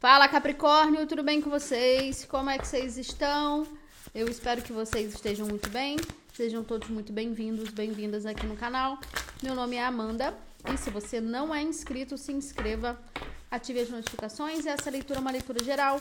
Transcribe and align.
Fala 0.00 0.28
Capricórnio, 0.28 1.08
tudo 1.08 1.24
bem 1.24 1.40
com 1.40 1.50
vocês? 1.50 2.24
Como 2.24 2.48
é 2.48 2.56
que 2.56 2.68
vocês 2.68 2.96
estão? 2.96 3.66
Eu 4.14 4.28
espero 4.28 4.62
que 4.62 4.72
vocês 4.72 5.12
estejam 5.12 5.44
muito 5.48 5.68
bem. 5.70 5.96
Sejam 6.32 6.62
todos 6.62 6.88
muito 6.88 7.12
bem-vindos, 7.12 7.70
bem-vindas 7.70 8.24
aqui 8.24 8.46
no 8.46 8.54
canal. 8.56 9.00
Meu 9.42 9.56
nome 9.56 9.74
é 9.74 9.84
Amanda 9.84 10.32
e 10.72 10.76
se 10.76 10.88
você 10.88 11.20
não 11.20 11.52
é 11.52 11.62
inscrito, 11.62 12.16
se 12.16 12.30
inscreva, 12.30 12.96
ative 13.50 13.80
as 13.80 13.90
notificações. 13.90 14.66
Essa 14.66 14.88
leitura 14.88 15.18
é 15.18 15.20
uma 15.20 15.32
leitura 15.32 15.64
geral 15.64 16.00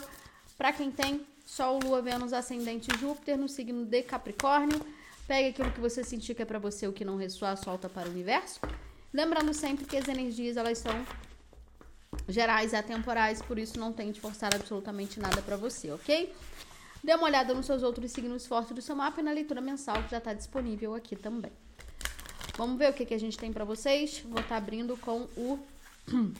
para 0.59 0.71
quem 0.71 0.91
tem 0.91 1.25
Sol, 1.43 1.79
Lua, 1.83 1.99
Vênus, 1.99 2.33
Ascendente 2.33 2.95
Júpiter 2.99 3.35
no 3.35 3.49
signo 3.49 3.83
de 3.83 4.03
Capricórnio. 4.03 4.79
Pegue 5.27 5.49
aquilo 5.49 5.71
que 5.71 5.79
você 5.79 6.03
sentir 6.03 6.35
que 6.35 6.43
é 6.43 6.45
para 6.45 6.59
você, 6.59 6.87
o 6.87 6.93
que 6.93 7.03
não 7.03 7.17
ressoar, 7.17 7.57
solta 7.57 7.89
para 7.89 8.07
o 8.07 8.11
universo. 8.11 8.59
Lembrando 9.11 9.55
sempre 9.55 9.85
que 9.85 9.97
as 9.97 10.07
energias 10.07 10.55
elas 10.55 10.77
são 10.77 11.03
gerais 12.27 12.73
e 12.73 12.75
atemporais, 12.75 13.41
por 13.41 13.57
isso 13.57 13.79
não 13.79 13.93
tente 13.93 14.19
forçar 14.19 14.53
absolutamente 14.53 15.19
nada 15.19 15.41
para 15.41 15.55
você, 15.55 15.91
ok? 15.91 16.33
Dê 17.03 17.13
uma 17.15 17.25
olhada 17.25 17.53
nos 17.53 17.65
seus 17.65 17.83
outros 17.83 18.11
signos 18.11 18.45
fortes 18.45 18.73
do 18.73 18.81
seu 18.81 18.95
mapa 18.95 19.21
e 19.21 19.23
na 19.23 19.31
leitura 19.31 19.61
mensal 19.61 20.01
que 20.03 20.11
já 20.11 20.17
está 20.17 20.33
disponível 20.33 20.93
aqui 20.93 21.15
também. 21.15 21.51
Vamos 22.57 22.77
ver 22.77 22.89
o 22.89 22.93
que, 22.93 23.05
que 23.05 23.13
a 23.13 23.19
gente 23.19 23.37
tem 23.37 23.53
para 23.53 23.63
vocês. 23.63 24.19
Vou 24.21 24.39
estar 24.39 24.47
tá 24.49 24.57
abrindo 24.57 24.97
com 24.97 25.27
o 25.37 25.59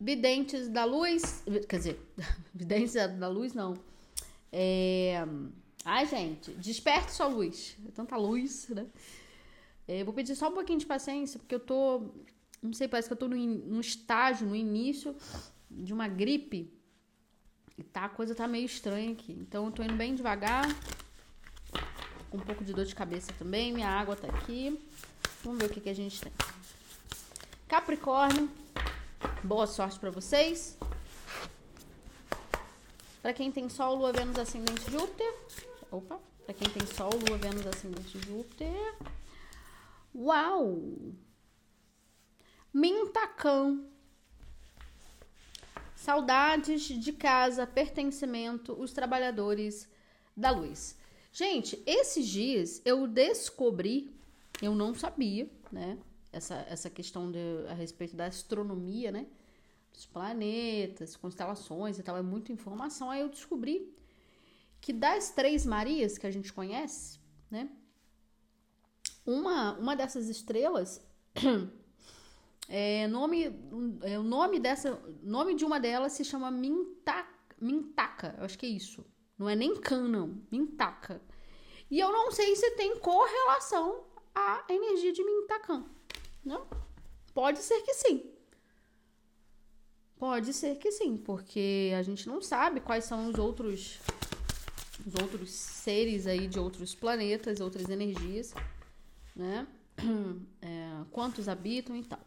Videntes 0.00 0.68
da 0.68 0.84
Luz. 0.84 1.42
Quer 1.68 1.76
dizer, 1.76 2.00
Videntes 2.52 2.94
da 2.94 3.28
Luz 3.28 3.54
não. 3.54 3.78
É... 4.52 5.24
Ai, 5.84 6.04
gente, 6.06 6.50
desperte 6.54 7.12
sua 7.12 7.28
luz. 7.28 7.76
É 7.88 7.90
tanta 7.92 8.16
luz, 8.16 8.68
né? 8.68 8.86
É, 9.88 10.04
vou 10.04 10.12
pedir 10.12 10.36
só 10.36 10.48
um 10.48 10.52
pouquinho 10.52 10.78
de 10.78 10.86
paciência, 10.86 11.38
porque 11.38 11.54
eu 11.54 11.60
tô. 11.60 12.10
Não 12.62 12.72
sei, 12.74 12.88
parece 12.88 13.08
que 13.08 13.12
eu 13.14 13.18
tô 13.18 13.26
no, 13.26 13.80
estágio, 13.80 14.46
no 14.46 14.54
início 14.54 15.16
de 15.70 15.92
uma 15.94 16.06
gripe. 16.06 16.70
E 17.78 17.82
tá, 17.82 18.04
a 18.04 18.08
coisa 18.08 18.34
tá 18.34 18.46
meio 18.46 18.66
estranha 18.66 19.12
aqui. 19.12 19.32
Então 19.32 19.64
eu 19.66 19.72
tô 19.72 19.82
indo 19.82 19.94
bem 19.94 20.14
devagar. 20.14 20.66
Com 22.28 22.36
um 22.36 22.40
pouco 22.40 22.62
de 22.62 22.74
dor 22.74 22.84
de 22.84 22.94
cabeça 22.94 23.32
também. 23.38 23.72
Minha 23.72 23.88
água 23.88 24.14
tá 24.14 24.28
aqui. 24.28 24.78
Vamos 25.42 25.58
ver 25.58 25.66
o 25.66 25.68
que, 25.70 25.80
que 25.80 25.88
a 25.88 25.94
gente 25.94 26.20
tem. 26.20 26.32
Capricórnio. 27.66 28.50
Boa 29.42 29.66
sorte 29.66 29.98
para 29.98 30.10
vocês. 30.10 30.76
Para 33.22 33.32
quem 33.32 33.50
tem 33.50 33.70
Sol, 33.70 33.96
Lua, 33.96 34.12
Vênus, 34.12 34.38
Ascendente, 34.38 34.90
Júpiter. 34.90 35.34
Opa. 35.90 36.20
Para 36.44 36.54
quem 36.54 36.68
tem 36.68 36.86
Sol, 36.86 37.10
Lua, 37.26 37.38
Vênus, 37.38 37.66
Ascendente, 37.66 38.18
Júpiter. 38.26 38.94
Uau! 40.14 41.14
Mintacão. 42.72 43.86
Saudades 45.94 46.82
de 46.82 47.12
casa, 47.12 47.66
pertencimento, 47.66 48.72
os 48.72 48.92
trabalhadores 48.92 49.88
da 50.36 50.50
luz. 50.50 50.96
Gente, 51.32 51.82
esses 51.86 52.26
dias 52.26 52.80
eu 52.84 53.06
descobri, 53.06 54.14
eu 54.62 54.74
não 54.74 54.94
sabia, 54.94 55.48
né? 55.70 55.98
Essa, 56.32 56.54
essa 56.68 56.88
questão 56.88 57.30
de, 57.30 57.38
a 57.68 57.74
respeito 57.74 58.16
da 58.16 58.26
astronomia, 58.26 59.12
né? 59.12 59.26
Dos 59.92 60.06
planetas, 60.06 61.16
constelações 61.16 61.98
e 61.98 62.02
tal, 62.02 62.16
é 62.16 62.22
muita 62.22 62.52
informação. 62.52 63.10
Aí 63.10 63.20
eu 63.20 63.28
descobri 63.28 63.92
que 64.80 64.92
das 64.92 65.30
três 65.30 65.66
Marias 65.66 66.16
que 66.16 66.26
a 66.26 66.30
gente 66.30 66.52
conhece, 66.52 67.18
né? 67.50 67.68
Uma, 69.26 69.78
uma 69.78 69.94
dessas 69.94 70.28
estrelas 70.28 71.00
É, 72.72 73.08
nome, 73.08 73.52
é, 74.02 74.16
o 74.16 74.22
nome 74.22 74.60
dessa, 74.60 74.96
nome 75.24 75.56
de 75.56 75.64
uma 75.64 75.80
delas 75.80 76.12
se 76.12 76.24
chama 76.24 76.52
Minta, 76.52 77.26
Mintaka, 77.60 78.36
eu 78.38 78.44
acho 78.44 78.56
que 78.56 78.64
é 78.64 78.68
isso. 78.68 79.04
Não 79.36 79.48
é 79.48 79.56
nem 79.56 79.74
Kan, 79.80 80.06
não. 80.06 80.40
Mintaka. 80.52 81.20
E 81.90 81.98
eu 81.98 82.12
não 82.12 82.30
sei 82.30 82.54
se 82.54 82.70
tem 82.76 82.96
correlação 83.00 84.04
à 84.32 84.64
energia 84.68 85.12
de 85.12 85.24
Mintakan. 85.24 85.84
Não? 86.44 86.64
Pode 87.34 87.58
ser 87.58 87.80
que 87.80 87.92
sim. 87.92 88.30
Pode 90.16 90.52
ser 90.52 90.76
que 90.76 90.92
sim, 90.92 91.16
porque 91.16 91.92
a 91.98 92.02
gente 92.02 92.28
não 92.28 92.40
sabe 92.40 92.78
quais 92.78 93.04
são 93.04 93.28
os 93.28 93.36
outros 93.36 93.98
os 95.04 95.14
outros 95.20 95.50
seres 95.50 96.26
aí 96.26 96.46
de 96.46 96.60
outros 96.60 96.94
planetas, 96.94 97.58
outras 97.58 97.88
energias, 97.88 98.54
né? 99.34 99.66
É, 100.62 101.04
quantos 101.10 101.48
habitam 101.48 101.96
e 101.96 102.04
tal. 102.04 102.20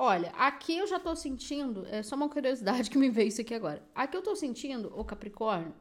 Olha, 0.00 0.30
aqui 0.30 0.78
eu 0.78 0.86
já 0.86 1.00
tô 1.00 1.16
sentindo, 1.16 1.84
é 1.88 2.04
só 2.04 2.14
uma 2.14 2.28
curiosidade 2.28 2.88
que 2.88 2.96
me 2.96 3.10
veio 3.10 3.26
isso 3.26 3.40
aqui 3.40 3.52
agora. 3.52 3.84
Aqui 3.92 4.16
eu 4.16 4.22
tô 4.22 4.36
sentindo, 4.36 4.96
o 4.96 5.04
Capricórnio, 5.04 5.74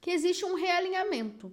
que 0.00 0.10
existe 0.10 0.46
um 0.46 0.54
realinhamento. 0.54 1.52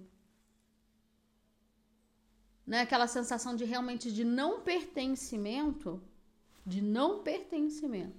Né? 2.66 2.80
Aquela 2.80 3.06
sensação 3.06 3.54
de 3.54 3.66
realmente 3.66 4.10
de 4.10 4.24
não 4.24 4.62
pertencimento, 4.62 6.02
de 6.64 6.80
não 6.80 7.22
pertencimento. 7.22 8.16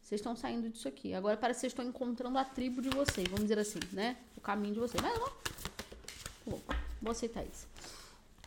Vocês 0.00 0.20
estão 0.20 0.36
saindo 0.36 0.70
disso 0.70 0.86
aqui. 0.86 1.12
Agora 1.12 1.36
parece 1.36 1.58
que 1.58 1.60
vocês 1.62 1.72
estão 1.72 1.84
encontrando 1.84 2.38
a 2.38 2.44
tribo 2.44 2.80
de 2.80 2.88
vocês, 2.90 3.26
vamos 3.26 3.42
dizer 3.42 3.58
assim, 3.58 3.80
né? 3.90 4.16
O 4.36 4.40
caminho 4.40 4.74
de 4.74 4.80
vocês. 4.80 5.02
Mas 5.02 5.18
não. 5.18 6.60
Vou 7.00 7.10
aceitar 7.10 7.44
isso. 7.44 7.66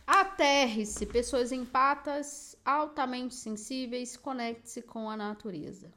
Aterre-se, 0.06 1.04
pessoas 1.04 1.50
empatas, 1.50 2.56
altamente 2.64 3.34
sensíveis, 3.34 4.16
conecte-se 4.16 4.80
com 4.80 5.10
a 5.10 5.16
natureza. 5.16 5.92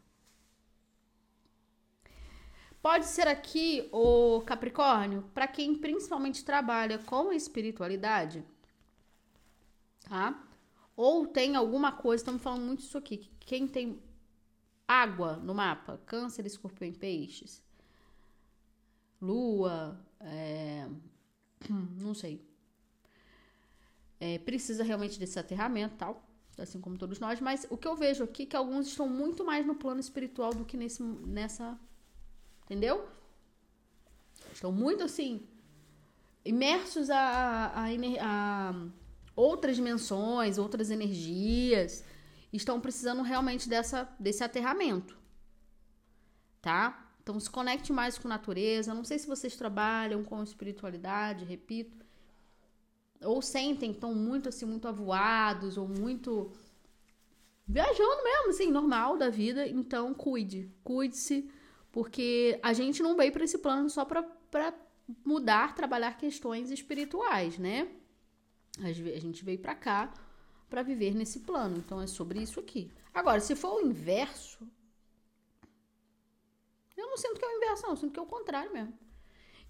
Pode 2.82 3.06
ser 3.06 3.28
aqui 3.28 3.88
o 3.92 4.42
Capricórnio, 4.42 5.30
para 5.34 5.48
quem 5.48 5.76
principalmente 5.76 6.44
trabalha 6.44 6.98
com 6.98 7.32
espiritualidade, 7.32 8.44
tá? 10.08 10.44
Ou 10.96 11.28
tem 11.28 11.56
alguma 11.56 11.92
coisa, 11.92 12.22
estamos 12.22 12.42
falando 12.42 12.64
muito 12.64 12.80
isso 12.80 12.98
aqui, 12.98 13.30
quem 13.42 13.68
tem 13.68 14.02
água 14.88 15.36
no 15.36 15.54
mapa, 15.54 16.02
câncer, 16.06 16.46
escorpião 16.46 16.90
em 16.90 16.94
peixes, 16.94 17.62
lua, 19.22 20.00
é, 20.22 20.88
não 22.02 22.14
sei, 22.14 22.49
é, 24.20 24.38
precisa 24.38 24.84
realmente 24.84 25.18
desse 25.18 25.40
aterramento 25.40 25.96
tal, 25.98 26.30
assim 26.58 26.82
como 26.82 26.98
todos 26.98 27.20
nós, 27.20 27.40
mas 27.40 27.66
o 27.70 27.78
que 27.78 27.88
eu 27.88 27.96
vejo 27.96 28.24
aqui 28.24 28.44
é 28.44 28.46
que 28.46 28.56
alguns 28.56 28.88
estão 28.88 29.08
muito 29.08 29.46
mais 29.46 29.66
no 29.66 29.76
plano 29.76 30.00
espiritual 30.00 30.54
do 30.54 30.66
que 30.66 30.76
nesse, 30.76 31.02
nessa. 31.02 31.80
Entendeu? 32.66 33.08
Estão 34.52 34.72
muito 34.72 35.04
assim, 35.04 35.48
imersos 36.44 37.10
a, 37.10 37.72
a, 37.74 37.86
a, 38.22 38.74
outras 39.36 39.76
dimensões, 39.78 40.58
outras 40.58 40.92
energias, 40.92 42.04
estão 42.52 42.80
precisando 42.80 43.22
realmente 43.22 43.70
dessa, 43.70 44.04
desse 44.20 44.44
aterramento. 44.44 45.18
Tá? 46.62 47.10
Então 47.24 47.40
se 47.40 47.50
conecte 47.50 47.94
mais 47.94 48.18
com 48.18 48.28
a 48.28 48.30
natureza. 48.30 48.94
Não 48.94 49.06
sei 49.06 49.18
se 49.18 49.28
vocês 49.28 49.56
trabalham 49.56 50.24
com 50.24 50.44
espiritualidade, 50.44 51.46
repito 51.46 51.99
ou 53.22 53.42
sentem 53.42 53.92
estão 53.92 54.14
muito 54.14 54.50
assim, 54.50 54.66
muito 54.66 54.88
avoados 54.88 55.78
ou 55.78 55.88
muito 55.88 56.52
viajando 57.68 58.24
mesmo, 58.24 58.50
assim, 58.50 58.72
normal 58.72 59.16
da 59.16 59.30
vida, 59.30 59.68
então 59.68 60.12
cuide, 60.12 60.72
cuide-se, 60.84 61.48
porque 61.92 62.60
a 62.64 62.74
gente 62.74 63.04
não 63.04 63.16
veio 63.16 63.32
para 63.32 63.44
esse 63.44 63.60
plano 63.60 63.90
só 63.92 64.04
para 64.04 64.74
mudar, 65.24 65.76
trabalhar 65.76 66.18
questões 66.18 66.72
espirituais, 66.72 67.60
né? 67.60 67.88
A 68.80 68.92
gente 68.92 69.46
veio 69.46 69.60
para 69.60 69.76
cá 69.76 70.12
para 70.68 70.82
viver 70.82 71.14
nesse 71.14 71.42
plano, 71.42 71.78
então 71.78 72.02
é 72.02 72.08
sobre 72.08 72.42
isso 72.42 72.60
aqui. 72.60 72.92
Agora, 73.14 73.40
se 73.40 73.56
for 73.56 73.76
o 73.76 73.86
inverso, 73.86 74.68
eu 76.98 77.08
não 77.08 77.18
sinto 77.18 77.40
que 77.40 77.46
é 77.46 77.48
o 77.48 77.58
inverso, 77.58 77.84
não, 77.84 77.90
eu 77.92 77.98
sinto 77.98 78.14
que 78.14 78.20
é 78.20 78.24
o 78.24 78.26
contrário 78.26 78.74
mesmo. 78.74 78.98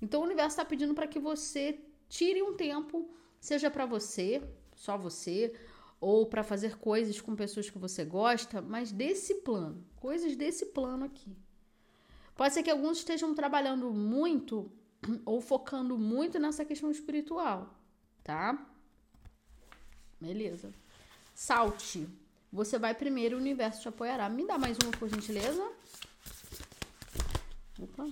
Então 0.02 0.22
o 0.22 0.24
universo 0.24 0.52
está 0.52 0.63
pedindo 0.63 0.94
para 0.94 1.07
que 1.07 1.19
você 1.19 1.80
tire 2.07 2.42
um 2.42 2.54
tempo 2.54 3.13
seja 3.39 3.69
para 3.69 3.86
você, 3.86 4.41
só 4.75 4.97
você, 4.97 5.53
ou 6.00 6.25
para 6.25 6.44
fazer 6.44 6.77
coisas 6.77 7.19
com 7.19 7.36
pessoas 7.36 7.69
que 7.69 7.77
você 7.77 8.06
gosta, 8.06 8.62
mas 8.62 8.91
desse 8.91 9.36
plano, 9.36 9.83
coisas 9.97 10.36
desse 10.36 10.68
plano 10.68 11.06
aqui. 11.06 11.36
Pode 12.36 12.53
ser 12.53 12.63
que 12.63 12.71
alguns 12.71 13.00
estejam 13.00 13.33
trabalhando 13.36 13.91
muito 13.91 14.71
ou 15.25 15.41
focando 15.41 15.97
muito 15.97 16.39
nessa 16.39 16.63
questão 16.63 16.89
espiritual, 16.89 17.75
tá? 18.24 18.65
Beleza. 20.19 20.74
Salte. 21.33 22.07
Você 22.51 22.80
vai 22.80 22.94
primeiro, 22.94 23.38
o 23.38 23.39
universo 23.39 23.81
te 23.81 23.88
apoiará. 23.88 24.27
Me 24.27 24.45
dá 24.45 24.57
mais 24.57 24.77
uma, 24.83 24.92
por 24.92 25.07
gentileza. 25.07 25.71
Opa. 27.81 28.09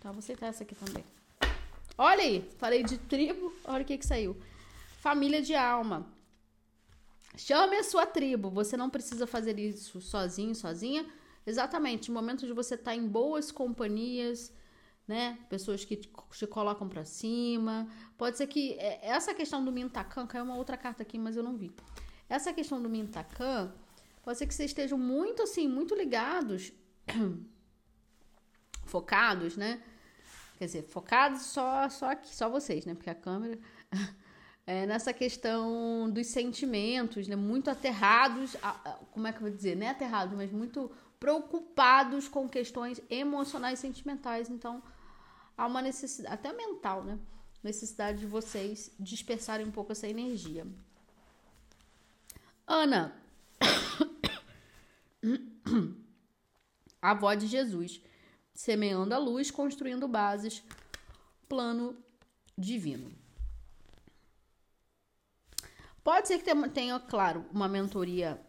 Tá, 0.00 0.10
vou 0.10 0.18
aceitar 0.18 0.48
essa 0.48 0.62
aqui 0.62 0.74
também. 0.74 1.04
Olha 1.96 2.22
aí, 2.22 2.50
falei 2.58 2.82
de 2.82 2.98
tribo, 2.98 3.52
olha 3.64 3.82
o 3.82 3.86
que 3.86 3.98
que 3.98 4.06
saiu. 4.06 4.36
Família 5.02 5.42
de 5.42 5.52
alma. 5.52 6.06
Chame 7.36 7.74
a 7.74 7.82
sua 7.82 8.06
tribo. 8.06 8.48
Você 8.50 8.76
não 8.76 8.88
precisa 8.88 9.26
fazer 9.26 9.58
isso 9.58 10.00
sozinho, 10.00 10.54
sozinha. 10.54 11.04
Exatamente, 11.44 12.08
em 12.08 12.14
momentos 12.14 12.46
de 12.46 12.52
você 12.52 12.76
estar 12.76 12.92
tá 12.92 12.96
em 12.96 13.08
boas 13.08 13.50
companhias, 13.50 14.54
né? 15.08 15.40
Pessoas 15.48 15.84
que 15.84 15.96
te 15.96 16.46
colocam 16.46 16.88
para 16.88 17.04
cima. 17.04 17.88
Pode 18.16 18.36
ser 18.36 18.46
que 18.46 18.74
é, 18.74 19.00
essa 19.08 19.34
questão 19.34 19.64
do 19.64 19.72
Mintacan, 19.72 20.24
caiu 20.24 20.44
uma 20.44 20.56
outra 20.56 20.76
carta 20.76 21.02
aqui, 21.02 21.18
mas 21.18 21.36
eu 21.36 21.42
não 21.42 21.56
vi. 21.56 21.74
Essa 22.28 22.52
questão 22.52 22.80
do 22.80 22.88
Mintacan, 22.88 23.74
pode 24.22 24.38
ser 24.38 24.46
que 24.46 24.54
vocês 24.54 24.70
estejam 24.70 24.96
muito 24.96 25.42
assim, 25.42 25.66
muito 25.66 25.96
ligados, 25.96 26.72
focados, 28.86 29.56
né? 29.56 29.82
Quer 30.58 30.66
dizer, 30.66 30.82
focados 30.84 31.42
só 31.42 31.88
só 31.88 32.12
aqui, 32.12 32.32
só 32.32 32.48
vocês, 32.48 32.86
né? 32.86 32.94
Porque 32.94 33.10
a 33.10 33.16
câmera 33.16 33.58
é, 34.66 34.86
nessa 34.86 35.12
questão 35.12 36.08
dos 36.10 36.28
sentimentos, 36.28 37.26
né? 37.26 37.36
Muito 37.36 37.70
aterrados, 37.70 38.56
como 39.10 39.26
é 39.26 39.32
que 39.32 39.38
eu 39.38 39.42
vou 39.42 39.50
dizer? 39.50 39.76
Não 39.76 39.86
é 39.86 39.90
aterrados, 39.90 40.36
mas 40.36 40.52
muito 40.52 40.90
preocupados 41.18 42.28
com 42.28 42.48
questões 42.48 43.00
emocionais 43.10 43.78
e 43.78 43.82
sentimentais. 43.82 44.48
Então, 44.48 44.82
há 45.56 45.66
uma 45.66 45.82
necessidade, 45.82 46.34
até 46.34 46.52
mental, 46.52 47.02
né? 47.04 47.18
Necessidade 47.62 48.18
de 48.18 48.26
vocês 48.26 48.90
dispersarem 48.98 49.66
um 49.66 49.70
pouco 49.70 49.92
essa 49.92 50.08
energia. 50.08 50.66
Ana, 52.66 53.14
a 57.00 57.10
avó 57.10 57.34
de 57.34 57.46
Jesus, 57.46 58.00
semeando 58.54 59.14
a 59.14 59.18
luz, 59.18 59.50
construindo 59.50 60.06
bases, 60.08 60.62
plano 61.48 61.96
divino. 62.56 63.21
Pode 66.02 66.28
ser 66.28 66.42
que 66.42 66.68
tenha, 66.70 66.98
claro, 66.98 67.44
uma 67.52 67.68
mentoria 67.68 68.40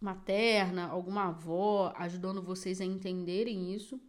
materna, 0.00 0.88
alguma 0.88 1.28
avó 1.28 1.92
ajudando 1.96 2.42
vocês 2.42 2.80
a 2.80 2.84
entenderem 2.84 3.72
isso. 3.72 4.00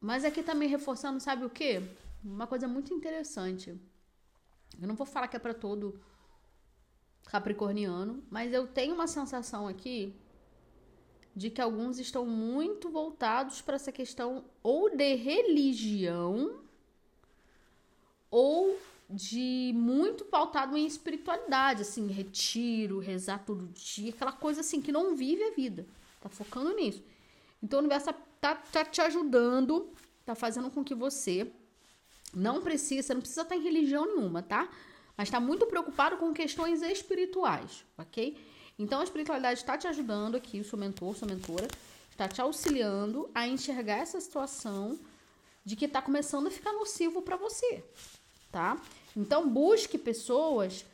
Mas 0.00 0.24
aqui 0.24 0.42
também 0.42 0.68
reforçando, 0.68 1.18
sabe 1.20 1.44
o 1.44 1.50
que? 1.50 1.82
Uma 2.24 2.46
coisa 2.46 2.68
muito 2.68 2.94
interessante. 2.94 3.76
Eu 4.80 4.86
não 4.88 4.94
vou 4.94 5.06
falar 5.06 5.28
que 5.28 5.36
é 5.36 5.40
para 5.40 5.54
todo 5.54 6.00
capricorniano, 7.24 8.22
mas 8.30 8.52
eu 8.52 8.66
tenho 8.66 8.94
uma 8.94 9.06
sensação 9.06 9.66
aqui 9.66 10.14
de 11.34 11.50
que 11.50 11.60
alguns 11.60 11.98
estão 11.98 12.26
muito 12.26 12.90
voltados 12.90 13.60
para 13.62 13.76
essa 13.76 13.90
questão 13.90 14.44
ou 14.62 14.94
de 14.94 15.14
religião 15.14 16.62
ou 18.30 18.78
de 19.12 19.72
muito 19.74 20.24
pautado 20.24 20.76
em 20.76 20.86
espiritualidade, 20.86 21.82
assim, 21.82 22.06
retiro, 22.06 22.98
rezar 22.98 23.44
todo 23.44 23.68
dia, 23.74 24.10
aquela 24.10 24.32
coisa 24.32 24.60
assim 24.60 24.80
que 24.80 24.90
não 24.90 25.14
vive 25.14 25.42
a 25.42 25.50
vida. 25.50 25.86
Tá 26.20 26.28
focando 26.28 26.74
nisso. 26.74 27.02
Então 27.62 27.78
o 27.78 27.80
universo 27.80 28.12
tá, 28.40 28.54
tá 28.54 28.84
te 28.84 29.00
ajudando, 29.00 29.92
tá 30.24 30.34
fazendo 30.34 30.70
com 30.70 30.82
que 30.82 30.94
você 30.94 31.52
não 32.34 32.62
precisa, 32.62 33.02
você 33.02 33.14
não 33.14 33.20
precisa 33.20 33.42
estar 33.42 33.54
em 33.54 33.62
religião 33.62 34.06
nenhuma, 34.06 34.42
tá? 34.42 34.68
Mas 35.16 35.28
tá 35.28 35.38
muito 35.38 35.66
preocupado 35.66 36.16
com 36.16 36.32
questões 36.32 36.80
espirituais, 36.80 37.84
ok? 37.98 38.36
Então 38.78 39.00
a 39.00 39.04
espiritualidade 39.04 39.60
está 39.60 39.76
te 39.76 39.86
ajudando 39.86 40.36
aqui, 40.36 40.58
o 40.58 40.64
seu 40.64 40.78
mentor, 40.78 41.14
sua 41.14 41.28
mentora, 41.28 41.68
está 42.10 42.26
te 42.26 42.40
auxiliando 42.40 43.30
a 43.34 43.46
enxergar 43.46 43.98
essa 43.98 44.20
situação 44.20 44.98
de 45.64 45.76
que 45.76 45.84
está 45.84 46.00
começando 46.00 46.46
a 46.46 46.50
ficar 46.50 46.72
nocivo 46.72 47.20
para 47.20 47.36
você, 47.36 47.84
tá? 48.50 48.80
Então, 49.16 49.48
busque 49.48 49.98
pessoas 49.98 50.84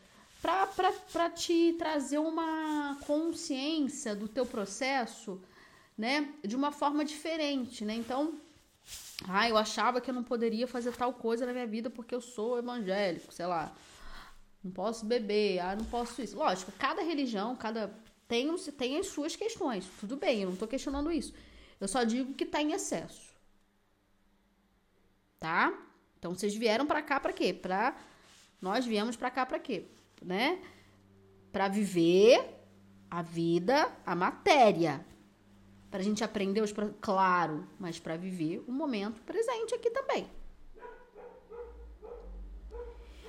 para 0.40 1.30
te 1.30 1.74
trazer 1.78 2.18
uma 2.18 2.96
consciência 3.06 4.14
do 4.14 4.28
teu 4.28 4.46
processo, 4.46 5.40
né? 5.96 6.32
De 6.44 6.54
uma 6.54 6.70
forma 6.70 7.04
diferente, 7.04 7.84
né? 7.84 7.94
Então, 7.94 8.34
ah, 9.28 9.48
eu 9.48 9.56
achava 9.56 10.00
que 10.00 10.10
eu 10.10 10.14
não 10.14 10.22
poderia 10.22 10.66
fazer 10.66 10.94
tal 10.96 11.12
coisa 11.12 11.44
na 11.44 11.52
minha 11.52 11.66
vida 11.66 11.90
porque 11.90 12.14
eu 12.14 12.20
sou 12.20 12.58
evangélico, 12.58 13.32
sei 13.32 13.46
lá. 13.46 13.72
Não 14.62 14.70
posso 14.70 15.04
beber, 15.04 15.58
ah, 15.60 15.76
não 15.76 15.84
posso 15.84 16.22
isso. 16.22 16.36
Lógico, 16.36 16.72
cada 16.72 17.02
religião, 17.02 17.56
cada 17.56 17.92
tem, 18.28 18.54
tem 18.76 18.98
as 18.98 19.06
suas 19.06 19.34
questões. 19.34 19.86
Tudo 19.98 20.16
bem, 20.16 20.42
eu 20.42 20.50
não 20.50 20.56
tô 20.56 20.66
questionando 20.66 21.10
isso. 21.10 21.32
Eu 21.80 21.88
só 21.88 22.04
digo 22.04 22.34
que 22.34 22.44
tá 22.44 22.60
em 22.60 22.72
excesso. 22.72 23.28
Tá? 25.40 25.72
Então 26.18 26.34
vocês 26.34 26.54
vieram 26.54 26.86
para 26.86 27.00
cá 27.00 27.20
para 27.20 27.32
quê? 27.32 27.52
Para 27.52 27.96
nós 28.60 28.84
viemos 28.84 29.16
para 29.16 29.30
cá 29.30 29.46
para 29.46 29.58
quê? 29.58 29.84
Né? 30.20 30.60
Para 31.52 31.68
viver 31.68 32.44
a 33.10 33.22
vida, 33.22 33.90
a 34.04 34.14
matéria. 34.14 35.04
Para 35.90 36.00
a 36.00 36.02
gente 36.02 36.22
aprender 36.22 36.60
os 36.60 36.74
claro, 37.00 37.66
mas 37.78 37.98
para 37.98 38.16
viver 38.16 38.62
o 38.66 38.72
momento 38.72 39.22
presente 39.22 39.74
aqui 39.74 39.90
também. 39.90 40.28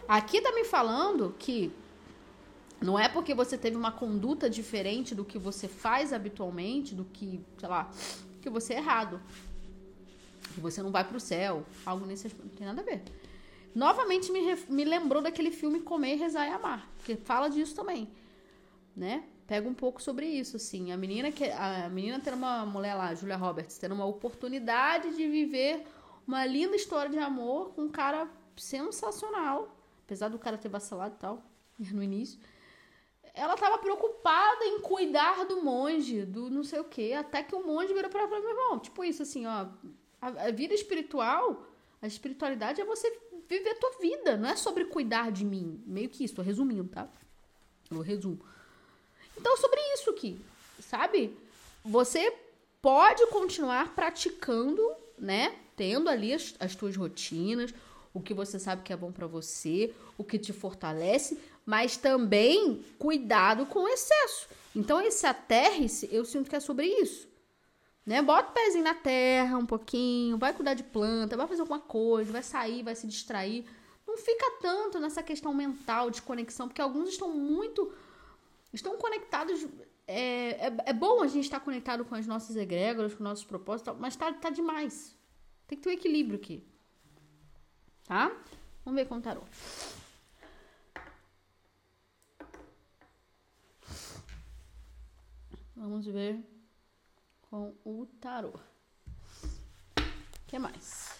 Aqui 0.07 0.41
tá 0.41 0.51
me 0.51 0.65
falando 0.65 1.35
que 1.37 1.71
não 2.81 2.97
é 2.97 3.07
porque 3.07 3.33
você 3.33 3.57
teve 3.57 3.77
uma 3.77 3.91
conduta 3.91 4.49
diferente 4.49 5.13
do 5.13 5.23
que 5.23 5.37
você 5.37 5.67
faz 5.67 6.11
habitualmente, 6.11 6.95
do 6.95 7.05
que, 7.05 7.45
sei 7.57 7.69
lá, 7.69 7.89
que 8.41 8.49
você 8.49 8.73
é 8.73 8.77
errado 8.77 9.21
você 10.57 10.81
não 10.81 10.91
vai 10.91 11.03
pro 11.03 11.19
céu, 11.19 11.65
algo 11.85 12.05
nesse 12.05 12.27
não 12.37 12.49
tem 12.49 12.67
nada 12.67 12.81
a 12.81 12.85
ver. 12.85 13.03
Novamente 13.73 14.31
me, 14.31 14.55
me 14.67 14.83
lembrou 14.83 15.21
daquele 15.21 15.51
filme 15.51 15.79
Comer, 15.81 16.15
Rezar 16.15 16.47
e 16.47 16.51
Amar, 16.51 16.89
que 17.05 17.15
fala 17.15 17.49
disso 17.49 17.75
também, 17.75 18.09
né? 18.95 19.23
Pega 19.45 19.67
um 19.67 19.73
pouco 19.73 20.01
sobre 20.01 20.27
isso, 20.27 20.57
assim. 20.57 20.91
A 20.91 20.97
menina 20.97 21.31
que 21.31 21.45
a 21.45 21.89
menina 21.89 22.19
tendo 22.19 22.37
uma 22.37 22.65
mulher 22.65 22.95
lá, 22.95 23.13
Julia 23.15 23.35
Roberts, 23.35 23.77
tendo 23.77 23.95
uma 23.95 24.05
oportunidade 24.05 25.15
de 25.15 25.27
viver 25.27 25.85
uma 26.27 26.45
linda 26.45 26.75
história 26.75 27.09
de 27.09 27.17
amor 27.17 27.73
com 27.73 27.83
um 27.83 27.89
cara 27.89 28.29
sensacional, 28.55 29.75
apesar 30.05 30.29
do 30.29 30.37
cara 30.37 30.57
ter 30.57 30.69
vacilado 30.69 31.15
e 31.15 31.19
tal 31.19 31.43
no 31.91 32.03
início. 32.03 32.39
Ela 33.33 33.53
estava 33.53 33.77
preocupada 33.77 34.65
em 34.65 34.81
cuidar 34.81 35.45
do 35.45 35.63
monge, 35.63 36.25
do 36.25 36.49
não 36.49 36.63
sei 36.63 36.79
o 36.79 36.83
quê, 36.83 37.15
até 37.17 37.41
que 37.41 37.55
o 37.55 37.65
monge 37.65 37.93
virou 37.93 38.09
para 38.09 38.21
ela 38.21 38.27
e 38.27 38.31
falou: 38.31 38.43
"Meu 38.43 38.63
irmão, 38.63 38.79
tipo 38.79 39.03
isso 39.03 39.23
assim, 39.23 39.45
ó, 39.45 39.67
a, 40.21 40.27
a 40.47 40.51
vida 40.51 40.73
espiritual, 40.73 41.65
a 42.01 42.07
espiritualidade 42.07 42.81
é 42.81 42.85
você 42.85 43.11
viver 43.47 43.71
a 43.71 43.75
tua 43.75 43.91
vida, 43.99 44.37
não 44.37 44.49
é 44.49 44.55
sobre 44.55 44.85
cuidar 44.85 45.31
de 45.31 45.43
mim. 45.43 45.81
Meio 45.85 46.09
que 46.09 46.23
isso, 46.23 46.35
tô 46.35 46.41
resumindo, 46.41 46.87
tá? 46.87 47.07
Eu 47.89 48.01
resumo. 48.01 48.39
Então, 49.37 49.57
sobre 49.57 49.79
isso 49.93 50.09
aqui, 50.09 50.39
sabe? 50.79 51.35
Você 51.83 52.33
pode 52.81 53.25
continuar 53.27 53.95
praticando, 53.95 54.81
né? 55.17 55.55
Tendo 55.75 56.09
ali 56.09 56.33
as, 56.33 56.53
as 56.59 56.75
tuas 56.75 56.95
rotinas, 56.95 57.73
o 58.13 58.21
que 58.21 58.33
você 58.33 58.59
sabe 58.59 58.83
que 58.83 58.93
é 58.93 58.97
bom 58.97 59.11
para 59.11 59.27
você, 59.27 59.93
o 60.17 60.23
que 60.23 60.37
te 60.37 60.51
fortalece, 60.51 61.39
mas 61.65 61.97
também 61.97 62.83
cuidado 62.97 63.65
com 63.65 63.79
o 63.79 63.87
excesso. 63.87 64.47
Então, 64.75 65.01
esse 65.01 65.25
aterre-se, 65.25 66.09
eu 66.11 66.25
sinto 66.25 66.49
que 66.49 66.55
é 66.55 66.59
sobre 66.59 66.85
isso 66.85 67.28
né? 68.09 68.23
Bota 68.23 68.49
o 68.49 68.53
pezinho 68.53 68.83
na 68.83 68.95
terra 68.95 69.55
um 69.55 69.67
pouquinho, 69.67 70.35
vai 70.35 70.51
cuidar 70.51 70.73
de 70.73 70.81
planta, 70.81 71.37
vai 71.37 71.45
fazer 71.45 71.61
alguma 71.61 71.79
coisa, 71.79 72.31
vai 72.31 72.41
sair, 72.41 72.81
vai 72.81 72.95
se 72.95 73.05
distrair. 73.05 73.69
Não 74.07 74.17
fica 74.17 74.57
tanto 74.59 74.99
nessa 74.99 75.21
questão 75.21 75.53
mental 75.53 76.09
de 76.09 76.19
conexão, 76.23 76.67
porque 76.67 76.81
alguns 76.81 77.09
estão 77.09 77.31
muito. 77.31 77.93
estão 78.73 78.97
conectados. 78.97 79.63
É, 80.07 80.69
é, 80.69 80.77
é 80.87 80.93
bom 80.93 81.21
a 81.21 81.27
gente 81.27 81.43
estar 81.43 81.59
conectado 81.59 82.03
com 82.03 82.15
as 82.15 82.25
nossas 82.25 82.55
egrégoras, 82.55 83.13
com 83.13 83.23
nossos 83.23 83.45
propósitos, 83.45 83.95
mas 83.99 84.15
tá, 84.15 84.33
tá 84.33 84.49
demais. 84.49 85.15
Tem 85.67 85.77
que 85.77 85.83
ter 85.83 85.91
um 85.91 85.93
equilíbrio 85.93 86.39
aqui. 86.39 86.65
Tá? 88.05 88.35
Vamos 88.83 88.99
ver 88.99 89.07
com 89.07 89.21
tarô. 89.21 89.43
Vamos 95.75 96.07
ver 96.07 96.43
com 97.49 97.75
o 97.83 98.05
tarô. 98.19 98.53
O 99.97 100.03
que 100.47 100.59
mais? 100.59 101.19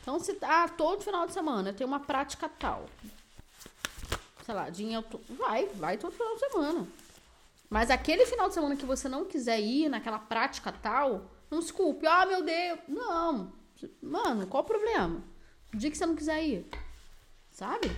Então, 0.00 0.18
se 0.18 0.34
tá 0.34 0.68
todo 0.68 1.04
final 1.04 1.26
de 1.26 1.32
semana 1.32 1.72
tem 1.72 1.86
uma 1.86 2.00
prática 2.00 2.48
tal. 2.48 2.86
Sei 4.44 4.54
lá, 4.54 4.68
dinheiro. 4.70 5.04
Vai, 5.28 5.66
vai 5.68 5.96
todo 5.96 6.12
final 6.12 6.34
de 6.34 6.40
semana. 6.40 6.88
Mas 7.68 7.90
aquele 7.90 8.26
final 8.26 8.48
de 8.48 8.54
semana 8.54 8.76
que 8.76 8.86
você 8.86 9.08
não 9.08 9.24
quiser 9.24 9.60
ir 9.60 9.88
naquela 9.88 10.18
prática 10.18 10.72
tal, 10.72 11.30
não 11.50 11.62
se 11.62 11.72
culpe. 11.72 12.06
Ah, 12.06 12.26
meu 12.26 12.42
Deus. 12.42 12.80
Não. 12.88 13.52
Mano, 14.02 14.46
qual 14.46 14.64
o 14.64 14.66
problema? 14.66 15.22
O 15.72 15.76
dia 15.76 15.90
que 15.90 15.96
você 15.96 16.06
não 16.06 16.16
quiser 16.16 16.42
ir. 16.42 16.66
Sabe? 17.52 17.88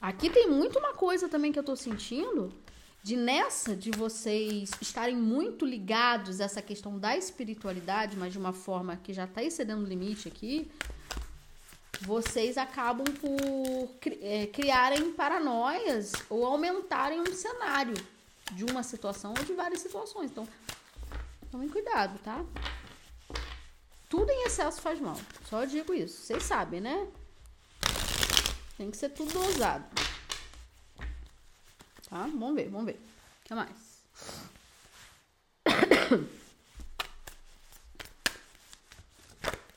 Aqui 0.00 0.30
tem 0.30 0.48
muito 0.48 0.78
uma 0.78 0.94
coisa 0.94 1.28
também 1.28 1.52
que 1.52 1.58
eu 1.58 1.62
tô 1.62 1.76
sentindo 1.76 2.50
de 3.02 3.16
nessa 3.16 3.76
de 3.76 3.90
vocês 3.90 4.70
estarem 4.80 5.16
muito 5.16 5.66
ligados 5.66 6.40
a 6.40 6.44
essa 6.44 6.62
questão 6.62 6.98
da 6.98 7.16
espiritualidade, 7.16 8.16
mas 8.16 8.32
de 8.32 8.38
uma 8.38 8.52
forma 8.52 8.96
que 8.96 9.12
já 9.12 9.26
tá 9.26 9.42
excedendo 9.42 9.82
o 9.82 9.86
limite 9.86 10.26
aqui. 10.26 10.70
vocês 12.00 12.56
acabam 12.56 13.04
por 13.16 13.90
é, 14.22 14.46
criarem 14.46 15.12
paranoias 15.12 16.12
ou 16.30 16.46
aumentarem 16.46 17.20
um 17.20 17.34
cenário 17.34 17.94
de 18.52 18.64
uma 18.64 18.82
situação 18.82 19.34
ou 19.36 19.44
de 19.44 19.52
várias 19.52 19.80
situações. 19.80 20.30
Então, 20.30 20.48
tomem 21.50 21.68
cuidado, 21.68 22.18
tá? 22.20 22.42
Tudo 24.08 24.30
em 24.30 24.46
excesso 24.46 24.80
faz 24.80 24.98
mal. 24.98 25.16
Só 25.48 25.66
digo 25.66 25.92
isso. 25.92 26.22
Vocês 26.22 26.42
sabem, 26.42 26.80
né? 26.80 27.06
Tem 28.80 28.90
que 28.90 28.96
ser 28.96 29.10
tudo 29.10 29.30
dosado. 29.30 29.84
Tá? 32.08 32.22
Vamos 32.22 32.54
ver, 32.54 32.70
vamos 32.70 32.86
ver. 32.86 32.94
O 32.94 33.44
que 33.44 33.54
mais? 33.54 34.02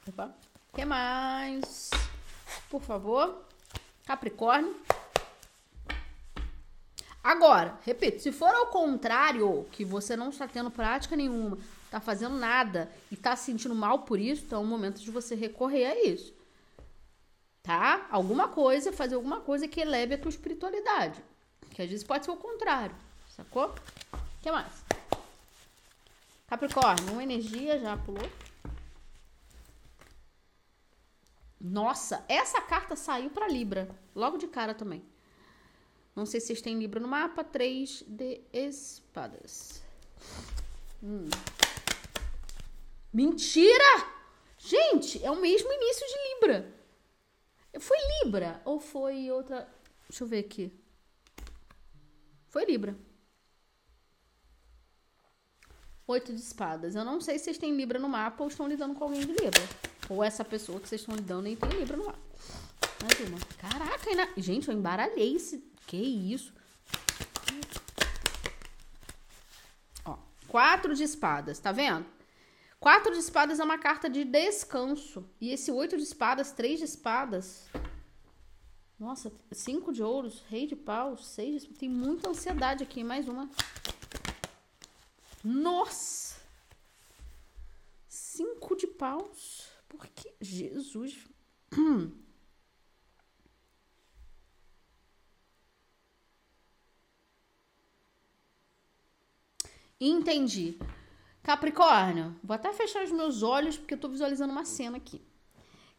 Opa. 0.07 0.33
O 0.71 0.75
que 0.77 0.85
mais? 0.85 1.89
Por 2.69 2.81
favor. 2.81 3.43
Capricórnio. 4.05 4.73
Agora, 7.21 7.77
repito, 7.83 8.21
se 8.21 8.31
for 8.31 8.55
ao 8.55 8.67
contrário, 8.67 9.67
que 9.73 9.83
você 9.83 10.15
não 10.15 10.29
está 10.29 10.47
tendo 10.47 10.71
prática 10.71 11.17
nenhuma, 11.17 11.57
está 11.83 11.99
fazendo 11.99 12.37
nada 12.37 12.89
e 13.11 13.15
está 13.15 13.35
se 13.35 13.47
sentindo 13.47 13.75
mal 13.75 14.03
por 14.03 14.17
isso, 14.17 14.45
então 14.45 14.61
é 14.61 14.63
o 14.63 14.65
momento 14.65 15.01
de 15.01 15.11
você 15.11 15.35
recorrer 15.35 15.87
a 15.87 16.05
isso. 16.07 16.33
Tá? 17.63 18.07
Alguma 18.11 18.49
coisa, 18.49 18.91
fazer 18.91 19.15
alguma 19.15 19.39
coisa 19.39 19.69
que 19.69 19.79
eleve 19.79 20.15
a 20.15 20.17
tua 20.17 20.29
espiritualidade. 20.29 21.23
Que 21.71 21.81
às 21.81 21.89
vezes 21.89 22.03
pode 22.03 22.25
ser 22.25 22.31
o 22.31 22.37
contrário. 22.37 22.95
Sacou? 23.29 23.69
O 23.69 24.41
que 24.41 24.51
mais? 24.51 24.83
Capricórnio, 26.45 27.13
uma 27.13 27.23
energia 27.23 27.79
já 27.79 27.95
pulou. 27.97 28.29
Nossa, 31.59 32.25
essa 32.27 32.61
carta 32.61 32.97
saiu 32.97 33.29
para 33.29 33.47
Libra, 33.47 33.89
logo 34.13 34.37
de 34.37 34.47
cara 34.47 34.73
também. 34.73 35.01
Não 36.13 36.25
sei 36.25 36.41
se 36.41 36.47
vocês 36.47 36.61
têm 36.61 36.77
Libra 36.77 36.99
no 36.99 37.07
mapa. 37.07 37.43
Três 37.43 38.03
de 38.05 38.41
espadas. 38.51 39.81
Hum. 41.01 41.29
Mentira! 43.11 44.07
Gente, 44.57 45.23
é 45.23 45.31
o 45.31 45.39
mesmo 45.39 45.71
início 45.71 46.05
de 46.05 46.33
Libra. 46.35 46.82
Foi 47.79 47.97
Libra 48.23 48.61
ou 48.65 48.79
foi 48.79 49.31
outra? 49.31 49.67
Deixa 50.07 50.23
eu 50.23 50.27
ver 50.27 50.39
aqui. 50.39 50.71
Foi 52.47 52.65
Libra. 52.65 52.95
Oito 56.05 56.33
de 56.33 56.39
espadas. 56.39 56.95
Eu 56.95 57.03
não 57.03 57.19
sei 57.19 57.37
se 57.37 57.45
vocês 57.45 57.57
têm 57.57 57.75
Libra 57.75 57.97
no 57.97 58.09
mapa 58.09 58.43
ou 58.43 58.49
estão 58.49 58.67
lidando 58.67 58.93
com 58.93 59.05
alguém 59.05 59.21
de 59.21 59.31
Libra. 59.31 59.63
Ou 60.09 60.23
essa 60.23 60.45
pessoa 60.45 60.79
que 60.79 60.87
vocês 60.87 61.01
estão 61.01 61.15
lidando 61.15 61.43
nem 61.43 61.55
tem 61.55 61.69
Libra 61.71 61.97
no 61.97 62.05
mapa. 62.05 62.19
Mais 63.01 63.27
uma. 63.27 63.39
Caraca, 63.57 64.09
ainda... 64.09 64.29
gente, 64.37 64.69
eu 64.69 64.73
embaralhei 64.75 65.35
esse. 65.35 65.57
Que 65.87 65.97
isso? 65.97 66.53
Ó, 70.05 70.17
quatro 70.47 70.93
de 70.93 71.03
espadas, 71.03 71.59
tá 71.59 71.71
vendo? 71.71 72.05
Quatro 72.83 73.13
de 73.13 73.19
espadas 73.19 73.61
é 73.61 73.63
uma 73.63 73.77
carta 73.77 74.09
de 74.09 74.25
descanso. 74.25 75.25
E 75.39 75.51
esse 75.51 75.71
oito 75.71 75.95
de 75.95 76.03
espadas, 76.03 76.51
três 76.51 76.79
de 76.79 76.85
espadas. 76.85 77.69
Nossa, 78.99 79.31
cinco 79.53 79.93
de 79.93 80.03
ouros, 80.03 80.43
rei 80.49 80.67
de 80.67 80.75
paus, 80.75 81.25
seis 81.27 81.63
de... 81.63 81.69
Tem 81.69 81.87
muita 81.87 82.29
ansiedade 82.29 82.83
aqui. 82.83 83.01
Mais 83.01 83.29
uma. 83.29 83.49
Nossa! 85.41 86.35
Cinco 88.05 88.75
de 88.75 88.87
paus. 88.87 89.69
Por 89.87 90.05
que? 90.07 90.33
Jesus. 90.41 91.25
Entendi. 100.01 100.77
Capricórnio, 101.43 102.35
vou 102.41 102.55
até 102.55 102.71
fechar 102.71 103.03
os 103.03 103.11
meus 103.11 103.43
olhos 103.43 103.77
porque 103.77 103.93
eu 103.93 103.99
tô 103.99 104.07
visualizando 104.07 104.53
uma 104.53 104.63
cena 104.63 104.97
aqui. 104.97 105.21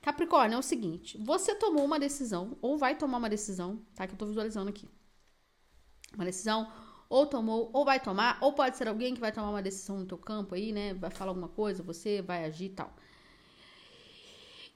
Capricórnio, 0.01 0.57
é 0.57 0.59
o 0.59 0.63
seguinte: 0.63 1.19
você 1.19 1.55
tomou 1.55 1.85
uma 1.85 1.99
decisão, 1.99 2.57
ou 2.63 2.79
vai 2.79 2.97
tomar 2.97 3.19
uma 3.19 3.29
decisão, 3.29 3.81
tá? 3.95 4.07
Que 4.07 4.15
eu 4.15 4.19
tô 4.19 4.27
visualizando 4.27 4.71
aqui. 4.71 4.89
Uma 6.15 6.25
decisão, 6.25 6.71
ou 7.09 7.27
tomou, 7.27 7.71
ou 7.73 7.85
vai 7.85 8.01
tomar, 8.01 8.39
ou 8.41 8.53
pode 8.53 8.77
ser 8.77 8.89
alguém 8.89 9.15
que 9.15 9.21
vai 9.21 9.33
tomar 9.33 9.51
uma 9.51 9.63
decisão 9.63 9.99
no 9.99 10.07
teu 10.07 10.19
campo 10.19 10.55
aí, 10.55 10.73
né? 10.73 10.95
Vai 10.95 11.11
falar 11.11 11.31
alguma 11.31 11.49
coisa, 11.49 11.83
você 11.83 12.23
vai 12.23 12.45
agir 12.45 12.67
e 12.67 12.71
tal. 12.71 12.95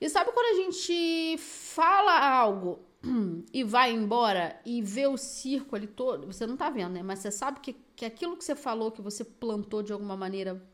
E 0.01 0.09
sabe 0.09 0.31
quando 0.33 0.59
a 0.59 0.63
gente 0.63 1.37
fala 1.39 2.19
algo 2.19 2.81
e 3.53 3.65
vai 3.65 3.93
embora 3.93 4.61
e 4.65 4.81
vê 4.81 5.07
o 5.07 5.17
circo 5.17 5.75
ali 5.75 5.87
todo, 5.87 6.27
você 6.27 6.47
não 6.47 6.57
tá 6.57 6.71
vendo, 6.71 6.93
né? 6.93 7.03
Mas 7.03 7.21
você 7.21 7.31
sabe 7.31 7.61
que, 7.61 7.75
que 7.99 8.05
aquilo 8.05 8.37
que 8.37 8.45
você 8.45 8.55
falou, 8.55 8.93
que 8.93 9.03
você 9.03 9.25
plantou 9.25 9.83
de 9.83 9.93
alguma 9.93 10.17
maneira, 10.17 10.65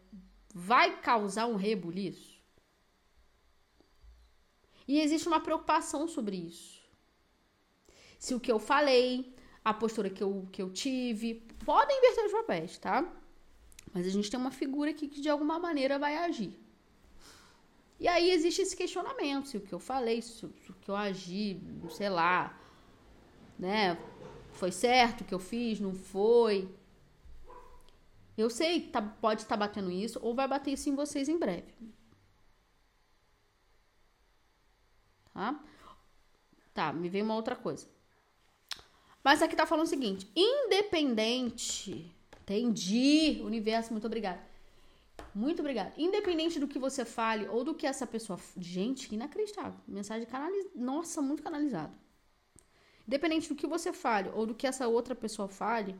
vai 0.54 1.00
causar 1.00 1.46
um 1.46 1.56
rebuliço. 1.56 2.38
E 4.86 5.00
existe 5.00 5.26
uma 5.26 5.40
preocupação 5.40 6.06
sobre 6.06 6.36
isso. 6.36 6.82
Se 8.18 8.34
o 8.34 8.40
que 8.40 8.52
eu 8.52 8.58
falei, 8.58 9.34
a 9.64 9.72
postura 9.72 10.10
que 10.10 10.22
eu, 10.22 10.46
que 10.52 10.60
eu 10.60 10.70
tive, 10.70 11.36
podem 11.64 11.96
inverter 11.96 12.26
os 12.26 12.32
papéis, 12.32 12.76
tá? 12.76 13.10
Mas 13.90 14.06
a 14.06 14.10
gente 14.10 14.30
tem 14.30 14.38
uma 14.38 14.50
figura 14.50 14.90
aqui 14.90 15.08
que 15.08 15.22
de 15.22 15.30
alguma 15.30 15.58
maneira 15.58 15.98
vai 15.98 16.18
agir. 16.18 16.60
E 17.98 18.06
aí 18.06 18.32
existe 18.32 18.60
esse 18.60 18.76
questionamento, 18.76 19.48
se 19.48 19.56
o 19.56 19.62
que 19.62 19.72
eu 19.72 19.78
falei, 19.78 20.20
se 20.20 20.44
o 20.44 20.50
que 20.82 20.90
eu 20.90 20.94
agi, 20.94 21.58
sei 21.88 22.10
lá, 22.10 22.54
né? 23.58 23.98
Foi 24.52 24.70
certo 24.70 25.22
o 25.22 25.24
que 25.24 25.32
eu 25.32 25.38
fiz, 25.38 25.80
não 25.80 25.94
foi. 25.94 26.68
Eu 28.36 28.50
sei 28.50 28.80
que 28.80 28.88
tá, 28.88 29.00
pode 29.00 29.42
estar 29.42 29.56
tá 29.56 29.66
batendo 29.66 29.90
isso, 29.90 30.18
ou 30.22 30.34
vai 30.34 30.48
bater 30.48 30.72
isso 30.72 30.88
em 30.88 30.94
vocês 30.94 31.28
em 31.28 31.38
breve. 31.38 31.72
Tá? 35.32 35.60
Tá, 36.72 36.92
me 36.92 37.08
veio 37.08 37.24
uma 37.24 37.34
outra 37.34 37.54
coisa. 37.56 37.86
Mas 39.22 39.40
aqui 39.42 39.56
tá 39.56 39.66
falando 39.66 39.86
o 39.86 39.88
seguinte: 39.88 40.30
independente. 40.34 42.12
Entendi, 42.42 43.40
universo, 43.42 43.92
muito 43.92 44.06
obrigada 44.06 44.54
muito 45.34 45.60
obrigada. 45.60 45.92
Independente 45.98 46.60
do 46.60 46.68
que 46.68 46.78
você 46.78 47.04
fale 47.04 47.48
ou 47.48 47.64
do 47.64 47.74
que 47.74 47.86
essa 47.86 48.06
pessoa. 48.06 48.38
Gente, 48.56 49.12
inacreditável. 49.12 49.74
Mensagem 49.86 50.26
canalizada. 50.26 50.70
Nossa, 50.76 51.20
muito 51.20 51.42
canalizado. 51.42 51.92
Independente 53.06 53.48
do 53.48 53.56
que 53.56 53.66
você 53.66 53.92
fale 53.92 54.30
ou 54.30 54.46
do 54.46 54.54
que 54.54 54.66
essa 54.66 54.86
outra 54.86 55.14
pessoa 55.14 55.48
fale 55.48 55.96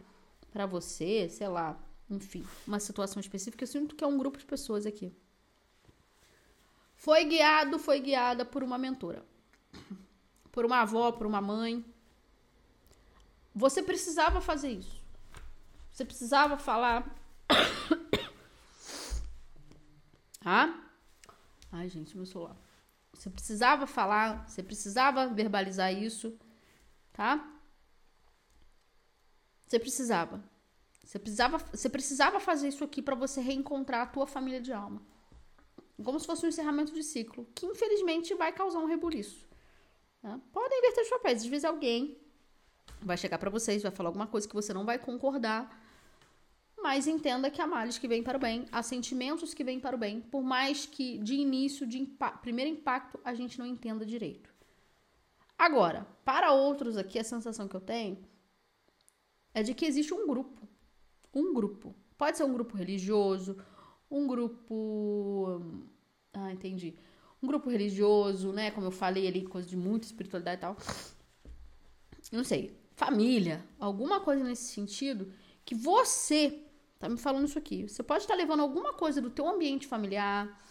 para 0.52 0.66
você, 0.66 1.28
sei 1.28 1.48
lá, 1.48 1.78
enfim, 2.14 2.44
uma 2.66 2.80
situação 2.80 3.20
específica, 3.20 3.64
eu 3.64 3.68
sinto 3.68 3.94
que 3.94 4.04
é 4.04 4.06
um 4.06 4.18
grupo 4.18 4.38
de 4.38 4.44
pessoas 4.44 4.86
aqui. 4.86 5.12
Foi 6.96 7.24
guiado, 7.24 7.78
foi 7.78 8.00
guiada 8.00 8.44
por 8.44 8.62
uma 8.62 8.78
mentora. 8.78 9.24
Por 10.50 10.64
uma 10.64 10.80
avó, 10.80 11.12
por 11.12 11.26
uma 11.26 11.40
mãe. 11.40 11.84
Você 13.54 13.82
precisava 13.82 14.40
fazer 14.40 14.70
isso. 14.70 15.02
Você 15.92 16.04
precisava 16.04 16.56
falar 16.56 17.14
tá? 20.40 20.80
Ai, 21.70 21.88
gente, 21.88 22.16
meu 22.16 22.26
celular. 22.26 22.56
Você 23.12 23.30
precisava 23.30 23.86
falar, 23.86 24.48
você 24.48 24.62
precisava 24.62 25.28
verbalizar 25.28 25.92
isso, 25.92 26.36
tá? 27.12 27.44
Você 29.66 29.78
precisava. 29.78 30.42
Você 31.04 31.18
precisava, 31.18 31.58
você 31.58 31.88
precisava 31.88 32.40
fazer 32.40 32.68
isso 32.68 32.82
aqui 32.82 33.02
para 33.02 33.14
você 33.14 33.40
reencontrar 33.40 34.02
a 34.02 34.06
tua 34.06 34.26
família 34.26 34.60
de 34.60 34.72
alma. 34.72 35.02
Como 36.02 36.18
se 36.18 36.26
fosse 36.26 36.44
um 36.44 36.48
encerramento 36.48 36.92
de 36.92 37.02
ciclo, 37.02 37.46
que 37.54 37.66
infelizmente 37.66 38.34
vai 38.34 38.52
causar 38.52 38.78
um 38.78 38.86
rebuliço. 38.86 39.46
Tá? 40.20 40.40
Podem 40.52 40.78
inverter 40.78 41.04
os 41.04 41.10
papéis. 41.10 41.42
Às 41.42 41.46
vezes 41.46 41.64
alguém 41.64 42.18
vai 43.00 43.16
chegar 43.16 43.38
para 43.38 43.50
vocês, 43.50 43.82
vai 43.82 43.92
falar 43.92 44.08
alguma 44.08 44.26
coisa 44.26 44.48
que 44.48 44.54
você 44.54 44.72
não 44.72 44.84
vai 44.84 44.98
concordar 44.98 45.84
mas 46.84 47.06
entenda 47.06 47.50
que 47.50 47.62
há 47.62 47.66
males 47.66 47.96
que 47.96 48.06
vêm 48.06 48.22
para 48.22 48.36
o 48.36 48.40
bem, 48.40 48.66
há 48.70 48.82
sentimentos 48.82 49.54
que 49.54 49.64
vêm 49.64 49.80
para 49.80 49.96
o 49.96 49.98
bem, 49.98 50.20
por 50.20 50.42
mais 50.42 50.84
que 50.84 51.16
de 51.16 51.34
início, 51.34 51.86
de 51.86 51.98
impa 51.98 52.32
primeiro 52.32 52.70
impacto, 52.70 53.18
a 53.24 53.32
gente 53.32 53.58
não 53.58 53.64
entenda 53.64 54.04
direito. 54.04 54.52
Agora, 55.56 56.06
para 56.26 56.52
outros 56.52 56.98
aqui, 56.98 57.18
a 57.18 57.24
sensação 57.24 57.66
que 57.66 57.74
eu 57.74 57.80
tenho 57.80 58.22
é 59.54 59.62
de 59.62 59.72
que 59.72 59.86
existe 59.86 60.12
um 60.12 60.26
grupo. 60.26 60.68
Um 61.34 61.52
grupo. 61.52 61.94
Pode 62.16 62.36
ser 62.36 62.44
um 62.44 62.52
grupo 62.52 62.76
religioso, 62.76 63.56
um 64.10 64.26
grupo. 64.26 65.60
Ah, 66.32 66.52
entendi. 66.52 66.96
Um 67.42 67.46
grupo 67.46 67.68
religioso, 67.68 68.52
né? 68.52 68.70
Como 68.70 68.86
eu 68.86 68.90
falei 68.90 69.26
ali, 69.26 69.44
coisa 69.44 69.68
de 69.68 69.76
muita 69.76 70.06
espiritualidade 70.06 70.58
e 70.58 70.60
tal. 70.60 70.76
Não 72.32 72.44
sei. 72.44 72.78
Família, 72.96 73.64
alguma 73.78 74.20
coisa 74.20 74.44
nesse 74.44 74.72
sentido 74.72 75.32
que 75.64 75.74
você 75.74 76.62
tá 76.98 77.08
me 77.08 77.16
falando 77.16 77.46
isso 77.46 77.58
aqui. 77.58 77.88
Você 77.88 78.02
pode 78.02 78.22
estar 78.22 78.34
levando 78.34 78.60
alguma 78.60 78.92
coisa 78.92 79.20
do 79.20 79.30
teu 79.30 79.48
ambiente 79.48 79.86
familiar, 79.86 80.62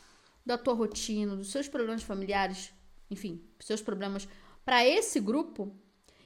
da 0.46 0.58
tua 0.58 0.74
rotina, 0.74 1.36
dos 1.36 1.51
seus 1.51 1.67
problemas 1.67 2.01
familiares 2.01 2.74
enfim, 3.13 3.41
seus 3.60 3.82
problemas 3.82 4.27
para 4.65 4.86
esse 4.86 5.20
grupo, 5.20 5.75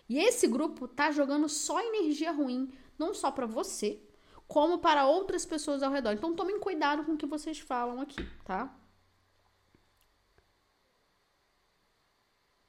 e 0.09 0.17
esse 0.17 0.47
grupo 0.47 0.87
tá 0.87 1.11
jogando 1.11 1.49
só 1.49 1.79
energia 1.81 2.31
ruim, 2.31 2.71
não 2.97 3.13
só 3.13 3.29
para 3.29 3.45
você, 3.45 4.01
como 4.47 4.79
para 4.79 5.05
outras 5.05 5.45
pessoas 5.45 5.83
ao 5.83 5.91
redor. 5.91 6.13
Então 6.13 6.35
tomem 6.35 6.59
cuidado 6.59 7.03
com 7.03 7.13
o 7.13 7.17
que 7.17 7.25
vocês 7.25 7.59
falam 7.59 7.99
aqui, 7.99 8.23
tá? 8.45 8.73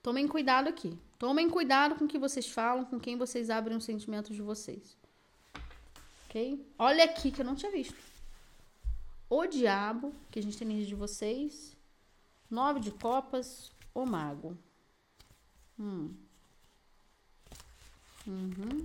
Tomem 0.02 0.26
cuidado 0.26 0.68
aqui. 0.68 0.98
Tomem 1.18 1.50
cuidado 1.50 1.96
com 1.96 2.04
o 2.04 2.08
que 2.08 2.18
vocês 2.18 2.48
falam, 2.48 2.84
com 2.84 2.98
quem 2.98 3.16
vocês 3.16 3.50
abrem 3.50 3.76
os 3.76 3.84
sentimentos 3.84 4.34
de 4.34 4.42
vocês. 4.42 4.96
Ok? 6.26 6.64
Olha 6.78 7.04
aqui 7.04 7.30
que 7.30 7.40
eu 7.40 7.44
não 7.44 7.54
tinha 7.54 7.70
visto. 7.70 7.96
O 9.28 9.46
diabo, 9.46 10.12
que 10.30 10.38
a 10.38 10.42
gente 10.42 10.56
tem 10.56 10.68
energia 10.68 10.88
de 10.88 10.94
vocês. 10.94 11.76
Nove 12.50 12.80
de 12.80 12.90
copas, 12.90 13.70
o 13.94 14.06
mago. 14.06 14.56
Hum. 15.78 16.14
Uhum. 18.26 18.84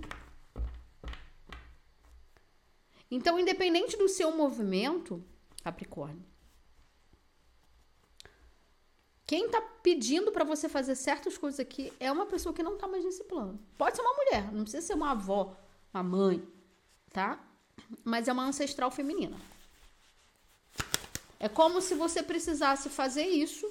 Então, 3.10 3.38
independente 3.38 3.96
do 3.96 4.08
seu 4.08 4.34
movimento, 4.34 5.24
Capricórnio, 5.62 6.24
quem 9.26 9.48
tá 9.48 9.60
pedindo 9.60 10.30
para 10.30 10.44
você 10.44 10.68
fazer 10.68 10.94
certas 10.94 11.38
coisas 11.38 11.58
aqui 11.58 11.92
é 11.98 12.12
uma 12.12 12.26
pessoa 12.26 12.54
que 12.54 12.62
não 12.62 12.76
tá 12.76 12.86
mais 12.86 13.04
nesse 13.04 13.24
plano. 13.24 13.58
Pode 13.78 13.96
ser 13.96 14.02
uma 14.02 14.14
mulher, 14.14 14.52
não 14.52 14.62
precisa 14.62 14.86
ser 14.86 14.94
uma 14.94 15.12
avó, 15.12 15.56
uma 15.92 16.02
mãe, 16.02 16.46
tá? 17.10 17.42
Mas 18.04 18.28
é 18.28 18.32
uma 18.32 18.44
ancestral 18.44 18.90
feminina. 18.90 19.36
É 21.40 21.48
como 21.48 21.80
se 21.80 21.94
você 21.94 22.22
precisasse 22.22 22.88
fazer 22.88 23.24
isso, 23.24 23.66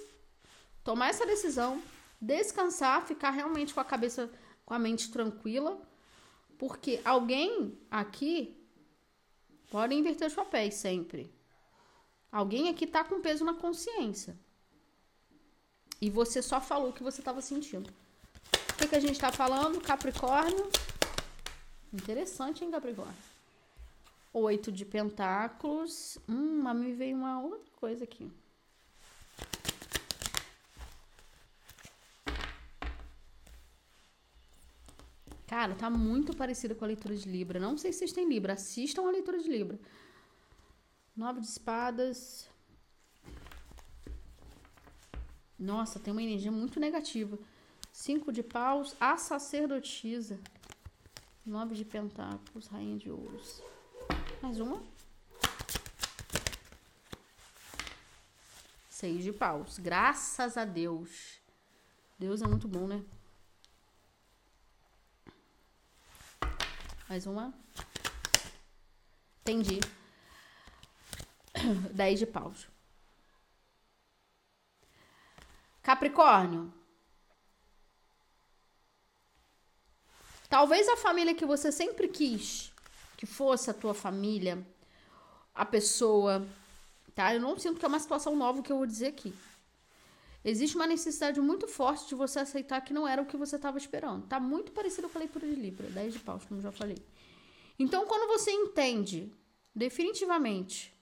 tomar 0.83 1.09
essa 1.09 1.25
decisão, 1.25 1.81
descansar, 2.19 3.05
ficar 3.05 3.31
realmente 3.31 3.73
com 3.73 3.79
a 3.79 3.85
cabeça, 3.85 4.29
com 4.65 4.73
a 4.73 4.79
mente 4.79 5.11
tranquila, 5.11 5.79
porque 6.57 6.99
alguém 7.05 7.77
aqui 7.91 8.62
pode 9.73 9.95
inverter 9.95 10.27
os 10.27 10.35
papéis 10.35 10.75
sempre. 10.75 11.33
Alguém 12.31 12.69
aqui 12.69 12.85
tá 12.85 13.03
com 13.03 13.19
peso 13.19 13.43
na 13.43 13.55
consciência. 13.55 14.37
E 15.99 16.11
você 16.11 16.43
só 16.43 16.61
falou 16.61 16.91
o 16.91 16.93
que 16.93 17.01
você 17.01 17.21
estava 17.21 17.41
sentindo. 17.41 17.89
O 18.69 18.77
que, 18.77 18.87
que 18.87 18.95
a 18.95 18.99
gente 18.99 19.13
está 19.13 19.31
falando? 19.31 19.81
Capricórnio. 19.81 20.69
Interessante, 21.91 22.63
hein, 22.63 22.69
Capricórnio? 22.69 23.15
Oito 24.31 24.71
de 24.71 24.85
pentáculos. 24.85 26.19
Hum, 26.29 26.61
mas 26.61 26.77
me 26.77 26.93
veio 26.93 27.17
uma 27.17 27.41
outra 27.41 27.71
coisa 27.77 28.03
aqui. 28.03 28.31
Cara, 35.53 35.75
tá 35.75 35.87
muito 35.87 36.35
parecido 36.35 36.73
com 36.73 36.83
a 36.83 36.87
leitura 36.87 37.15
de 37.15 37.29
Libra. 37.29 37.59
Não 37.59 37.77
sei 37.77 37.93
se 37.93 37.99
vocês 37.99 38.11
têm 38.11 38.27
Libra. 38.27 38.53
Assistam 38.53 39.07
a 39.07 39.11
leitura 39.11 39.37
de 39.37 39.47
Libra. 39.47 39.79
Nove 41.15 41.41
de 41.41 41.45
espadas. 41.45 42.49
Nossa, 45.59 45.99
tem 45.99 46.11
uma 46.11 46.23
energia 46.23 46.51
muito 46.51 46.79
negativa. 46.79 47.37
Cinco 47.91 48.31
de 48.31 48.41
paus. 48.41 48.95
A 48.99 49.15
sacerdotisa. 49.15 50.39
Nove 51.45 51.75
de 51.75 51.85
pentáculos. 51.85 52.65
Rainha 52.65 52.97
de 52.97 53.11
ouros. 53.11 53.61
Mais 54.41 54.59
uma. 54.59 54.81
Seis 58.89 59.23
de 59.23 59.31
paus. 59.31 59.77
Graças 59.77 60.57
a 60.57 60.65
Deus. 60.65 61.39
Deus 62.17 62.41
é 62.41 62.47
muito 62.47 62.67
bom, 62.67 62.87
né? 62.87 63.05
Mais 67.13 67.27
uma. 67.27 67.53
Entendi. 69.41 69.79
10 71.93 72.17
de 72.17 72.25
paus. 72.25 72.67
Capricórnio. 75.83 76.73
Talvez 80.49 80.89
a 80.89 80.97
família 80.97 81.35
que 81.35 81.45
você 81.45 81.71
sempre 81.71 82.07
quis 82.07 82.73
que 83.15 83.27
fosse 83.27 83.69
a 83.69 83.75
tua 83.75 83.93
família, 83.93 84.65
a 85.53 85.63
pessoa, 85.63 86.43
tá? 87.13 87.31
Eu 87.31 87.39
não 87.39 87.59
sinto 87.59 87.77
que 87.77 87.85
é 87.85 87.89
uma 87.89 87.99
situação 87.99 88.35
nova 88.35 88.63
que 88.63 88.71
eu 88.71 88.77
vou 88.77 88.87
dizer 88.87 89.09
aqui. 89.09 89.35
Existe 90.45 90.75
uma 90.75 90.85
necessidade 90.85 91.39
muito 91.39 91.67
forte 91.67 92.07
de 92.07 92.15
você 92.15 92.39
aceitar 92.39 92.81
que 92.81 92.93
não 92.93 93.07
era 93.07 93.21
o 93.21 93.25
que 93.25 93.37
você 93.37 93.55
estava 93.55 93.77
esperando. 93.77 94.27
Tá 94.27 94.39
muito 94.39 94.71
parecido 94.73 95.07
com 95.07 95.17
a 95.17 95.21
leitura 95.21 95.47
de 95.47 95.55
Libra, 95.55 95.87
10 95.87 96.13
de 96.13 96.19
paus, 96.19 96.43
como 96.45 96.61
já 96.61 96.71
falei. 96.71 96.97
Então, 97.79 98.05
quando 98.05 98.27
você 98.27 98.51
entende 98.51 99.31
definitivamente 99.73 100.93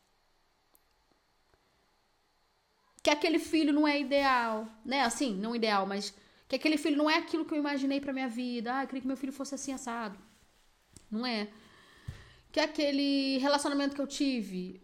que 3.02 3.10
aquele 3.10 3.40
filho 3.40 3.74
não 3.74 3.88
é 3.88 4.00
ideal, 4.00 4.68
né? 4.86 5.02
Assim, 5.02 5.36
não 5.36 5.56
ideal, 5.56 5.88
mas 5.88 6.14
que 6.48 6.56
aquele 6.56 6.78
filho 6.78 6.98
não 6.98 7.10
é 7.10 7.18
aquilo 7.18 7.46
que 7.46 7.54
eu 7.54 7.58
imaginei 7.58 8.00
para 8.00 8.14
minha 8.14 8.28
vida. 8.28 8.76
Ah, 8.76 8.84
eu 8.84 8.88
queria 8.88 9.02
que 9.02 9.08
meu 9.08 9.18
filho 9.18 9.34
fosse 9.34 9.56
assim 9.56 9.74
assado. 9.74 10.20
Não 11.10 11.26
é. 11.26 11.50
Que 12.52 12.60
aquele 12.60 13.40
relacionamento 13.40 13.96
que 13.96 14.02
eu 14.02 14.08
tive 14.08 14.82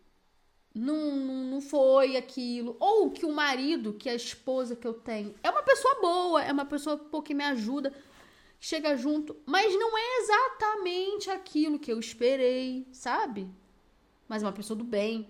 não, 0.78 1.16
não 1.46 1.62
foi 1.62 2.18
aquilo. 2.18 2.76
Ou 2.80 3.12
que 3.12 3.26
o 3.26 3.32
marido, 3.32 3.94
que 3.94 4.10
a 4.10 4.16
esposa 4.16 4.76
que 4.76 4.88
eu 4.88 4.94
tenho, 4.94 5.34
é 5.42 5.50
uma 5.50 5.64
pessoa 5.64 5.96
boa, 6.02 6.44
é 6.44 6.52
uma 6.52 6.66
pessoa 6.66 6.98
pô, 6.98 7.22
que 7.22 7.34
me 7.34 7.44
ajuda, 7.44 7.94
chega 8.60 8.96
junto, 8.98 9.36
mas 9.46 9.74
não 9.74 9.98
é 9.98 10.18
exatamente 10.20 11.30
aquilo 11.30 11.80
que 11.80 11.92
eu 11.92 12.00
esperei, 12.00 12.88
sabe? 12.92 13.50
Mas 14.28 14.44
é 14.44 14.46
uma 14.46 14.54
pessoa 14.54 14.78
do 14.78 14.84
bem, 14.84 15.28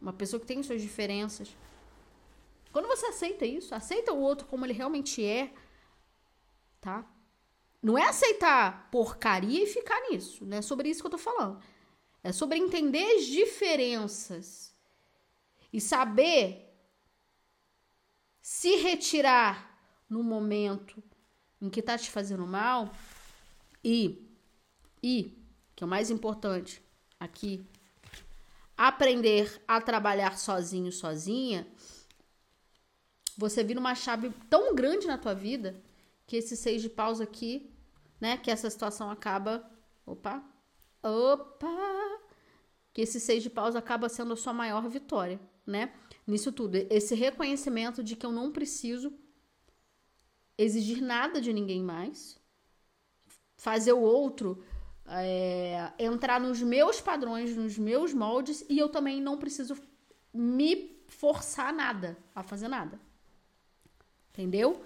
uma 0.00 0.12
pessoa 0.12 0.40
que 0.40 0.46
tem 0.46 0.62
suas 0.62 0.82
diferenças. 0.82 1.56
Quando 2.72 2.88
você 2.88 3.06
aceita 3.06 3.46
isso, 3.46 3.74
aceita 3.74 4.12
o 4.12 4.20
outro 4.20 4.46
como 4.46 4.66
ele 4.66 4.72
realmente 4.72 5.24
é, 5.24 5.52
tá? 6.80 7.08
Não 7.82 7.96
é 7.96 8.08
aceitar 8.08 8.88
porcaria 8.90 9.62
e 9.62 9.66
ficar 9.66 10.00
nisso, 10.10 10.44
não 10.44 10.56
é 10.56 10.62
sobre 10.62 10.88
isso 10.88 11.00
que 11.00 11.06
eu 11.06 11.10
tô 11.12 11.18
falando. 11.18 11.62
É 12.22 12.32
sobre 12.32 12.58
entender 12.58 13.16
as 13.16 13.26
diferenças 13.26 14.73
e 15.74 15.80
saber 15.80 16.72
se 18.40 18.76
retirar 18.76 19.76
no 20.08 20.22
momento 20.22 21.02
em 21.60 21.68
que 21.68 21.82
tá 21.82 21.98
te 21.98 22.12
fazendo 22.12 22.46
mal 22.46 22.92
e 23.82 24.24
e 25.02 25.36
que 25.74 25.82
é 25.82 25.86
o 25.86 25.90
mais 25.90 26.12
importante 26.12 26.80
aqui 27.18 27.68
aprender 28.76 29.60
a 29.66 29.80
trabalhar 29.80 30.38
sozinho, 30.38 30.92
sozinha, 30.92 31.66
você 33.36 33.64
vira 33.64 33.80
uma 33.80 33.96
chave 33.96 34.30
tão 34.48 34.76
grande 34.76 35.08
na 35.08 35.18
tua 35.18 35.34
vida 35.34 35.82
que 36.24 36.36
esse 36.36 36.56
seis 36.56 36.82
de 36.82 36.88
paus 36.88 37.20
aqui, 37.20 37.74
né, 38.20 38.36
que 38.36 38.50
essa 38.50 38.70
situação 38.70 39.10
acaba, 39.10 39.68
opa, 40.06 40.40
opa, 41.02 42.20
que 42.92 43.02
esse 43.02 43.18
seis 43.18 43.42
de 43.42 43.50
paus 43.50 43.74
acaba 43.74 44.08
sendo 44.08 44.34
a 44.34 44.36
sua 44.36 44.52
maior 44.52 44.88
vitória 44.88 45.40
né? 45.66 45.92
Nisso 46.26 46.52
tudo. 46.52 46.76
Esse 46.90 47.14
reconhecimento 47.14 48.02
de 48.02 48.16
que 48.16 48.24
eu 48.24 48.32
não 48.32 48.52
preciso 48.52 49.12
exigir 50.56 51.02
nada 51.02 51.40
de 51.40 51.52
ninguém 51.52 51.82
mais, 51.82 52.38
fazer 53.56 53.92
o 53.92 54.00
outro 54.00 54.62
é, 55.06 55.92
entrar 55.98 56.40
nos 56.40 56.62
meus 56.62 57.00
padrões, 57.00 57.56
nos 57.56 57.76
meus 57.76 58.14
moldes, 58.14 58.64
e 58.68 58.78
eu 58.78 58.88
também 58.88 59.20
não 59.20 59.38
preciso 59.38 59.76
me 60.32 61.02
forçar 61.08 61.72
nada 61.72 62.16
a 62.34 62.42
fazer 62.42 62.68
nada. 62.68 63.00
Entendeu? 64.30 64.84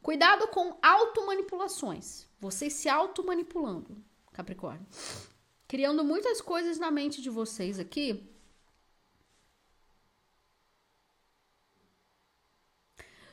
Cuidado 0.00 0.46
com 0.48 0.78
automanipulações. 0.80 2.26
Vocês 2.38 2.72
se 2.74 2.88
automanipulando, 2.88 3.96
Capricórnio 4.32 4.86
criando 5.68 6.04
muitas 6.04 6.40
coisas 6.40 6.78
na 6.78 6.90
mente 6.90 7.20
de 7.20 7.30
vocês 7.30 7.78
aqui. 7.78 8.28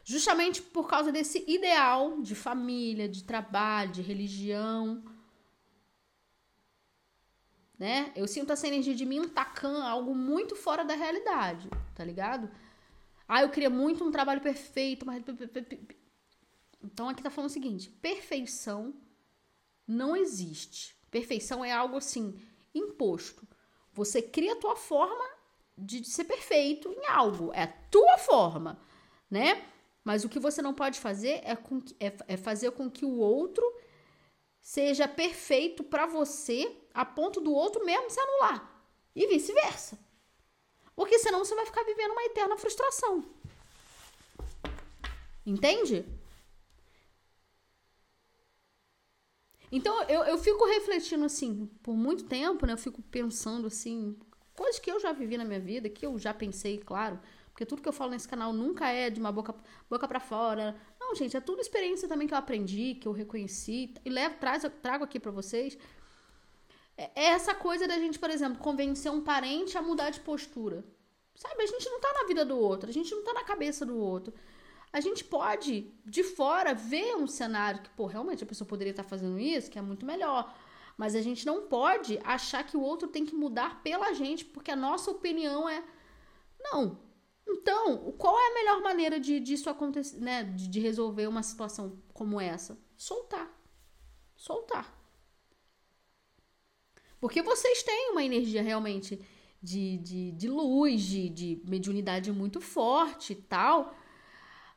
Justamente 0.04 0.62
por 0.62 0.88
causa 0.88 1.12
desse 1.12 1.44
ideal 1.48 2.22
de 2.22 2.36
família, 2.36 3.08
de 3.08 3.24
trabalho, 3.24 3.92
de 3.92 4.02
religião. 4.02 5.04
Né? 7.80 8.12
Eu 8.16 8.28
sinto 8.28 8.52
essa 8.52 8.68
energia 8.68 8.96
de 8.96 9.06
mim 9.06 9.28
tacando 9.30 9.82
algo 9.82 10.14
muito 10.14 10.56
fora 10.56 10.84
da 10.84 10.94
realidade, 10.94 11.70
tá 11.96 12.04
ligado? 12.04 12.50
Ah, 13.28 13.42
eu 13.42 13.50
queria 13.50 13.70
muito 13.70 14.04
um 14.04 14.12
trabalho 14.12 14.42
perfeito, 14.42 15.06
mas. 15.06 15.24
Então 16.84 17.08
aqui 17.08 17.24
tá 17.24 17.30
falando 17.30 17.50
o 17.50 17.54
seguinte: 17.54 17.90
perfeição 17.90 18.94
não 19.88 20.16
existe. 20.16 20.96
Perfeição 21.14 21.64
é 21.64 21.72
algo 21.72 21.98
assim, 21.98 22.42
imposto. 22.74 23.48
Você 23.94 24.20
cria 24.20 24.54
a 24.54 24.60
tua 24.60 24.76
forma 24.76 25.24
de 25.78 26.04
ser 26.04 26.24
perfeito 26.24 26.92
em 26.92 27.06
algo. 27.06 27.54
É 27.54 27.62
a 27.62 27.68
tua 27.68 28.18
forma, 28.18 28.82
né? 29.30 29.64
Mas 30.04 30.26
o 30.26 30.30
que 30.30 30.40
você 30.40 30.60
não 30.60 30.74
pode 30.74 31.00
fazer 31.00 31.40
é, 31.44 31.56
com, 31.56 31.78
é, 32.00 32.12
é 32.30 32.36
fazer 32.36 32.72
com 32.72 32.90
que 32.90 33.06
o 33.06 33.20
outro 33.20 33.64
seja 34.60 35.08
perfeito 35.08 35.84
para 35.84 36.08
você 36.08 36.76
a 36.92 37.06
ponto 37.06 37.40
do 37.40 37.54
outro 37.54 37.86
mesmo 37.86 38.10
se 38.10 38.20
anular. 38.20 38.84
E 39.16 39.28
vice-versa. 39.28 40.00
Porque 40.96 41.20
senão 41.20 41.46
você 41.46 41.54
vai 41.54 41.68
ficar 41.68 41.84
vivendo 41.84 42.14
uma 42.14 42.24
eterna 42.24 42.58
frustração. 42.58 43.24
Entende? 45.46 46.04
Então 49.76 50.04
eu, 50.04 50.22
eu 50.26 50.38
fico 50.38 50.64
refletindo 50.68 51.26
assim, 51.26 51.68
por 51.82 51.96
muito 51.96 52.26
tempo, 52.26 52.64
né? 52.64 52.74
Eu 52.74 52.78
fico 52.78 53.02
pensando 53.02 53.66
assim, 53.66 54.16
coisas 54.54 54.80
que 54.80 54.92
eu 54.92 55.00
já 55.00 55.12
vivi 55.12 55.36
na 55.36 55.44
minha 55.44 55.60
vida, 55.60 55.90
que 55.90 56.06
eu 56.06 56.20
já 56.20 56.32
pensei, 56.32 56.78
claro. 56.78 57.20
Porque 57.50 57.66
tudo 57.66 57.82
que 57.82 57.90
eu 57.90 57.94
falo 57.94 58.12
nesse 58.12 58.28
canal 58.28 58.54
nunca 58.54 58.88
é 58.90 59.10
de 59.10 59.20
uma 59.20 59.32
boca, 59.32 59.56
boca 59.90 60.08
para 60.08 60.20
fora. 60.20 60.80
Não, 61.00 61.16
gente, 61.16 61.36
é 61.36 61.42
tudo 61.42 61.60
experiência 61.60 62.08
também 62.08 62.28
que 62.28 62.36
eu 62.36 62.38
aprendi, 62.38 62.94
que 63.02 63.08
eu 63.08 63.12
reconheci 63.12 63.96
e 64.06 64.12
levo, 64.12 64.36
traz, 64.40 64.64
trago 64.80 65.06
aqui 65.06 65.20
para 65.20 65.32
vocês. 65.32 65.76
É, 66.96 67.10
é 67.16 67.26
essa 67.30 67.56
coisa 67.56 67.88
da 67.88 67.98
gente, 67.98 68.20
por 68.20 68.30
exemplo, 68.30 68.60
convencer 68.60 69.12
um 69.12 69.22
parente 69.22 69.76
a 69.76 69.82
mudar 69.82 70.12
de 70.12 70.20
postura. 70.20 70.86
Sabe, 71.34 71.64
a 71.64 71.66
gente 71.66 71.90
não 71.90 72.00
tá 72.00 72.14
na 72.14 72.28
vida 72.28 72.46
do 72.46 72.56
outro, 72.56 72.92
a 72.92 72.94
gente 72.94 73.14
não 73.16 73.24
tá 73.24 73.34
na 73.34 73.44
cabeça 73.44 73.84
do 73.84 73.98
outro. 73.98 74.32
A 74.94 75.02
gente 75.02 75.24
pode, 75.24 75.92
de 76.06 76.24
fora, 76.24 76.76
ver 76.76 77.16
um 77.16 77.26
cenário 77.26 77.82
que, 77.82 77.90
pô, 77.90 78.06
realmente 78.06 78.44
a 78.44 78.48
pessoa 78.48 78.68
poderia 78.68 78.92
estar 78.92 79.04
fazendo 79.04 79.40
isso, 79.40 79.72
que 79.72 79.80
é 79.80 79.82
muito 79.82 80.06
melhor. 80.06 80.56
Mas 80.96 81.16
a 81.16 81.22
gente 81.22 81.48
não 81.48 81.64
pode 81.64 82.20
achar 82.24 82.64
que 82.64 82.78
o 82.78 82.82
outro 82.82 83.08
tem 83.08 83.26
que 83.26 83.34
mudar 83.34 83.82
pela 83.82 84.14
gente, 84.14 84.46
porque 84.46 84.70
a 84.70 84.76
nossa 84.76 85.10
opinião 85.10 85.68
é. 85.68 85.84
Não. 86.60 87.00
Então, 87.48 88.12
qual 88.20 88.40
é 88.40 88.52
a 88.52 88.54
melhor 88.54 88.82
maneira 88.82 89.20
de 89.20 89.40
disso 89.40 89.68
acontecer, 89.68 90.20
né? 90.20 90.44
De, 90.44 90.68
de 90.68 90.80
resolver 90.80 91.26
uma 91.26 91.42
situação 91.42 91.98
como 92.14 92.40
essa? 92.40 92.78
Soltar. 92.96 93.52
Soltar. 94.36 94.96
Porque 97.20 97.42
vocês 97.42 97.82
têm 97.82 98.12
uma 98.12 98.24
energia 98.24 98.62
realmente 98.62 99.20
de, 99.62 99.98
de, 99.98 100.32
de 100.34 100.48
luz, 100.48 101.02
de, 101.02 101.30
de 101.30 101.62
mediunidade 101.66 102.32
muito 102.32 102.62
forte 102.62 103.34
e 103.34 103.36
tal. 103.38 103.96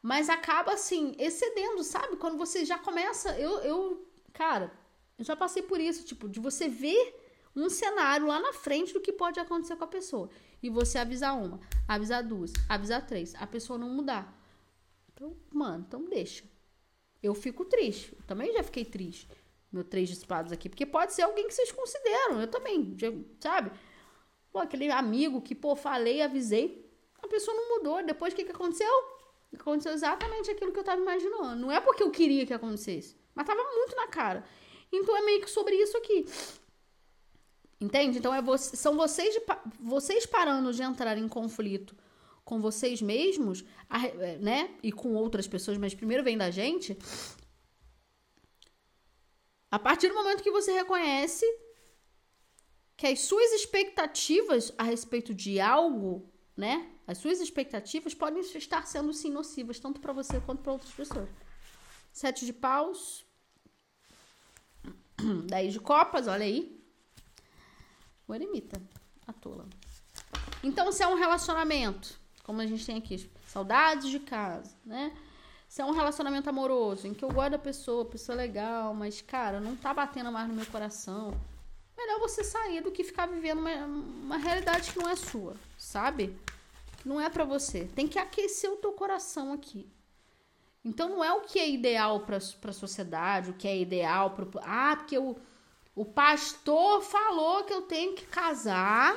Mas 0.06 0.30
acaba 0.30 0.72
assim, 0.72 1.16
excedendo, 1.18 1.82
sabe? 1.82 2.16
Quando 2.16 2.38
você 2.38 2.64
já 2.64 2.78
começa. 2.78 3.36
Eu, 3.40 3.58
eu, 3.58 4.08
cara, 4.32 4.72
eu 5.18 5.24
já 5.24 5.34
passei 5.34 5.64
por 5.64 5.80
isso, 5.80 6.04
tipo, 6.04 6.28
de 6.28 6.38
você 6.38 6.68
ver 6.68 7.20
um 7.56 7.68
cenário 7.68 8.28
lá 8.28 8.38
na 8.38 8.52
frente 8.52 8.92
do 8.92 9.00
que 9.00 9.12
pode 9.12 9.40
acontecer 9.40 9.74
com 9.74 9.82
a 9.82 9.88
pessoa. 9.88 10.30
E 10.62 10.70
você 10.70 10.96
avisar 10.96 11.36
uma, 11.36 11.58
avisar 11.88 12.22
duas, 12.22 12.52
avisar 12.68 13.04
três, 13.04 13.34
a 13.34 13.48
pessoa 13.48 13.76
não 13.76 13.88
mudar. 13.88 14.32
Então, 15.12 15.36
mano, 15.52 15.84
então 15.88 16.04
deixa. 16.04 16.44
Eu 17.20 17.34
fico 17.34 17.64
triste. 17.64 18.14
Eu 18.16 18.24
também 18.28 18.52
já 18.52 18.62
fiquei 18.62 18.84
triste 18.84 19.28
meu 19.72 19.82
três 19.82 20.08
de 20.08 20.14
espadas 20.14 20.52
aqui. 20.52 20.68
Porque 20.68 20.86
pode 20.86 21.14
ser 21.14 21.22
alguém 21.22 21.48
que 21.48 21.52
vocês 21.52 21.72
consideram. 21.72 22.40
Eu 22.40 22.46
também, 22.46 22.96
sabe? 23.40 23.72
Pô, 24.52 24.60
aquele 24.60 24.88
amigo 24.88 25.42
que, 25.42 25.52
pô, 25.52 25.74
falei, 25.74 26.22
avisei. 26.22 26.88
A 27.20 27.26
pessoa 27.26 27.56
não 27.56 27.76
mudou. 27.76 28.06
Depois, 28.06 28.32
o 28.32 28.36
que, 28.36 28.44
que 28.44 28.52
aconteceu? 28.52 29.15
Aconteceu 29.58 29.92
exatamente 29.92 30.50
aquilo 30.50 30.72
que 30.72 30.78
eu 30.78 30.84
tava 30.84 31.00
imaginando. 31.00 31.56
Não 31.56 31.72
é 31.72 31.80
porque 31.80 32.02
eu 32.02 32.10
queria 32.10 32.46
que 32.46 32.54
acontecesse. 32.54 33.16
Mas 33.34 33.46
tava 33.46 33.62
muito 33.62 33.96
na 33.96 34.06
cara. 34.06 34.44
Então 34.92 35.16
é 35.16 35.22
meio 35.22 35.40
que 35.40 35.50
sobre 35.50 35.74
isso 35.74 35.96
aqui. 35.96 36.26
Entende? 37.80 38.18
Então 38.18 38.32
é 38.34 38.40
você, 38.40 38.76
são 38.76 38.96
vocês, 38.96 39.34
de, 39.34 39.42
vocês 39.80 40.24
parando 40.24 40.72
de 40.72 40.82
entrar 40.82 41.18
em 41.18 41.28
conflito 41.28 41.94
com 42.44 42.60
vocês 42.60 43.02
mesmos, 43.02 43.64
né? 44.40 44.76
E 44.82 44.92
com 44.92 45.14
outras 45.14 45.48
pessoas, 45.48 45.76
mas 45.76 45.94
primeiro 45.94 46.22
vem 46.22 46.38
da 46.38 46.48
gente, 46.48 46.96
a 49.70 49.78
partir 49.78 50.08
do 50.08 50.14
momento 50.14 50.44
que 50.44 50.50
você 50.50 50.72
reconhece 50.72 51.44
que 52.96 53.06
as 53.06 53.20
suas 53.20 53.52
expectativas 53.52 54.72
a 54.78 54.84
respeito 54.84 55.34
de 55.34 55.60
algo, 55.60 56.32
né? 56.56 56.95
As 57.06 57.18
suas 57.18 57.40
expectativas 57.40 58.14
podem 58.14 58.40
estar 58.40 58.86
sendo 58.86 59.12
sim 59.12 59.30
nocivas, 59.30 59.78
tanto 59.78 60.00
para 60.00 60.12
você 60.12 60.40
quanto 60.40 60.62
para 60.62 60.72
outras 60.72 60.92
pessoas. 60.92 61.28
Sete 62.12 62.44
de 62.44 62.52
paus. 62.52 63.24
Dez 65.46 65.72
de 65.72 65.80
copas, 65.80 66.26
olha 66.26 66.44
aí. 66.44 66.84
O 68.26 68.34
eremita, 68.34 68.82
a 69.26 69.32
tola. 69.32 69.68
Então, 70.64 70.90
se 70.90 71.02
é 71.02 71.06
um 71.06 71.14
relacionamento, 71.14 72.18
como 72.42 72.60
a 72.60 72.66
gente 72.66 72.84
tem 72.84 72.96
aqui, 72.96 73.30
saudades 73.46 74.10
de 74.10 74.18
casa, 74.18 74.74
né? 74.84 75.16
Se 75.68 75.80
é 75.80 75.84
um 75.84 75.92
relacionamento 75.92 76.48
amoroso, 76.48 77.06
em 77.06 77.14
que 77.14 77.24
eu 77.24 77.30
gosto 77.30 77.50
da 77.50 77.58
pessoa, 77.58 78.04
pessoa 78.04 78.34
legal, 78.34 78.94
mas, 78.94 79.20
cara, 79.20 79.60
não 79.60 79.76
tá 79.76 79.94
batendo 79.94 80.32
mais 80.32 80.48
no 80.48 80.54
meu 80.54 80.66
coração. 80.66 81.38
Melhor 81.96 82.18
você 82.18 82.42
sair 82.42 82.80
do 82.80 82.90
que 82.90 83.04
ficar 83.04 83.26
vivendo 83.26 83.58
uma, 83.58 83.70
uma 83.84 84.36
realidade 84.36 84.92
que 84.92 84.98
não 84.98 85.08
é 85.08 85.16
sua, 85.16 85.54
sabe? 85.78 86.36
Não 87.06 87.20
é 87.20 87.30
para 87.30 87.44
você. 87.44 87.84
Tem 87.94 88.08
que 88.08 88.18
aquecer 88.18 88.68
o 88.68 88.78
teu 88.78 88.90
coração 88.90 89.52
aqui. 89.52 89.88
Então 90.84 91.08
não 91.08 91.22
é 91.22 91.32
o 91.32 91.42
que 91.42 91.56
é 91.56 91.70
ideal 91.70 92.20
para 92.20 92.38
a 92.38 92.72
sociedade, 92.72 93.50
o 93.50 93.54
que 93.54 93.68
é 93.68 93.78
ideal 93.78 94.32
para 94.32 94.46
ah, 94.62 94.96
porque 94.96 95.16
o, 95.16 95.36
o 95.94 96.04
pastor 96.04 97.02
falou 97.02 97.62
que 97.62 97.72
eu 97.72 97.82
tenho 97.82 98.14
que 98.14 98.26
casar, 98.26 99.16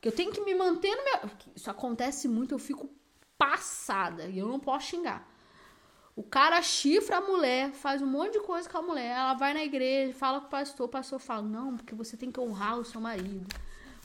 que 0.00 0.08
eu 0.08 0.12
tenho 0.12 0.32
que 0.32 0.40
me 0.40 0.56
manter 0.56 0.92
no 0.96 1.04
meu. 1.04 1.30
Isso 1.54 1.70
acontece 1.70 2.26
muito, 2.26 2.52
eu 2.52 2.58
fico 2.58 2.90
passada 3.38 4.26
e 4.26 4.38
eu 4.38 4.48
não 4.48 4.58
posso 4.58 4.88
xingar. 4.88 5.28
O 6.16 6.24
cara 6.24 6.60
chifra 6.62 7.18
a 7.18 7.20
mulher, 7.20 7.70
faz 7.70 8.02
um 8.02 8.06
monte 8.06 8.32
de 8.32 8.40
coisa 8.40 8.68
com 8.68 8.78
a 8.78 8.82
mulher. 8.82 9.16
Ela 9.16 9.34
vai 9.34 9.54
na 9.54 9.64
igreja, 9.64 10.12
fala 10.12 10.40
com 10.40 10.48
o 10.48 10.50
pastor. 10.50 10.86
O 10.86 10.90
pastor 10.90 11.20
fala: 11.20 11.42
Não, 11.42 11.76
porque 11.76 11.94
você 11.94 12.16
tem 12.16 12.32
que 12.32 12.40
honrar 12.40 12.76
o 12.76 12.84
seu 12.84 13.00
marido. 13.00 13.46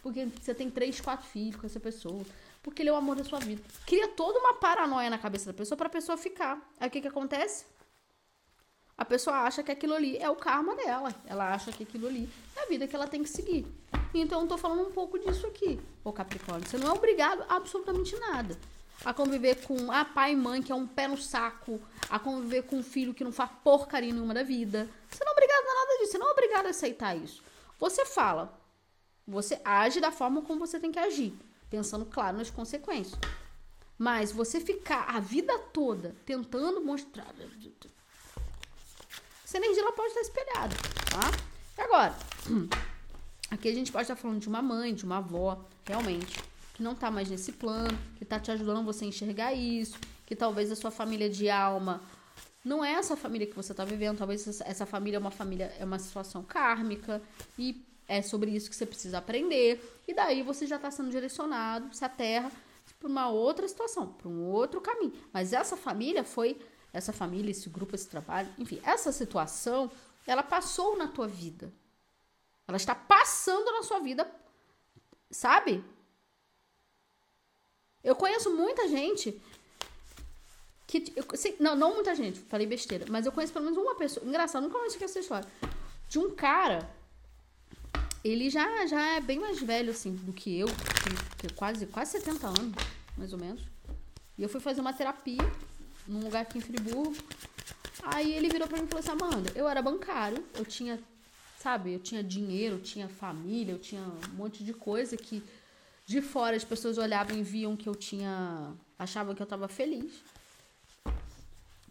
Porque 0.04 0.28
você 0.40 0.54
tem 0.54 0.70
três, 0.70 1.02
quatro 1.02 1.26
filhos 1.26 1.56
com 1.56 1.66
essa 1.66 1.80
pessoa. 1.80 2.24
Porque 2.66 2.82
ele 2.82 2.90
é 2.90 2.92
o 2.92 2.96
amor 2.96 3.16
da 3.16 3.24
sua 3.24 3.38
vida. 3.38 3.62
Cria 3.86 4.08
toda 4.08 4.40
uma 4.40 4.56
paranoia 4.56 5.08
na 5.08 5.20
cabeça 5.20 5.46
da 5.46 5.54
pessoa 5.54 5.78
pra 5.78 5.88
pessoa 5.88 6.18
ficar. 6.18 6.60
Aí 6.80 6.88
o 6.88 6.92
que, 6.92 7.00
que 7.00 7.08
acontece? 7.08 7.64
A 8.98 9.06
pessoa 9.06 9.42
acha 9.42 9.62
que 9.62 9.72
aquilo 9.72 9.94
ali 9.94 10.18
é 10.18 10.28
o 10.28 10.36
karma 10.36 10.76
dela. 10.76 11.14
Ela 11.28 11.54
acha 11.54 11.72
que 11.72 11.84
aquilo 11.84 12.08
ali 12.08 12.28
é 12.56 12.64
a 12.64 12.66
vida 12.66 12.88
que 12.88 12.96
ela 12.96 13.06
tem 13.06 13.22
que 13.22 13.30
seguir. 13.30 13.68
Então 14.16 14.42
eu 14.42 14.48
tô 14.48 14.58
falando 14.58 14.82
um 14.82 14.92
pouco 14.92 15.20
disso 15.20 15.46
aqui, 15.46 15.80
ô 16.04 16.12
Capricórnio. 16.12 16.68
Você 16.68 16.80
não 16.80 16.88
é 16.88 16.92
obrigado 16.92 17.46
a 17.48 17.56
absolutamente 17.56 18.18
nada 18.18 18.58
a 19.04 19.14
conviver 19.14 19.64
com 19.68 19.92
a 19.92 20.04
pai 20.04 20.32
e 20.32 20.36
mãe 20.36 20.64
que 20.64 20.72
é 20.72 20.76
um 20.76 20.88
pé 20.88 21.08
no 21.08 21.18
saco, 21.18 21.80
a 22.10 22.18
conviver 22.18 22.64
com 22.64 22.78
um 22.78 22.84
filho 22.84 23.14
que 23.14 23.24
não 23.24 23.32
faz 23.32 23.52
porcaria 23.64 24.12
nenhuma 24.12 24.34
da 24.34 24.42
vida. 24.42 24.90
Você 25.08 25.24
não 25.24 25.32
é 25.32 25.34
obrigado 25.34 25.64
a 25.64 25.74
nada 25.76 25.98
disso, 26.00 26.12
você 26.14 26.18
não 26.18 26.30
é 26.30 26.32
obrigado 26.32 26.66
a 26.66 26.70
aceitar 26.70 27.16
isso. 27.16 27.44
Você 27.78 28.06
fala, 28.06 28.58
você 29.28 29.62
age 29.64 30.00
da 30.00 30.12
forma 30.12 30.42
como 30.42 30.60
você 30.60 30.80
tem 30.80 30.92
que 30.92 30.98
agir, 30.98 31.38
pensando, 31.76 32.06
claro, 32.06 32.38
nas 32.38 32.50
consequências. 32.50 33.20
Mas 33.98 34.32
você 34.32 34.60
ficar 34.60 35.06
a 35.10 35.20
vida 35.20 35.58
toda 35.60 36.16
tentando 36.26 36.82
mostrar. 36.82 37.34
Essa 39.44 39.58
energia 39.58 39.82
ela 39.82 39.92
pode 39.94 40.10
estar 40.10 40.22
espelhada, 40.22 40.76
tá? 41.12 41.32
E 41.78 41.82
agora, 41.82 42.16
aqui 43.52 43.70
a 43.70 43.74
gente 43.74 43.92
pode 43.92 44.04
estar 44.04 44.16
falando 44.16 44.40
de 44.40 44.48
uma 44.48 44.62
mãe, 44.62 44.94
de 44.94 45.06
uma 45.06 45.18
avó, 45.18 45.66
realmente 45.86 46.44
que 46.76 46.84
não 46.84 46.94
tá 46.94 47.10
mais 47.10 47.30
nesse 47.30 47.54
plano, 47.54 47.98
que 48.18 48.26
tá 48.26 48.38
te 48.38 48.52
ajudando 48.52 48.84
você 48.84 49.06
a 49.06 49.08
enxergar 49.08 49.54
isso, 49.54 49.98
que 50.26 50.36
talvez 50.36 50.70
a 50.70 50.76
sua 50.76 50.92
família 50.92 51.30
de 51.30 51.50
alma 51.50 52.02
não 52.66 52.84
é 52.84 52.94
essa 52.94 53.16
família 53.16 53.48
que 53.48 53.56
você 53.56 53.74
tá 53.74 53.86
vivendo, 53.86 54.18
talvez 54.18 54.60
essa 54.62 54.86
família 54.86 55.18
é 55.18 55.20
uma 55.20 55.32
família, 55.32 55.74
é 55.80 55.86
uma 55.86 56.00
situação 56.00 56.44
kármica 56.44 57.22
e 57.58 57.82
é 58.08 58.22
sobre 58.22 58.52
isso 58.52 58.70
que 58.70 58.76
você 58.76 58.86
precisa 58.86 59.18
aprender. 59.18 60.02
E 60.08 60.14
daí 60.14 60.44
você 60.44 60.66
já 60.66 60.76
está 60.76 60.92
sendo 60.92 61.10
direcionado, 61.10 61.96
se 61.96 62.04
a 62.06 62.10
terra 62.10 62.52
para 63.00 63.08
uma 63.08 63.30
outra 63.30 63.68
situação, 63.68 64.08
para 64.08 64.28
um 64.28 64.44
outro 64.46 64.80
caminho. 64.82 65.14
Mas 65.34 65.54
essa 65.54 65.76
família 65.76 66.24
foi 66.24 66.60
essa 66.94 67.12
família, 67.12 67.52
esse 67.52 67.70
grupo, 67.70 67.94
esse 67.94 68.08
trabalho, 68.08 68.50
enfim, 68.58 68.80
essa 68.84 69.12
situação, 69.12 69.92
ela 70.26 70.42
passou 70.42 70.98
na 70.98 71.08
tua 71.08 71.28
vida. 71.28 71.72
Ela 72.68 72.78
está 72.78 72.96
passando 72.96 73.72
na 73.72 73.84
sua 73.84 74.00
vida, 74.00 74.30
sabe? 75.30 75.84
Eu 78.04 78.16
conheço 78.16 78.56
muita 78.56 78.88
gente 78.88 79.40
que. 80.88 81.14
Eu, 81.16 81.26
não, 81.60 81.76
não 81.76 81.96
muita 81.96 82.16
gente, 82.16 82.40
falei 82.40 82.66
besteira, 82.66 83.06
mas 83.10 83.26
eu 83.26 83.32
conheço 83.32 83.52
pelo 83.54 83.66
menos 83.66 83.78
uma 83.78 83.96
pessoa. 83.96 84.26
Engraçado, 84.26 84.64
nunca 84.64 84.78
mais 84.78 84.94
esqueci 84.94 85.12
essa 85.12 85.20
história. 85.20 85.50
De 86.08 86.18
um 86.18 86.34
cara. 86.34 86.90
Ele 88.26 88.50
já, 88.50 88.88
já 88.88 89.18
é 89.18 89.22
bem 89.22 89.40
mais 89.40 89.62
velho, 89.62 89.92
assim, 89.92 90.16
do 90.16 90.34
que 90.34 90.58
eu. 90.58 90.66
Que, 91.38 91.54
quase, 91.54 91.86
quase 91.86 92.14
70 92.14 92.48
anos, 92.48 92.74
mais 93.16 93.32
ou 93.32 93.38
menos. 93.38 93.62
E 94.36 94.42
eu 94.42 94.50
fui 94.50 94.60
fazer 94.60 94.82
uma 94.82 94.92
terapia 94.94 95.44
num 96.08 96.22
lugar 96.22 96.42
aqui 96.42 96.58
em 96.58 96.62
Friburgo. 96.62 97.16
Aí 98.02 98.34
ele 98.34 98.50
virou 98.50 98.68
pra 98.68 98.80
mim 98.80 98.86
e 98.86 98.88
falou 98.88 99.00
assim: 99.00 99.12
Amanda, 99.12 99.52
eu 99.54 99.70
era 99.70 99.80
bancário, 99.80 100.44
eu 100.56 100.66
tinha, 100.66 101.00
sabe, 101.60 101.94
eu 101.94 102.00
tinha 102.00 102.24
dinheiro, 102.24 102.78
eu 102.78 102.82
tinha 102.82 103.08
família, 103.08 103.74
eu 103.74 103.80
tinha 103.80 104.02
um 104.02 104.36
monte 104.36 104.64
de 104.64 104.74
coisa 104.74 105.16
que 105.16 105.44
De 106.08 106.20
fora 106.20 106.56
as 106.56 106.64
pessoas 106.64 106.98
olhavam 106.98 107.38
e 107.38 107.44
viam 107.44 107.76
que 107.76 107.88
eu 107.88 107.94
tinha. 107.94 108.74
achavam 108.98 109.36
que 109.36 109.42
eu 109.44 109.46
tava 109.46 109.68
feliz. 109.68 110.24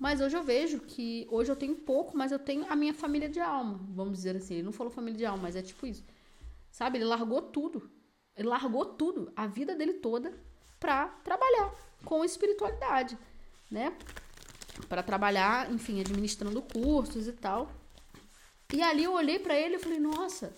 Mas 0.01 0.20
hoje 0.20 0.37
eu 0.37 0.42
vejo 0.42 0.81
que 0.81 1.29
hoje 1.31 1.53
eu 1.53 1.57
tenho 1.57 1.77
pouco, 1.77 2.16
mas 2.16 2.33
eu 2.33 2.40
tenho 2.40 2.66
a 2.68 2.75
minha 2.75 2.92
família 2.92 3.29
de 3.29 3.38
alma, 3.38 3.79
vamos 3.90 4.14
dizer 4.14 4.35
assim. 4.35 4.55
Ele 4.55 4.64
não 4.64 4.73
falou 4.73 4.92
família 4.92 5.16
de 5.16 5.25
alma, 5.25 5.44
mas 5.44 5.55
é 5.55 5.62
tipo 5.62 5.87
isso. 5.87 6.03
Sabe? 6.74 6.98
Ele 6.98 7.04
largou 7.04 7.40
tudo. 7.40 7.88
Ele 8.37 8.48
largou 8.48 8.84
tudo, 8.84 9.32
a 9.37 9.46
vida 9.46 9.76
dele 9.76 9.92
toda, 9.94 10.34
pra 10.80 11.06
trabalhar 11.22 11.72
com 12.04 12.24
espiritualidade, 12.24 13.16
né? 13.70 13.96
Para 14.88 15.00
trabalhar, 15.00 15.70
enfim, 15.70 16.00
administrando 16.00 16.60
cursos 16.60 17.28
e 17.28 17.32
tal. 17.32 17.70
E 18.72 18.82
ali 18.82 19.04
eu 19.04 19.12
olhei 19.12 19.38
para 19.38 19.56
ele 19.56 19.76
e 19.76 19.78
falei: 19.78 20.00
"Nossa, 20.00 20.52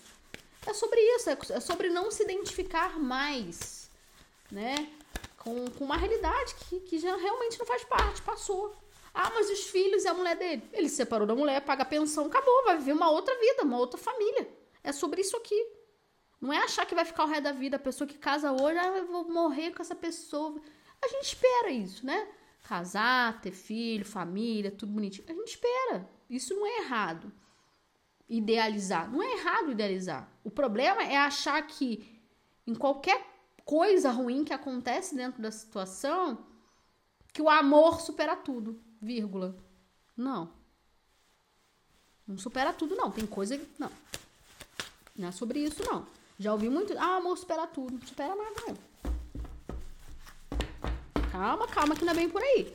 é 0.66 0.72
sobre 0.72 0.98
isso, 1.16 1.29
é 1.52 1.61
sobre 1.61 1.90
não 1.90 2.11
se 2.11 2.22
identificar 2.22 2.98
mais, 2.98 3.90
né? 4.50 4.90
Com, 5.37 5.70
com 5.72 5.85
uma 5.85 5.98
realidade 5.98 6.55
que, 6.55 6.81
que 6.81 6.98
já 6.98 7.14
realmente 7.14 7.59
não 7.59 7.66
faz 7.66 7.85
parte, 7.85 8.22
passou. 8.22 8.74
Ah, 9.12 9.31
mas 9.35 9.50
os 9.50 9.64
filhos 9.66 10.05
e 10.05 10.09
a 10.09 10.14
mulher 10.14 10.37
dele. 10.37 10.66
Ele 10.72 10.88
se 10.88 10.96
separou 10.96 11.26
da 11.26 11.35
mulher, 11.35 11.61
paga 11.61 11.85
pensão, 11.85 12.24
acabou, 12.24 12.64
vai 12.64 12.79
viver 12.79 12.94
uma 12.94 13.11
outra 13.11 13.38
vida, 13.38 13.64
uma 13.64 13.79
outra 13.79 13.98
família. 13.98 14.48
É 14.83 14.92
sobre 14.92 15.20
isso 15.20 15.37
aqui. 15.37 15.76
Não 16.40 16.53
é 16.53 16.59
achar 16.59 16.87
que 16.87 16.94
vai 16.94 17.05
ficar 17.05 17.25
o 17.25 17.29
resto 17.29 17.44
da 17.44 17.53
vida. 17.53 17.77
A 17.77 17.81
pessoa 17.81 18.07
que 18.07 18.18
casa 18.18 18.53
hoje, 18.53 18.79
ah, 18.79 18.88
eu 18.88 19.07
vou 19.07 19.29
morrer 19.29 19.72
com 19.72 19.83
essa 19.83 19.94
pessoa. 19.94 20.61
A 21.03 21.09
gente 21.09 21.25
espera 21.25 21.70
isso, 21.70 22.05
né? 22.05 22.29
Casar, 22.62 23.40
ter 23.40 23.53
filho, 23.53 24.05
família, 24.05 24.70
tudo 24.70 24.92
bonitinho. 24.92 25.27
A 25.29 25.33
gente 25.33 25.49
espera. 25.49 26.09
Isso 26.29 26.55
não 26.55 26.66
é 26.66 26.79
errado. 26.79 27.33
Idealizar. 28.29 29.11
Não 29.11 29.22
é 29.22 29.33
errado 29.33 29.70
idealizar. 29.70 30.29
O 30.44 30.51
problema 30.51 31.03
é 31.03 31.16
achar 31.16 31.61
que 31.66 32.20
em 32.66 32.75
qualquer 32.75 33.25
coisa 33.64 34.11
ruim 34.11 34.44
que 34.44 34.53
acontece 34.53 35.14
dentro 35.14 35.40
da 35.40 35.51
situação, 35.51 36.44
que 37.33 37.40
o 37.40 37.49
amor 37.49 38.01
supera 38.01 38.37
tudo 38.37 38.81
vírgula. 39.01 39.57
Não. 40.16 40.53
Não 42.27 42.37
supera 42.37 42.72
tudo, 42.72 42.96
não. 42.96 43.11
Tem 43.11 43.27
coisa. 43.27 43.61
Não. 43.79 43.90
Não 45.14 45.29
é 45.29 45.33
sobre 45.33 45.61
isso, 45.61 45.83
não. 45.85 46.07
Já 46.38 46.53
ouvi 46.53 46.68
muito. 46.68 46.96
Ah, 46.99 47.16
amor 47.16 47.37
supera 47.38 47.66
tudo. 47.66 47.94
Não 47.94 48.07
supera 48.07 48.35
nada, 48.35 48.55
não. 48.66 48.77
Calma, 51.31 51.66
calma, 51.66 51.94
que 51.94 52.05
não 52.05 52.12
é 52.12 52.16
bem 52.16 52.29
por 52.29 52.42
aí. 52.42 52.72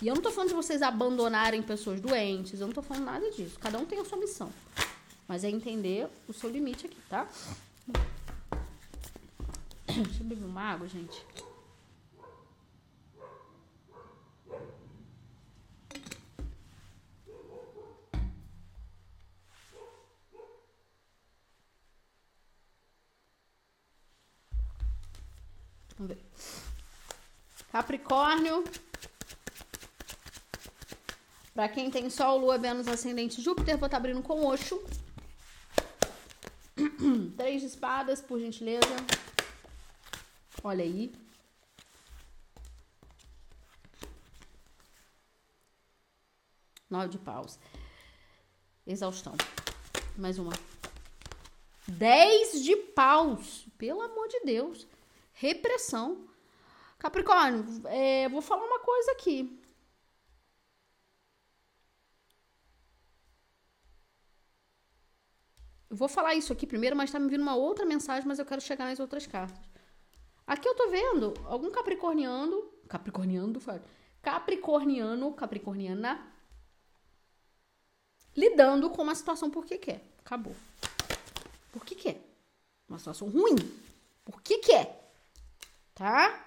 E 0.00 0.08
eu 0.08 0.14
não 0.14 0.22
tô 0.22 0.30
falando 0.30 0.48
de 0.48 0.54
vocês 0.54 0.82
abandonarem 0.82 1.62
pessoas 1.62 2.00
doentes. 2.00 2.60
Eu 2.60 2.66
não 2.66 2.74
tô 2.74 2.82
falando 2.82 3.04
nada 3.04 3.30
disso. 3.30 3.58
Cada 3.60 3.78
um 3.78 3.86
tem 3.86 4.00
a 4.00 4.04
sua 4.04 4.18
missão. 4.18 4.52
Mas 5.28 5.44
é 5.44 5.50
entender 5.50 6.08
o 6.26 6.32
seu 6.32 6.50
limite 6.50 6.86
aqui, 6.86 6.98
tá? 7.08 7.28
Deixa 9.86 10.20
eu 10.20 10.24
beber 10.24 10.44
uma 10.44 10.62
água, 10.62 10.88
gente. 10.88 11.24
Vamos 26.02 26.08
ver. 26.08 26.18
Capricórnio. 27.70 28.64
Para 31.54 31.68
quem 31.68 31.90
tem 31.90 32.10
Sol, 32.10 32.38
Lua, 32.38 32.58
Vênus, 32.58 32.88
Ascendente, 32.88 33.40
Júpiter, 33.40 33.76
vou 33.76 33.86
estar 33.86 33.90
tá 33.90 33.96
abrindo 33.98 34.22
com 34.22 34.44
Oxo. 34.46 34.82
Três 37.36 37.60
de 37.60 37.68
espadas, 37.68 38.20
por 38.20 38.40
gentileza. 38.40 38.96
Olha 40.64 40.82
aí. 40.82 41.12
Nove 46.90 47.08
de 47.10 47.18
paus. 47.18 47.58
Exaustão. 48.86 49.34
Mais 50.16 50.38
uma. 50.38 50.52
Dez 51.86 52.62
de 52.64 52.74
paus. 52.76 53.66
Pelo 53.78 54.00
amor 54.00 54.28
de 54.28 54.40
Deus 54.40 54.86
repressão. 55.42 56.28
Capricórnio, 56.98 57.64
é, 57.88 58.28
vou 58.28 58.40
falar 58.40 58.64
uma 58.64 58.78
coisa 58.78 59.10
aqui. 59.12 59.58
Eu 65.90 65.96
vou 65.96 66.08
falar 66.08 66.34
isso 66.34 66.52
aqui 66.52 66.66
primeiro, 66.66 66.96
mas 66.96 67.10
tá 67.10 67.18
me 67.18 67.28
vindo 67.28 67.42
uma 67.42 67.56
outra 67.56 67.84
mensagem, 67.84 68.26
mas 68.26 68.38
eu 68.38 68.46
quero 68.46 68.62
chegar 68.62 68.86
nas 68.86 69.00
outras 69.00 69.26
cartas. 69.26 69.60
Aqui 70.46 70.66
eu 70.66 70.74
tô 70.74 70.88
vendo 70.88 71.34
algum 71.44 71.70
capricorniano, 71.70 72.62
capricorniano, 72.88 73.60
capricorniano, 74.22 75.32
capricorniana, 75.34 76.32
lidando 78.34 78.90
com 78.90 79.02
uma 79.02 79.14
situação 79.14 79.50
por 79.50 79.66
que 79.66 79.76
quer. 79.76 80.00
Acabou. 80.24 80.54
Por 81.72 81.84
que 81.84 81.94
quer? 81.94 82.20
Uma 82.88 82.98
situação 82.98 83.28
ruim. 83.28 83.56
Por 84.24 84.40
que 84.40 84.58
quer? 84.58 85.01
Tá? 86.02 86.44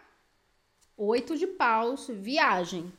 Oito 0.97 1.37
de 1.37 1.47
paus, 1.47 2.07
viagem. 2.09 2.91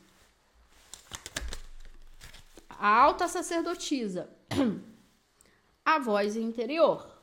A 2.67 2.87
alta 2.87 3.27
sacerdotisa. 3.27 4.27
A 5.85 5.99
voz 5.99 6.35
interior. 6.35 7.15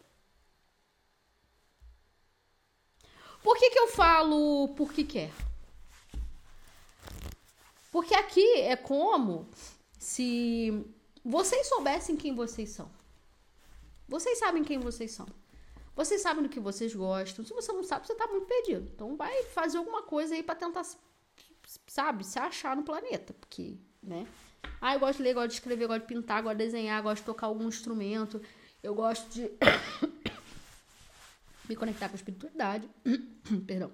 Por 3.42 3.58
que, 3.58 3.70
que 3.70 3.78
eu 3.78 3.88
falo 3.88 4.68
por 4.76 4.92
que 4.92 5.02
quer? 5.02 5.32
Porque 7.90 8.14
aqui 8.14 8.60
é 8.60 8.76
como 8.76 9.48
se 9.98 10.86
vocês 11.24 11.66
soubessem 11.66 12.16
quem 12.16 12.34
vocês 12.36 12.70
são. 12.70 12.88
Vocês 14.08 14.38
sabem 14.38 14.62
quem 14.62 14.78
vocês 14.78 15.10
são. 15.10 15.26
Vocês 15.94 16.20
sabem 16.20 16.42
do 16.42 16.48
que 16.48 16.58
vocês 16.58 16.94
gostam. 16.94 17.44
Se 17.44 17.54
você 17.54 17.72
não 17.72 17.84
sabe, 17.84 18.06
você 18.06 18.14
tá 18.14 18.26
muito 18.26 18.46
perdido. 18.46 18.90
Então 18.94 19.16
vai 19.16 19.44
fazer 19.44 19.78
alguma 19.78 20.02
coisa 20.02 20.34
aí 20.34 20.42
para 20.42 20.56
tentar, 20.56 20.84
sabe, 21.86 22.24
se 22.24 22.38
achar 22.38 22.76
no 22.76 22.82
planeta. 22.82 23.32
Porque, 23.34 23.76
né? 24.02 24.26
Ah, 24.80 24.94
eu 24.94 25.00
gosto 25.00 25.18
de 25.18 25.22
ler, 25.22 25.34
gosto 25.34 25.48
de 25.48 25.54
escrever, 25.54 25.86
gosto 25.86 26.00
de 26.00 26.06
pintar, 26.06 26.42
gosto 26.42 26.58
de 26.58 26.64
desenhar, 26.64 27.02
gosto 27.02 27.20
de 27.20 27.26
tocar 27.26 27.46
algum 27.46 27.68
instrumento. 27.68 28.40
Eu 28.82 28.94
gosto 28.94 29.28
de 29.30 29.50
me 31.68 31.76
conectar 31.76 32.08
com 32.08 32.14
a 32.14 32.16
espiritualidade. 32.16 32.88
Perdão. 33.66 33.92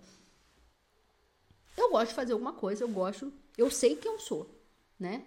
Eu 1.77 1.91
gosto 1.91 2.09
de 2.09 2.15
fazer 2.15 2.33
alguma 2.33 2.53
coisa, 2.53 2.85
eu 2.85 2.89
gosto, 2.89 3.33
eu 3.57 3.71
sei 3.71 3.97
quem 3.97 4.13
eu 4.13 4.19
sou, 4.19 4.51
né? 4.99 5.25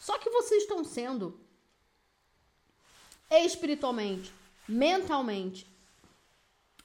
Só 0.00 0.18
que 0.18 0.30
vocês 0.30 0.62
estão 0.62 0.84
sendo 0.84 1.38
espiritualmente, 3.30 4.32
mentalmente, 4.68 5.66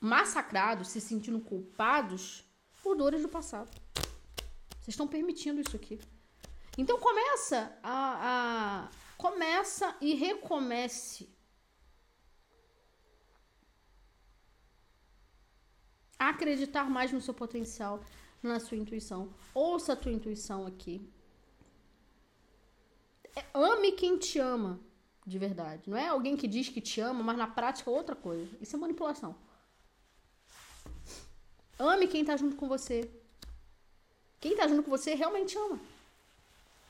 massacrados, 0.03 0.89
se 0.89 0.99
sentindo 0.99 1.39
culpados 1.39 2.43
por 2.83 2.93
dores 2.93 3.21
do 3.21 3.29
passado. 3.29 3.71
Vocês 4.71 4.89
estão 4.89 5.07
permitindo 5.07 5.61
isso 5.61 5.77
aqui. 5.77 5.97
Então 6.77 6.99
começa 6.99 7.73
a, 7.81 8.83
a 8.83 8.89
começa 9.17 9.95
e 10.01 10.13
recomece 10.13 11.29
a 16.19 16.29
acreditar 16.31 16.89
mais 16.89 17.13
no 17.13 17.21
seu 17.21 17.33
potencial, 17.33 18.03
na 18.41 18.59
sua 18.59 18.75
intuição. 18.75 19.33
Ouça 19.53 19.93
a 19.93 19.95
tua 19.95 20.11
intuição 20.11 20.67
aqui. 20.67 21.09
É, 23.37 23.45
ame 23.53 23.93
quem 23.93 24.17
te 24.17 24.37
ama 24.37 24.81
de 25.25 25.39
verdade. 25.39 25.89
Não 25.89 25.97
é 25.97 26.09
alguém 26.09 26.35
que 26.35 26.47
diz 26.47 26.67
que 26.67 26.81
te 26.81 26.99
ama, 26.99 27.23
mas 27.23 27.37
na 27.37 27.47
prática 27.47 27.89
é 27.89 27.93
outra 27.93 28.17
coisa. 28.17 28.53
Isso 28.59 28.75
é 28.75 28.79
manipulação. 28.79 29.33
Ame 31.79 32.07
quem 32.07 32.23
tá 32.23 32.37
junto 32.37 32.55
com 32.55 32.67
você. 32.67 33.09
Quem 34.39 34.55
tá 34.55 34.67
junto 34.67 34.83
com 34.83 34.91
você 34.91 35.15
realmente 35.15 35.57
ama. 35.57 35.79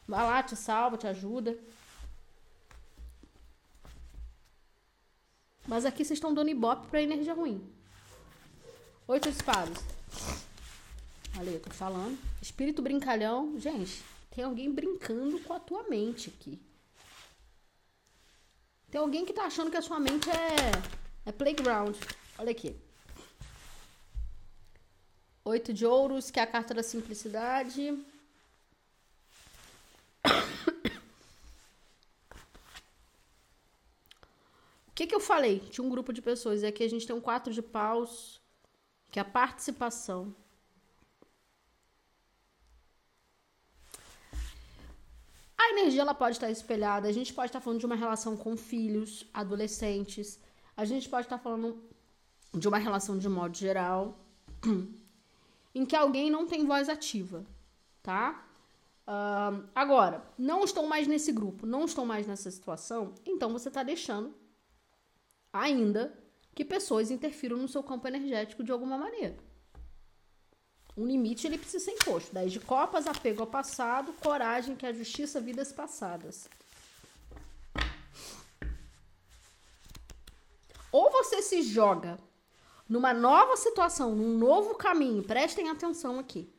Vai 0.07 0.23
lá, 0.23 0.43
te 0.43 0.55
salva, 0.55 0.97
te 0.97 1.07
ajuda. 1.07 1.57
Mas 5.67 5.85
aqui 5.85 6.03
vocês 6.03 6.17
estão 6.17 6.33
dando 6.33 6.49
ibope 6.49 6.87
pra 6.87 7.01
energia 7.01 7.33
ruim. 7.33 7.63
Oito 9.07 9.29
espadas. 9.29 9.77
Olha, 11.37 11.49
eu 11.49 11.59
tô 11.59 11.69
falando. 11.71 12.17
Espírito 12.41 12.81
brincalhão. 12.81 13.59
Gente, 13.59 14.03
tem 14.29 14.43
alguém 14.43 14.71
brincando 14.71 15.39
com 15.39 15.53
a 15.53 15.59
tua 15.59 15.83
mente 15.83 16.29
aqui. 16.29 16.59
Tem 18.91 18.99
alguém 18.99 19.25
que 19.25 19.33
tá 19.33 19.45
achando 19.45 19.71
que 19.71 19.77
a 19.77 19.81
sua 19.81 19.99
mente 19.99 20.29
é, 20.29 21.29
é 21.29 21.31
playground. 21.31 21.95
Olha 22.37 22.51
aqui. 22.51 22.75
Oito 25.45 25.73
de 25.73 25.85
ouros, 25.85 26.31
que 26.31 26.39
é 26.39 26.43
a 26.43 26.47
carta 26.47 26.73
da 26.73 26.83
simplicidade. 26.83 27.97
O 34.87 34.95
que, 34.95 35.07
que 35.07 35.15
eu 35.15 35.19
falei? 35.19 35.57
Tinha 35.71 35.83
um 35.83 35.89
grupo 35.89 36.13
de 36.13 36.21
pessoas. 36.21 36.61
E 36.61 36.67
aqui 36.67 36.83
a 36.83 36.87
gente 36.87 37.07
tem 37.07 37.15
um 37.15 37.19
quatro 37.19 37.51
de 37.51 37.63
paus, 37.63 38.39
que 39.09 39.17
é 39.17 39.23
a 39.23 39.25
participação. 39.25 40.35
A 45.57 45.69
energia 45.71 46.01
ela 46.01 46.13
pode 46.13 46.35
estar 46.35 46.51
espelhada. 46.51 47.07
A 47.07 47.11
gente 47.11 47.33
pode 47.33 47.47
estar 47.47 47.59
falando 47.59 47.79
de 47.79 47.87
uma 47.87 47.95
relação 47.95 48.37
com 48.37 48.55
filhos, 48.55 49.25
adolescentes. 49.33 50.39
A 50.77 50.85
gente 50.85 51.09
pode 51.09 51.25
estar 51.25 51.39
falando 51.39 51.83
de 52.53 52.67
uma 52.67 52.77
relação 52.77 53.17
de 53.17 53.27
modo 53.27 53.57
geral, 53.57 54.19
em 55.73 55.85
que 55.85 55.95
alguém 55.95 56.29
não 56.29 56.45
tem 56.45 56.65
voz 56.65 56.89
ativa, 56.89 57.45
tá? 58.01 58.45
Uh, 59.07 59.67
agora, 59.75 60.23
não 60.37 60.63
estou 60.63 60.87
mais 60.87 61.07
nesse 61.07 61.31
grupo, 61.31 61.65
não 61.65 61.85
estou 61.85 62.05
mais 62.05 62.25
nessa 62.25 62.49
situação, 62.49 63.13
então 63.25 63.51
você 63.51 63.67
está 63.67 63.83
deixando 63.83 64.33
ainda 65.51 66.17
que 66.55 66.63
pessoas 66.63 67.11
interfiram 67.11 67.57
no 67.57 67.67
seu 67.67 67.83
campo 67.83 68.07
energético 68.07 68.63
de 68.63 68.71
alguma 68.71 68.97
maneira. 68.97 69.37
Um 70.95 71.05
limite 71.05 71.47
ele 71.47 71.57
precisa 71.57 71.83
ser 71.83 71.91
imposto. 71.91 72.33
10 72.33 72.51
de 72.51 72.59
copas, 72.59 73.07
apego 73.07 73.41
ao 73.41 73.47
passado, 73.47 74.13
coragem, 74.13 74.75
que 74.75 74.85
é 74.85 74.89
a 74.89 74.93
justiça, 74.93 75.41
vidas 75.41 75.71
passadas. 75.71 76.47
Ou 80.91 81.11
você 81.11 81.41
se 81.41 81.63
joga 81.63 82.19
numa 82.87 83.13
nova 83.13 83.55
situação, 83.55 84.15
num 84.15 84.37
novo 84.37 84.75
caminho, 84.75 85.23
prestem 85.23 85.69
atenção 85.69 86.19
aqui. 86.19 86.51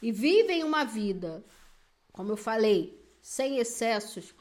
E 0.00 0.12
vivem 0.12 0.62
uma 0.62 0.84
vida, 0.84 1.42
como 2.12 2.30
eu 2.30 2.36
falei, 2.36 3.02
sem 3.22 3.56
excessos, 3.56 4.34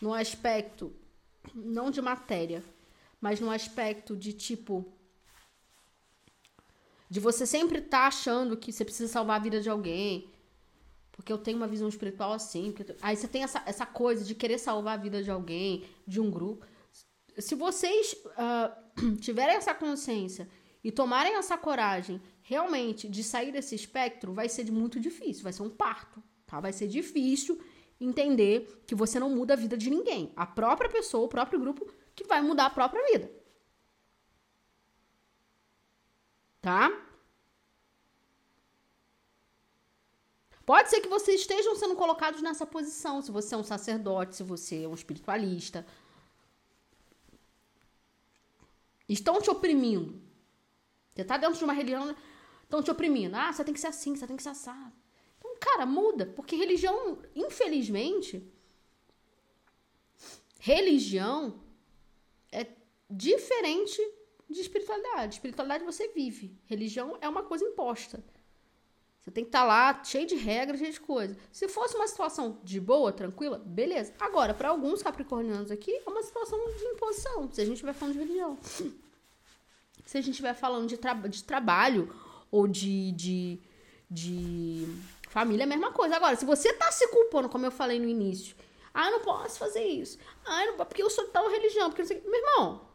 no 0.00 0.14
aspecto 0.14 0.90
não 1.54 1.90
de 1.90 2.00
matéria, 2.00 2.64
mas 3.20 3.38
no 3.38 3.50
aspecto 3.50 4.16
de 4.16 4.32
tipo. 4.32 4.90
De 7.08 7.20
você 7.20 7.44
sempre 7.46 7.80
estar 7.80 8.02
tá 8.02 8.06
achando 8.06 8.56
que 8.56 8.72
você 8.72 8.84
precisa 8.84 9.12
salvar 9.12 9.36
a 9.36 9.42
vida 9.42 9.60
de 9.60 9.68
alguém. 9.68 10.30
Porque 11.20 11.30
eu 11.30 11.36
tenho 11.36 11.58
uma 11.58 11.68
visão 11.68 11.86
espiritual 11.86 12.32
assim. 12.32 12.74
Aí 13.02 13.14
você 13.14 13.28
tem 13.28 13.42
essa, 13.42 13.62
essa 13.66 13.84
coisa 13.84 14.24
de 14.24 14.34
querer 14.34 14.56
salvar 14.56 14.94
a 14.94 15.02
vida 15.02 15.22
de 15.22 15.30
alguém, 15.30 15.84
de 16.06 16.18
um 16.18 16.30
grupo. 16.30 16.64
Se 17.38 17.54
vocês 17.54 18.14
uh, 18.14 19.16
tiverem 19.20 19.54
essa 19.54 19.74
consciência 19.74 20.48
e 20.82 20.90
tomarem 20.90 21.34
essa 21.34 21.58
coragem 21.58 22.22
realmente 22.40 23.06
de 23.06 23.22
sair 23.22 23.52
desse 23.52 23.74
espectro, 23.74 24.32
vai 24.32 24.48
ser 24.48 24.72
muito 24.72 24.98
difícil, 24.98 25.42
vai 25.42 25.52
ser 25.52 25.62
um 25.62 25.68
parto, 25.68 26.22
tá? 26.46 26.58
Vai 26.58 26.72
ser 26.72 26.88
difícil 26.88 27.60
entender 28.00 28.82
que 28.86 28.94
você 28.94 29.20
não 29.20 29.28
muda 29.28 29.52
a 29.52 29.58
vida 29.58 29.76
de 29.76 29.90
ninguém. 29.90 30.32
A 30.34 30.46
própria 30.46 30.88
pessoa, 30.88 31.26
o 31.26 31.28
próprio 31.28 31.60
grupo 31.60 31.86
que 32.14 32.24
vai 32.24 32.40
mudar 32.40 32.64
a 32.64 32.70
própria 32.70 33.04
vida. 33.12 33.30
Tá? 36.62 36.90
Pode 40.70 40.88
ser 40.88 41.00
que 41.00 41.08
vocês 41.08 41.40
estejam 41.40 41.74
sendo 41.74 41.96
colocados 41.96 42.40
nessa 42.42 42.64
posição, 42.64 43.20
se 43.20 43.32
você 43.32 43.56
é 43.56 43.58
um 43.58 43.64
sacerdote, 43.64 44.36
se 44.36 44.44
você 44.44 44.84
é 44.84 44.88
um 44.88 44.94
espiritualista. 44.94 45.84
Estão 49.08 49.42
te 49.42 49.50
oprimindo. 49.50 50.22
Você 51.12 51.24
tá 51.24 51.36
dentro 51.36 51.58
de 51.58 51.64
uma 51.64 51.72
religião, 51.72 52.14
estão 52.62 52.80
te 52.84 52.88
oprimindo. 52.88 53.34
Ah, 53.34 53.52
você 53.52 53.64
tem 53.64 53.74
que 53.74 53.80
ser 53.80 53.88
assim, 53.88 54.14
você 54.14 54.28
tem 54.28 54.36
que 54.36 54.44
ser 54.44 54.50
assado. 54.50 54.92
Então, 55.40 55.56
cara, 55.58 55.84
muda, 55.84 56.26
porque 56.36 56.54
religião, 56.54 57.18
infelizmente, 57.34 58.48
religião 60.60 61.60
é 62.52 62.64
diferente 63.10 64.00
de 64.48 64.60
espiritualidade. 64.60 65.34
Espiritualidade 65.34 65.82
você 65.82 66.06
vive. 66.12 66.56
Religião 66.66 67.18
é 67.20 67.28
uma 67.28 67.42
coisa 67.42 67.64
imposta. 67.64 68.22
Você 69.20 69.30
tem 69.30 69.44
que 69.44 69.48
estar 69.48 69.60
tá 69.60 69.66
lá 69.66 70.02
cheio 70.02 70.26
de 70.26 70.34
regras, 70.34 70.80
cheio 70.80 70.92
de 70.92 71.00
coisa. 71.00 71.36
Se 71.52 71.68
fosse 71.68 71.94
uma 71.94 72.08
situação 72.08 72.58
de 72.64 72.80
boa, 72.80 73.12
tranquila, 73.12 73.58
beleza. 73.58 74.14
Agora, 74.18 74.54
para 74.54 74.70
alguns 74.70 75.02
capricornianos 75.02 75.70
aqui, 75.70 75.94
é 75.94 76.08
uma 76.08 76.22
situação 76.22 76.58
de 76.58 76.84
imposição. 76.84 77.50
Se 77.52 77.60
a 77.60 77.64
gente 77.64 77.74
estiver 77.74 77.92
falando 77.92 78.14
de 78.14 78.20
religião. 78.20 78.58
Se 80.06 80.18
a 80.18 80.20
gente 80.20 80.30
estiver 80.30 80.54
falando 80.54 80.88
de, 80.88 80.96
tra 80.96 81.14
de 81.14 81.44
trabalho 81.44 82.12
ou 82.50 82.66
de, 82.66 83.12
de, 83.12 83.60
de 84.10 84.88
família, 85.28 85.62
é 85.62 85.66
a 85.66 85.68
mesma 85.68 85.92
coisa. 85.92 86.16
Agora, 86.16 86.34
se 86.34 86.44
você 86.44 86.72
tá 86.72 86.90
se 86.90 87.06
culpando, 87.08 87.48
como 87.48 87.64
eu 87.64 87.70
falei 87.70 88.00
no 88.00 88.08
início, 88.08 88.56
ah, 88.92 89.06
eu 89.06 89.12
não 89.12 89.20
posso 89.20 89.58
fazer 89.58 89.84
isso. 89.84 90.18
Ah, 90.44 90.66
não, 90.66 90.76
porque 90.78 91.02
eu 91.02 91.10
sou 91.10 91.26
de 91.26 91.30
tal 91.30 91.48
religião. 91.48 91.90
Porque 91.90 92.02
não 92.02 92.08
sei... 92.08 92.20
Meu 92.22 92.40
irmão. 92.40 92.88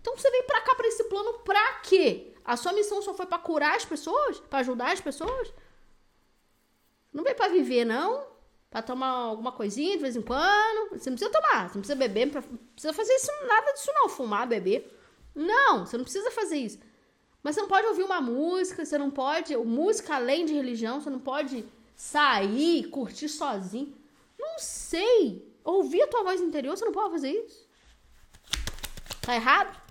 Então 0.00 0.14
você 0.14 0.30
veio 0.30 0.44
pra 0.44 0.60
cá, 0.60 0.74
pra 0.74 0.88
esse 0.88 1.04
plano, 1.04 1.38
pra 1.38 1.74
quê? 1.74 2.31
A 2.44 2.56
sua 2.56 2.72
missão 2.72 3.00
só 3.02 3.14
foi 3.14 3.26
para 3.26 3.38
curar 3.38 3.76
as 3.76 3.84
pessoas? 3.84 4.40
para 4.40 4.60
ajudar 4.60 4.92
as 4.92 5.00
pessoas? 5.00 5.52
Não 7.12 7.22
veio 7.22 7.36
para 7.36 7.52
viver, 7.52 7.84
não? 7.84 8.26
Para 8.70 8.82
tomar 8.82 9.08
alguma 9.08 9.52
coisinha 9.52 9.96
de 9.96 10.02
vez 10.02 10.16
em 10.16 10.22
quando? 10.22 10.90
Você 10.90 11.10
não 11.10 11.16
precisa 11.16 11.30
tomar, 11.30 11.68
você 11.68 11.74
não 11.74 11.82
precisa 11.82 11.96
beber, 11.96 12.26
não 12.26 12.42
precisa 12.72 12.92
fazer 12.92 13.12
isso, 13.14 13.30
nada 13.46 13.72
disso 13.72 13.90
não, 13.94 14.08
fumar, 14.08 14.46
beber. 14.46 14.98
Não, 15.34 15.84
você 15.84 15.96
não 15.96 16.04
precisa 16.04 16.30
fazer 16.30 16.56
isso. 16.56 16.78
Mas 17.42 17.54
você 17.54 17.60
não 17.60 17.68
pode 17.68 17.86
ouvir 17.86 18.02
uma 18.02 18.20
música, 18.20 18.84
você 18.84 18.96
não 18.96 19.10
pode, 19.10 19.56
música 19.56 20.14
além 20.14 20.46
de 20.46 20.54
religião, 20.54 21.00
você 21.00 21.10
não 21.10 21.18
pode 21.18 21.66
sair, 21.94 22.84
curtir 22.88 23.28
sozinho. 23.28 23.94
Não 24.38 24.58
sei. 24.58 25.52
Ouvir 25.64 26.02
a 26.02 26.08
tua 26.08 26.22
voz 26.22 26.40
interior, 26.40 26.76
você 26.76 26.84
não 26.84 26.92
pode 26.92 27.10
fazer 27.10 27.30
isso. 27.30 27.68
Tá 29.20 29.34
errado? 29.34 29.81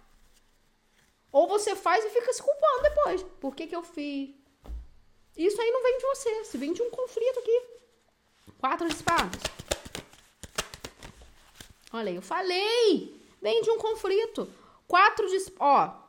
Ou 1.31 1.47
você 1.47 1.75
faz 1.75 2.03
e 2.03 2.09
fica 2.09 2.33
se 2.33 2.43
culpando 2.43 2.83
depois. 2.83 3.23
Por 3.39 3.55
que, 3.55 3.67
que 3.67 3.75
eu 3.75 3.83
fiz? 3.83 4.35
Isso 5.37 5.61
aí 5.61 5.71
não 5.71 5.81
vem 5.81 5.97
de 5.97 6.03
você. 6.03 6.43
Se 6.45 6.57
vem 6.57 6.73
de 6.73 6.81
um 6.81 6.89
conflito 6.89 7.39
aqui. 7.39 7.63
Quatro 8.59 8.87
de 8.87 8.93
espadas. 8.93 9.41
Olha 11.93 12.09
aí, 12.09 12.15
eu 12.15 12.21
falei. 12.21 13.21
Vem 13.41 13.61
de 13.61 13.69
um 13.71 13.77
conflito. 13.77 14.47
Quatro 14.87 15.27
de 15.27 15.37
Ó. 15.59 16.01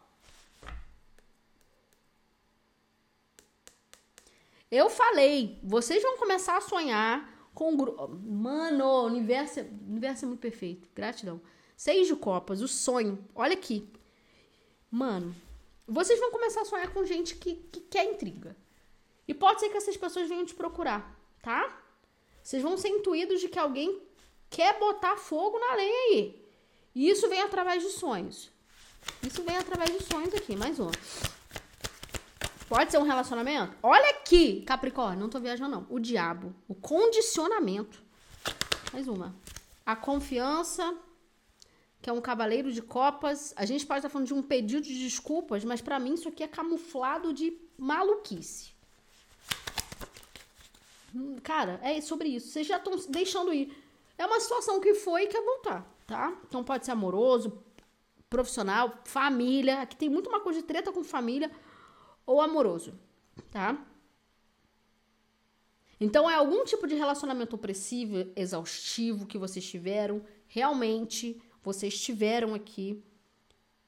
Eu 4.71 4.91
falei. 4.91 5.59
Vocês 5.63 6.03
vão 6.03 6.19
começar 6.19 6.57
a 6.57 6.61
sonhar 6.61 7.49
com... 7.55 7.73
Mano, 8.25 8.85
o 8.85 9.07
universo, 9.07 9.61
é, 9.61 9.63
o 9.63 9.91
universo 9.91 10.25
é 10.25 10.29
muito 10.29 10.41
perfeito. 10.41 10.89
Gratidão. 10.95 11.41
Seis 11.77 12.07
de 12.07 12.17
copas. 12.17 12.61
O 12.61 12.69
sonho. 12.69 13.25
Olha 13.35 13.55
aqui. 13.55 13.89
Mano, 14.93 15.35
vocês 15.89 16.21
vão 16.21 16.31
começar 16.31 16.61
a 16.61 16.65
sonhar 16.67 16.93
com 16.93 17.03
gente 17.07 17.35
que, 17.35 17.55
que 17.55 17.81
quer 17.81 18.05
intriga. 18.05 18.55
E 19.27 19.33
pode 19.33 19.61
ser 19.61 19.71
que 19.71 19.79
essas 19.79 19.97
pessoas 19.97 20.29
venham 20.29 20.45
te 20.45 20.55
procurar, 20.55 21.19
tá? 21.41 21.81
Vocês 22.43 22.63
vão 22.63 22.77
ser 22.77 22.89
intuídos 22.89 23.41
de 23.41 23.49
que 23.49 23.59
alguém 23.59 24.03
quer 24.51 24.79
botar 24.79 25.17
fogo 25.17 25.59
na 25.59 25.77
lenha 25.77 25.99
aí. 26.11 26.47
E 26.95 27.09
isso 27.09 27.27
vem 27.27 27.41
através 27.41 27.83
de 27.83 27.89
sonhos. 27.89 28.51
Isso 29.27 29.43
vem 29.43 29.57
através 29.57 29.97
de 29.97 30.05
sonhos 30.05 30.35
aqui, 30.35 30.55
mais 30.55 30.79
um. 30.79 30.91
Pode 32.69 32.91
ser 32.91 32.99
um 32.99 33.05
relacionamento? 33.05 33.75
Olha 33.83 34.11
aqui, 34.11 34.61
Capricórnio, 34.63 35.21
não 35.21 35.31
tô 35.31 35.41
viajando 35.41 35.71
não. 35.71 35.87
O 35.89 35.99
diabo, 35.99 36.55
o 36.69 36.75
condicionamento. 36.75 38.03
Mais 38.93 39.09
uma. 39.09 39.35
A 39.87 39.97
confiança, 39.97 40.95
que 42.03 42.11
é 42.11 42.13
um 42.13 42.21
cavaleiro 42.21 42.73
de 42.73 42.83
copas. 42.83 43.55
A 43.57 43.65
gente 43.65 43.87
pode 43.87 44.01
estar 44.01 44.09
falando 44.09 44.27
de 44.27 44.35
um 44.35 44.43
pedido 44.43 44.83
de 44.83 44.99
desculpas, 44.99 45.65
mas 45.65 45.81
para 45.81 46.01
mim 46.01 46.15
isso 46.15 46.29
aqui 46.29 46.43
é 46.43 46.49
camuflado 46.49 47.33
de 47.33 47.57
maluquice. 47.79 48.73
Hum, 51.15 51.37
cara, 51.43 51.79
é 51.81 52.01
sobre 52.01 52.29
isso. 52.29 52.49
Vocês 52.49 52.67
já 52.67 52.79
estão 52.79 52.97
deixando 53.09 53.55
ir. 53.55 53.73
É 54.19 54.27
uma 54.27 54.41
situação 54.41 54.81
que 54.81 54.95
foi 54.95 55.25
e 55.25 55.27
quer 55.29 55.43
voltar, 55.45 55.89
tá? 56.07 56.37
Então 56.49 56.65
pode 56.65 56.85
ser 56.85 56.91
amoroso, 56.91 57.63
profissional, 58.29 58.93
família. 59.05 59.83
Aqui 59.83 59.95
tem 59.95 60.09
muito 60.11 60.29
uma 60.29 60.41
coisa 60.41 60.61
de 60.61 60.67
treta 60.67 60.91
com 60.91 61.05
família 61.05 61.53
ou 62.27 62.41
amoroso, 62.41 62.99
tá? 63.51 63.79
Então 66.01 66.29
é 66.29 66.35
algum 66.35 66.65
tipo 66.65 66.85
de 66.89 66.97
relacionamento 66.97 67.55
opressivo, 67.55 68.33
exaustivo 68.35 69.25
que 69.25 69.39
vocês 69.39 69.65
tiveram, 69.65 70.25
realmente 70.49 71.41
vocês 71.63 72.01
tiveram 72.01 72.55
aqui, 72.55 73.03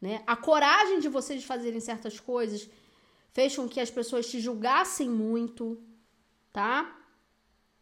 né? 0.01 0.23
A 0.27 0.37
coragem 0.37 1.01
de 1.01 1.09
vocês 1.09 1.45
fazerem 1.45 1.81
certas 1.81 2.21
coisas 2.21 2.69
fez 3.33 3.57
com 3.57 3.69
que 3.69 3.81
as 3.81 3.91
pessoas 3.91 4.29
te 4.29 4.41
julgassem 4.41 5.09
muito, 5.09 5.83
tá? 6.53 6.97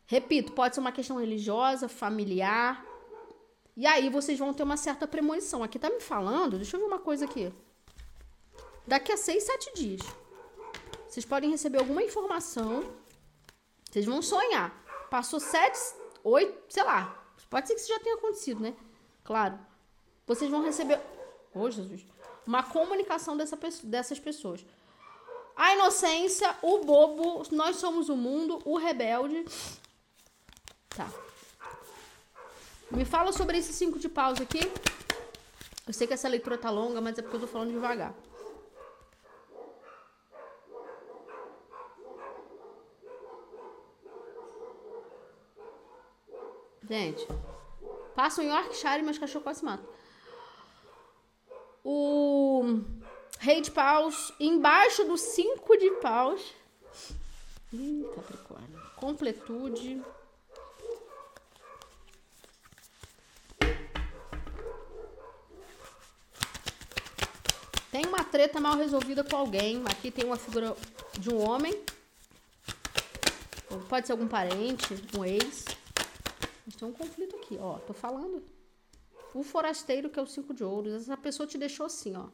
Repito, 0.06 0.52
pode 0.52 0.74
ser 0.74 0.80
uma 0.80 0.92
questão 0.92 1.18
religiosa, 1.18 1.88
familiar. 1.88 2.84
E 3.76 3.86
aí 3.86 4.08
vocês 4.08 4.38
vão 4.38 4.52
ter 4.52 4.62
uma 4.62 4.76
certa 4.76 5.06
premonição. 5.06 5.62
Aqui 5.62 5.78
tá 5.78 5.88
me 5.88 6.00
falando, 6.00 6.56
deixa 6.56 6.76
eu 6.76 6.80
ver 6.80 6.86
uma 6.86 6.98
coisa 6.98 7.24
aqui. 7.24 7.52
Daqui 8.86 9.12
a 9.12 9.16
seis, 9.16 9.44
sete 9.44 9.72
dias. 9.74 10.00
Vocês 11.08 11.24
podem 11.24 11.50
receber 11.50 11.78
alguma 11.78 12.02
informação. 12.02 12.84
Vocês 13.90 14.06
vão 14.06 14.22
sonhar. 14.22 14.74
Passou 15.10 15.38
sete, 15.38 15.78
oito, 16.24 16.72
sei 16.72 16.82
lá. 16.82 17.18
Pode 17.50 17.68
ser 17.68 17.74
que 17.74 17.80
isso 17.80 17.88
já 17.88 18.00
tenha 18.00 18.16
acontecido, 18.16 18.60
né? 18.60 18.74
Claro. 19.22 19.58
Vocês 20.26 20.50
vão 20.50 20.62
receber. 20.62 21.00
Oh, 21.54 21.70
Jesus. 21.70 22.04
Uma 22.46 22.62
comunicação 22.62 23.36
dessa, 23.36 23.58
dessas 23.82 24.18
pessoas. 24.18 24.64
A 25.54 25.74
inocência, 25.74 26.56
o 26.62 26.78
bobo, 26.78 27.42
nós 27.52 27.76
somos 27.76 28.08
o 28.08 28.16
mundo, 28.16 28.60
o 28.64 28.76
rebelde. 28.76 29.44
Tá. 30.88 31.08
Me 32.90 33.04
fala 33.04 33.32
sobre 33.32 33.58
esses 33.58 33.76
cinco 33.76 33.98
de 33.98 34.08
paus 34.08 34.40
aqui. 34.40 34.60
Eu 35.86 35.92
sei 35.92 36.06
que 36.06 36.14
essa 36.14 36.28
leitura 36.28 36.56
tá 36.56 36.70
longa, 36.70 37.00
mas 37.00 37.18
é 37.18 37.22
porque 37.22 37.36
eu 37.36 37.40
tô 37.40 37.46
falando 37.46 37.70
devagar. 37.70 38.14
Gente, 46.88 47.26
passa 48.14 48.42
em 48.42 48.48
Yorkshire 48.48 48.98
e 48.98 49.02
meus 49.02 49.18
cachorros 49.18 49.44
quase 49.44 49.60
se 49.60 49.64
matam. 49.64 49.86
O 51.84 52.80
rei 53.38 53.60
de 53.60 53.70
paus, 53.70 54.32
embaixo 54.38 55.04
do 55.04 55.16
cinco 55.16 55.76
de 55.76 55.90
paus. 55.92 56.54
Ih, 57.72 58.06
Capricórnio. 58.14 58.80
Completude. 58.96 60.02
Tem 67.90 68.06
uma 68.06 68.24
treta 68.24 68.60
mal 68.60 68.76
resolvida 68.76 69.24
com 69.24 69.36
alguém. 69.36 69.82
Aqui 69.86 70.10
tem 70.10 70.24
uma 70.24 70.36
figura 70.36 70.76
de 71.18 71.28
um 71.28 71.46
homem. 71.46 71.78
Pode 73.88 74.06
ser 74.06 74.12
algum 74.12 74.28
parente, 74.28 74.94
um 75.16 75.24
ex. 75.24 75.64
Mas 76.64 76.76
tem 76.76 76.88
um 76.88 76.92
conflito 76.92 77.36
aqui, 77.36 77.58
ó. 77.60 77.78
Tô 77.80 77.92
falando. 77.92 78.42
O 79.34 79.42
forasteiro, 79.42 80.10
que 80.10 80.18
é 80.18 80.22
o 80.22 80.26
cinco 80.26 80.52
de 80.52 80.62
ouros. 80.62 80.92
Essa 80.92 81.16
pessoa 81.16 81.46
te 81.46 81.56
deixou 81.56 81.86
assim, 81.86 82.14
ó. 82.16 82.28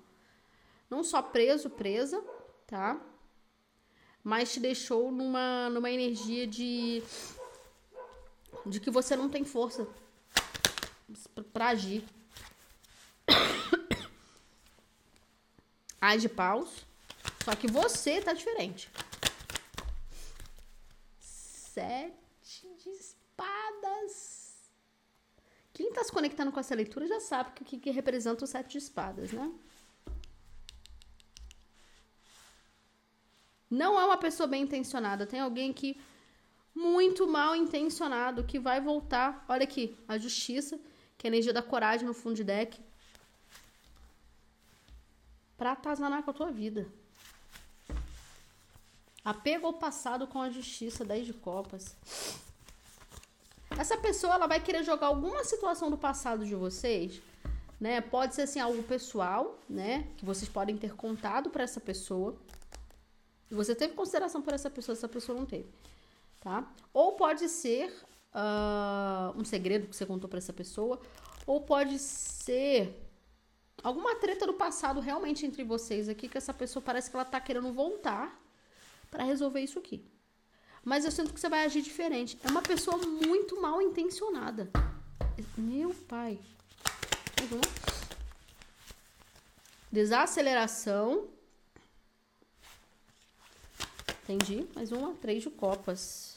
Não 0.91 1.05
só 1.05 1.23
preso, 1.23 1.71
presa, 1.71 2.23
tá? 2.67 3.01
Mas 4.25 4.53
te 4.53 4.61
deixou 4.61 5.13
numa, 5.13 5.71
numa 5.71 5.91
energia 5.91 6.47
de. 6.47 7.03
de 8.67 8.81
que 8.81 8.91
você 8.91 9.17
não 9.17 9.29
tem 9.29 9.45
força 9.45 9.87
para 11.53 11.69
agir. 11.69 12.05
Ai 16.01 16.19
de 16.19 16.29
paus. 16.29 16.87
Só 17.45 17.55
que 17.55 17.67
você 17.67 18.21
tá 18.21 18.33
diferente. 18.33 18.91
Sete 21.19 22.69
de 22.83 22.91
espadas. 22.91 24.49
Quem 25.79 25.91
está 25.91 26.03
se 26.03 26.11
conectando 26.11 26.51
com 26.51 26.59
essa 26.59 26.75
leitura 26.75 27.07
já 27.07 27.21
sabe 27.21 27.51
o 27.51 27.53
que, 27.53 27.79
que 27.79 27.91
representa 27.93 28.45
o 28.45 28.49
sete 28.49 28.73
de 28.73 28.79
espadas, 28.79 29.31
né? 29.31 29.49
Não 33.71 33.97
é 33.97 34.05
uma 34.05 34.17
pessoa 34.17 34.49
bem 34.49 34.65
intencionada. 34.65 35.25
Tem 35.25 35.39
alguém 35.39 35.73
que 35.73 35.97
muito 36.75 37.29
mal 37.29 37.55
intencionado 37.55 38.43
que 38.43 38.59
vai 38.59 38.81
voltar. 38.81 39.45
Olha 39.49 39.63
aqui, 39.63 39.97
a 40.09 40.19
justiça, 40.19 40.81
que 41.17 41.29
é 41.29 41.31
a 41.31 41.33
energia 41.33 41.53
da 41.53 41.63
coragem 41.63 42.09
no 42.09 42.13
fundo 42.13 42.35
de 42.35 42.43
deck. 42.43 42.77
Pra 45.57 45.71
atazanar 45.71 46.25
com 46.25 46.33
a 46.33 46.35
tua 46.35 46.51
vida. 46.51 46.93
Apego 49.25 49.69
ao 49.69 49.75
passado 49.75 50.27
com 50.27 50.43
a 50.43 50.51
justiça, 50.51 51.05
10 51.05 51.27
de 51.27 51.35
copas. 51.35 51.95
Essa 53.79 53.97
pessoa 53.97 54.35
ela 54.35 54.49
vai 54.49 54.59
querer 54.59 54.83
jogar 54.83 55.07
alguma 55.07 55.45
situação 55.45 55.89
do 55.89 55.97
passado 55.97 56.45
de 56.45 56.57
vocês, 56.57 57.23
né? 57.81 58.01
Pode 58.01 58.35
ser 58.35 58.43
assim 58.43 58.59
algo 58.59 58.83
pessoal, 58.83 59.57
né? 59.71 60.09
Que 60.17 60.25
vocês 60.25 60.49
podem 60.49 60.77
ter 60.77 60.97
contado 60.97 61.49
para 61.49 61.63
essa 61.63 61.81
pessoa. 61.81 62.37
Você 63.49 63.77
teve 63.77 63.95
consideração 63.95 64.43
por 64.43 64.53
essa 64.53 64.69
pessoa, 64.69 64.95
essa 64.95 65.09
pessoa 65.09 65.39
não 65.39 65.47
teve, 65.47 65.69
tá? 66.41 66.69
Ou 66.93 67.13
pode 67.13 67.49
ser 67.49 67.95
uh, 68.35 69.39
um 69.41 69.45
segredo 69.45 69.87
que 69.87 69.95
você 69.95 70.05
contou 70.05 70.29
para 70.29 70.39
essa 70.39 70.53
pessoa, 70.53 71.01
ou 71.47 71.61
pode 71.61 72.01
ser 72.01 73.01
alguma 73.81 74.17
treta 74.17 74.45
do 74.45 74.55
passado 74.55 74.99
realmente 74.99 75.47
entre 75.47 75.63
vocês 75.63 76.09
aqui 76.09 76.29
que 76.29 76.37
essa 76.37 76.53
pessoa 76.53 76.83
parece 76.83 77.09
que 77.09 77.15
ela 77.15 77.25
tá 77.25 77.41
querendo 77.41 77.73
voltar 77.73 78.37
para 79.09 79.23
resolver 79.23 79.61
isso 79.61 79.79
aqui. 79.79 80.05
Mas 80.85 81.05
eu 81.05 81.11
sinto 81.11 81.33
que 81.33 81.41
você 81.41 81.49
vai 81.49 81.65
agir 81.65 81.83
diferente. 81.83 82.39
É 82.43 82.49
uma 82.49 82.63
pessoa 82.63 82.97
muito 82.99 83.61
mal 83.61 83.83
intencionada. 83.83 84.71
Meu 85.57 85.95
pai. 85.95 86.39
Uhum. 87.43 87.61
Desaceleração. 89.91 91.29
Entendi. 94.23 94.67
Mais 94.75 94.93
uma. 94.93 95.15
Três 95.15 95.43
de 95.43 95.51
copas. 95.51 96.37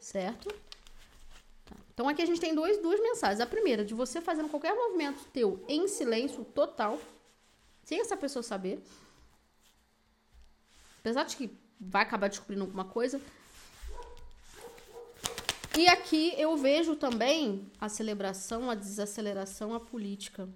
Certo? 0.00 0.48
Tá. 1.64 1.76
Então 1.92 2.08
aqui 2.08 2.22
a 2.22 2.26
gente 2.26 2.40
tem 2.40 2.54
dois, 2.54 2.80
duas 2.80 3.00
mensagens. 3.00 3.40
A 3.40 3.46
primeira, 3.46 3.84
de 3.84 3.94
você 3.94 4.20
fazendo 4.20 4.48
qualquer 4.48 4.74
movimento 4.74 5.24
teu 5.32 5.64
em 5.68 5.88
silêncio 5.88 6.44
total. 6.44 7.00
Sem 7.84 8.00
essa 8.00 8.16
pessoa 8.16 8.42
saber. 8.42 8.82
Apesar 11.00 11.24
de 11.24 11.36
que 11.36 11.63
vai 11.88 12.02
acabar 12.02 12.28
descobrindo 12.28 12.64
alguma 12.64 12.84
coisa. 12.84 13.20
E 15.76 15.88
aqui 15.88 16.32
eu 16.38 16.56
vejo 16.56 16.94
também 16.96 17.70
a 17.80 17.88
celebração, 17.88 18.70
a 18.70 18.74
desaceleração, 18.74 19.74
a 19.74 19.80
política. 19.80 20.48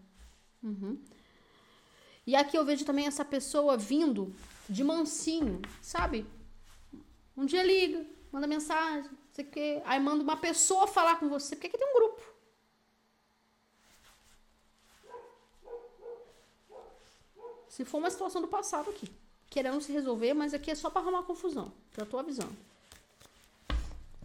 Uhum. 0.62 1.02
E 2.26 2.36
aqui 2.36 2.56
eu 2.56 2.64
vejo 2.64 2.84
também 2.84 3.06
essa 3.06 3.24
pessoa 3.24 3.76
vindo 3.76 4.34
de 4.68 4.84
mansinho, 4.84 5.60
sabe? 5.82 6.26
Um 7.36 7.44
dia 7.44 7.62
liga, 7.62 8.06
manda 8.30 8.46
mensagem, 8.46 9.10
não 9.10 9.18
sei 9.32 9.44
o 9.44 9.50
quê. 9.50 9.82
Aí 9.84 9.98
manda 9.98 10.22
uma 10.22 10.36
pessoa 10.36 10.86
falar 10.86 11.16
com 11.16 11.28
você, 11.28 11.56
porque 11.56 11.66
aqui 11.66 11.78
tem 11.78 11.88
um 11.88 11.94
grupo. 11.94 12.22
Se 17.68 17.84
for 17.84 17.98
uma 17.98 18.10
situação 18.10 18.40
do 18.40 18.48
passado 18.48 18.90
aqui 18.90 19.08
querendo 19.48 19.80
se 19.80 19.92
resolver, 19.92 20.34
mas 20.34 20.54
aqui 20.54 20.70
é 20.70 20.74
só 20.74 20.90
para 20.90 21.02
arrumar 21.02 21.22
confusão. 21.22 21.72
Já 21.96 22.04
tô 22.04 22.18
avisando. 22.18 22.56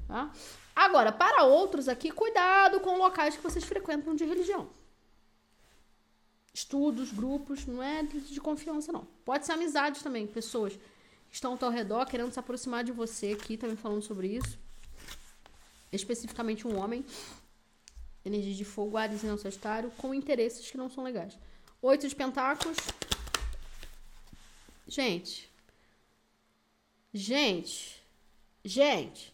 Tá? 0.07 0.31
Agora, 0.75 1.11
para 1.11 1.43
outros 1.43 1.87
aqui, 1.87 2.11
cuidado 2.11 2.79
com 2.79 2.97
locais 2.97 3.35
que 3.35 3.43
vocês 3.43 3.63
frequentam 3.63 4.15
de 4.15 4.25
religião. 4.25 4.67
Estudos, 6.53 7.11
grupos, 7.11 7.65
não 7.65 7.81
é 7.81 8.03
de 8.03 8.39
confiança, 8.39 8.91
não. 8.91 9.07
Pode 9.25 9.45
ser 9.45 9.53
amizade 9.53 10.03
também, 10.03 10.27
pessoas 10.27 10.73
que 10.73 11.35
estão 11.35 11.57
ao 11.59 11.71
redor 11.71 12.05
querendo 12.05 12.31
se 12.31 12.39
aproximar 12.39 12.83
de 12.83 12.91
você 12.91 13.31
aqui, 13.31 13.57
também 13.57 13.75
falando 13.75 14.03
sobre 14.03 14.27
isso. 14.27 14.59
Especificamente 15.91 16.67
um 16.67 16.77
homem, 16.77 17.03
energia 18.23 18.53
de 18.53 18.65
fogo, 18.65 18.97
Ares 18.97 19.23
e 19.23 19.25
não 19.25 19.37
Sagitário, 19.37 19.91
com 19.97 20.13
interesses 20.13 20.69
que 20.69 20.77
não 20.77 20.89
são 20.89 21.03
legais. 21.03 21.37
Oito 21.81 22.07
de 22.07 22.15
pentáculos, 22.15 22.77
Gente. 24.87 25.51
Gente. 27.13 28.03
Gente. 28.63 29.33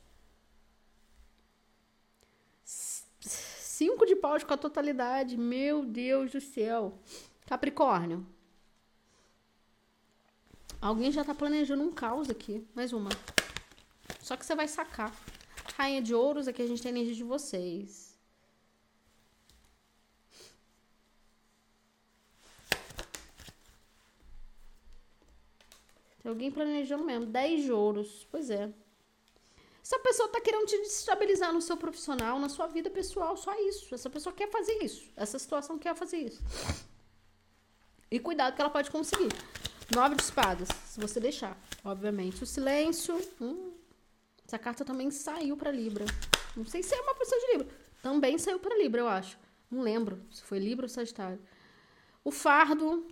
Cinco 2.64 4.06
de 4.06 4.16
paus 4.16 4.44
com 4.44 4.54
a 4.54 4.58
totalidade. 4.58 5.38
Meu 5.38 5.86
Deus 5.86 6.32
do 6.32 6.42
céu. 6.42 6.98
Capricórnio. 7.46 8.26
Alguém 10.82 11.12
já 11.12 11.24
tá 11.24 11.34
planejando 11.34 11.84
um 11.84 11.92
caos 11.92 12.30
aqui. 12.30 12.66
Mais 12.74 12.94
uma. 12.94 13.10
Só 14.22 14.38
que 14.38 14.46
você 14.46 14.56
vai 14.56 14.68
sacar. 14.68 15.14
Rainha 15.76 16.02
de 16.02 16.14
ouros, 16.14 16.48
aqui 16.48 16.62
a 16.62 16.68
gente 16.68 16.82
tem 16.82 16.90
energia 16.90 17.16
de 17.16 17.24
vocês. 17.24 18.09
Tem 26.22 26.30
alguém 26.30 26.52
planejando 26.52 27.04
mesmo. 27.04 27.26
10 27.26 27.64
de 27.64 27.72
ouros. 27.72 28.28
Pois 28.30 28.50
é. 28.50 28.72
Essa 29.82 29.98
pessoa 30.00 30.30
tá 30.30 30.40
querendo 30.40 30.68
te 30.68 30.78
desestabilizar 30.78 31.52
no 31.52 31.62
seu 31.62 31.76
profissional, 31.76 32.38
na 32.38 32.50
sua 32.50 32.68
vida 32.68 32.90
pessoal, 32.90 33.36
só 33.36 33.54
isso. 33.68 33.94
Essa 33.94 34.10
pessoa 34.10 34.32
quer 34.32 34.50
fazer 34.50 34.84
isso. 34.84 35.10
Essa 35.16 35.40
situação 35.40 35.80
quer 35.80 35.96
fazer 35.96 36.18
isso. 36.18 36.44
E 38.12 38.20
cuidado 38.20 38.56
que 38.56 38.62
ela 38.62 38.70
pode 38.70 38.92
conseguir. 38.92 39.30
Nove 39.96 40.16
de 40.16 40.22
espadas, 40.22 40.68
se 40.86 41.00
você 41.00 41.20
deixar, 41.20 41.58
obviamente. 41.84 42.44
O 42.44 42.46
silêncio. 42.46 43.20
Hum, 43.42 43.72
essa 44.46 44.60
carta 44.60 44.86
também 44.86 45.10
saiu 45.10 45.58
para 45.58 45.72
Libra. 45.72 46.06
Não 46.56 46.66
sei 46.66 46.84
se 46.84 46.94
é 46.94 47.02
uma 47.02 47.16
pessoa 47.16 47.40
de 47.42 47.52
Libra. 47.54 47.68
Também 48.02 48.38
saiu 48.38 48.60
para 48.60 48.78
Libra, 48.78 49.02
eu 49.02 49.08
acho. 49.08 49.40
Não 49.72 49.82
lembro 49.82 50.22
se 50.32 50.44
foi 50.44 50.60
Libra 50.60 50.86
ou 50.86 50.90
Sagitário. 50.90 51.40
O 52.24 52.32
fardo, 52.32 53.08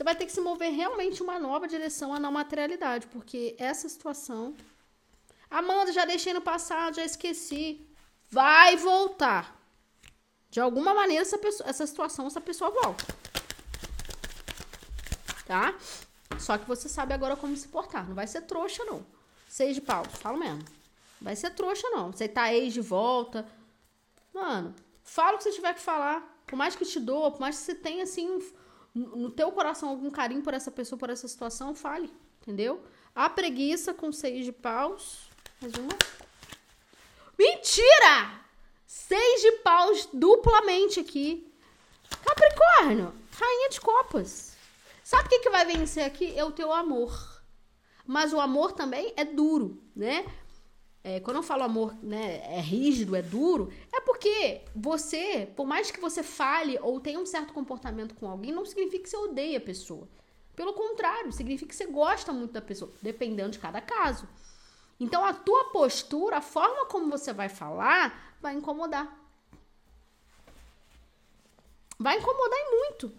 você 0.00 0.04
vai 0.04 0.16
ter 0.16 0.24
que 0.24 0.32
se 0.32 0.40
mover 0.40 0.72
realmente 0.72 1.22
uma 1.22 1.38
nova 1.38 1.68
direção 1.68 2.14
à 2.14 2.18
não 2.18 2.32
materialidade, 2.32 3.06
porque 3.08 3.54
essa 3.58 3.86
situação 3.86 4.56
Amanda, 5.50 5.92
já 5.92 6.04
deixei 6.04 6.32
no 6.32 6.40
passado, 6.40 6.96
já 6.96 7.04
esqueci. 7.04 7.84
Vai 8.30 8.76
voltar. 8.76 9.60
De 10.48 10.60
alguma 10.60 10.94
maneira, 10.94 11.22
essa, 11.22 11.36
pessoa, 11.36 11.68
essa 11.68 11.86
situação, 11.86 12.26
essa 12.28 12.40
pessoa 12.40 12.70
volta. 12.70 13.04
Tá? 15.44 15.74
Só 16.38 16.56
que 16.56 16.66
você 16.66 16.88
sabe 16.88 17.12
agora 17.12 17.36
como 17.36 17.56
se 17.56 17.66
portar. 17.66 18.08
Não 18.08 18.14
vai 18.14 18.28
ser 18.28 18.42
trouxa, 18.42 18.84
não. 18.84 19.04
Seis 19.48 19.74
de 19.74 19.80
pau, 19.80 20.04
falo 20.04 20.38
mesmo. 20.38 20.64
Vai 21.20 21.34
ser 21.34 21.50
trouxa, 21.50 21.90
não. 21.90 22.12
Você 22.12 22.28
tá 22.28 22.54
ex 22.54 22.72
de 22.72 22.80
volta. 22.80 23.44
Mano, 24.32 24.74
fala 25.02 25.34
o 25.34 25.38
que 25.38 25.44
você 25.44 25.52
tiver 25.52 25.74
que 25.74 25.80
falar. 25.80 26.24
Por 26.46 26.56
mais 26.56 26.76
que 26.76 26.86
te 26.86 27.00
doa, 27.00 27.32
por 27.32 27.40
mais 27.40 27.58
que 27.58 27.64
você 27.64 27.74
tenha, 27.74 28.04
assim, 28.04 28.40
no 28.94 29.30
teu 29.30 29.52
coração 29.52 29.88
algum 29.88 30.10
carinho 30.10 30.42
por 30.42 30.54
essa 30.54 30.70
pessoa, 30.70 30.98
por 30.98 31.10
essa 31.10 31.28
situação, 31.28 31.74
fale. 31.74 32.12
Entendeu? 32.42 32.82
A 33.14 33.28
preguiça 33.28 33.92
com 33.92 34.12
seis 34.12 34.44
de 34.44 34.52
paus. 34.52 35.28
Mais 35.60 35.74
uma. 35.74 35.92
Mentira! 37.38 38.40
Seis 38.86 39.42
de 39.42 39.52
paus 39.62 40.08
duplamente 40.12 41.00
aqui. 41.00 41.46
Capricórnio, 42.24 43.14
rainha 43.32 43.68
de 43.70 43.80
copas. 43.80 44.56
Sabe 45.04 45.26
o 45.26 45.28
que, 45.28 45.38
que 45.40 45.50
vai 45.50 45.64
vencer 45.64 46.04
aqui? 46.04 46.36
É 46.36 46.44
o 46.44 46.52
teu 46.52 46.72
amor. 46.72 47.42
Mas 48.06 48.32
o 48.32 48.40
amor 48.40 48.72
também 48.72 49.12
é 49.16 49.24
duro, 49.24 49.80
né? 49.94 50.26
É, 51.02 51.18
quando 51.20 51.38
eu 51.38 51.42
falo 51.42 51.62
amor, 51.62 51.94
né, 52.02 52.42
é 52.56 52.60
rígido, 52.60 53.16
é 53.16 53.22
duro, 53.22 53.72
é 53.90 54.00
porque 54.00 54.60
você, 54.76 55.50
por 55.56 55.66
mais 55.66 55.90
que 55.90 55.98
você 55.98 56.22
fale 56.22 56.78
ou 56.82 57.00
tenha 57.00 57.18
um 57.18 57.24
certo 57.24 57.54
comportamento 57.54 58.14
com 58.14 58.28
alguém, 58.28 58.52
não 58.52 58.66
significa 58.66 59.04
que 59.04 59.08
você 59.08 59.16
odeia 59.16 59.56
a 59.56 59.62
pessoa. 59.62 60.06
Pelo 60.54 60.74
contrário, 60.74 61.32
significa 61.32 61.70
que 61.70 61.74
você 61.74 61.86
gosta 61.86 62.32
muito 62.34 62.52
da 62.52 62.60
pessoa, 62.60 62.92
dependendo 63.00 63.52
de 63.52 63.58
cada 63.58 63.80
caso. 63.80 64.28
Então 64.98 65.24
a 65.24 65.32
tua 65.32 65.70
postura, 65.70 66.36
a 66.36 66.42
forma 66.42 66.84
como 66.84 67.10
você 67.10 67.32
vai 67.32 67.48
falar, 67.48 68.36
vai 68.38 68.54
incomodar. 68.54 69.18
Vai 71.98 72.18
incomodar 72.18 72.58
e 72.58 72.76
muito. 72.76 73.12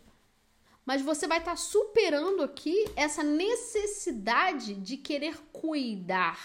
Mas 0.86 1.02
você 1.02 1.28
vai 1.28 1.40
estar 1.40 1.52
tá 1.52 1.58
superando 1.58 2.44
aqui 2.44 2.86
essa 2.96 3.24
necessidade 3.24 4.76
de 4.76 4.98
querer 4.98 5.38
cuidar 5.52 6.40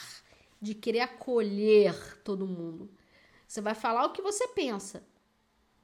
de 0.60 0.74
querer 0.74 1.00
acolher 1.00 2.20
todo 2.22 2.46
mundo. 2.46 2.90
Você 3.46 3.60
vai 3.60 3.74
falar 3.74 4.06
o 4.06 4.12
que 4.12 4.22
você 4.22 4.48
pensa, 4.48 5.02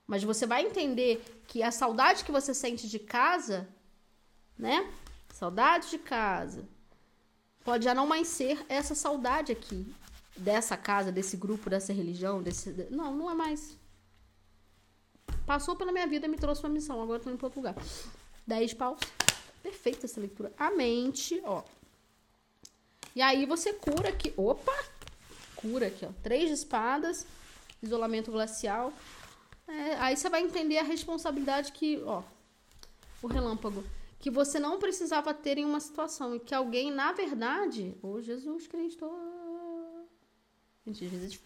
mas 0.07 0.25
você 0.25 0.47
vai 0.47 0.67
entender 0.67 1.23
que 1.47 1.63
a 1.63 1.71
saudade 1.71 2.25
que 2.25 2.33
você 2.33 2.53
sente 2.53 2.89
de 2.89 2.99
casa, 2.99 3.69
né? 4.59 4.93
Saudade 5.33 5.91
de 5.91 5.99
casa, 5.99 6.69
pode 7.65 7.85
já 7.85 7.95
não 7.95 8.07
mais 8.07 8.29
ser 8.29 8.65
essa 8.69 8.95
saudade 8.95 9.53
aqui, 9.53 9.87
dessa 10.37 10.77
casa, 10.77 11.13
desse 11.13 11.37
grupo, 11.37 11.71
dessa 11.71 11.93
religião, 11.93 12.43
desse. 12.43 12.71
Não, 12.91 13.15
não 13.15 13.31
é 13.31 13.35
mais. 13.35 13.77
Passou 15.47 15.77
pela 15.77 15.93
minha 15.93 16.07
vida 16.07 16.27
e 16.27 16.29
me 16.29 16.37
trouxe 16.37 16.63
uma 16.63 16.69
missão, 16.69 17.01
agora 17.01 17.21
tô 17.21 17.31
indo 17.31 17.39
para 17.39 17.47
outro 17.47 17.61
lugar. 17.61 17.75
10 18.47 18.75
paus. 18.75 19.01
Perfeita 19.63 20.07
essa 20.07 20.21
leitura. 20.21 20.53
A 20.57 20.71
mente, 20.71 21.41
ó. 21.45 21.63
E 23.15 23.23
aí 23.23 23.47
você 23.47 23.73
cura 23.73 24.09
aqui. 24.09 24.33
Opa! 24.37 24.73
Cura 25.57 25.87
aqui, 25.87 26.05
ó. 26.05 26.11
Três 26.23 26.51
espadas, 26.51 27.27
isolamento 27.83 28.33
glacial. 28.33 28.93
É, 29.69 29.95
aí 29.97 30.17
você 30.17 30.29
vai 30.29 30.43
entender 30.43 30.79
a 30.79 30.83
responsabilidade 30.83 31.73
que, 31.73 32.03
ó, 32.05 32.23
o 33.23 33.27
relâmpago, 33.27 33.85
que 34.19 34.31
você 34.31 34.59
não 34.59 34.79
precisava 34.79 35.33
ter 35.33 35.59
em 35.59 35.65
uma 35.65 35.81
situação 35.81 36.35
e 36.35 36.41
que 36.41 36.55
alguém, 36.55 36.91
na 36.91 37.13
verdade, 37.13 37.95
ô 38.03 38.13
oh, 38.13 38.21
Jesus 38.21 38.67
Cristo. 38.67 39.11
Gente, 40.87 41.05
às 41.05 41.11
vezes. 41.11 41.41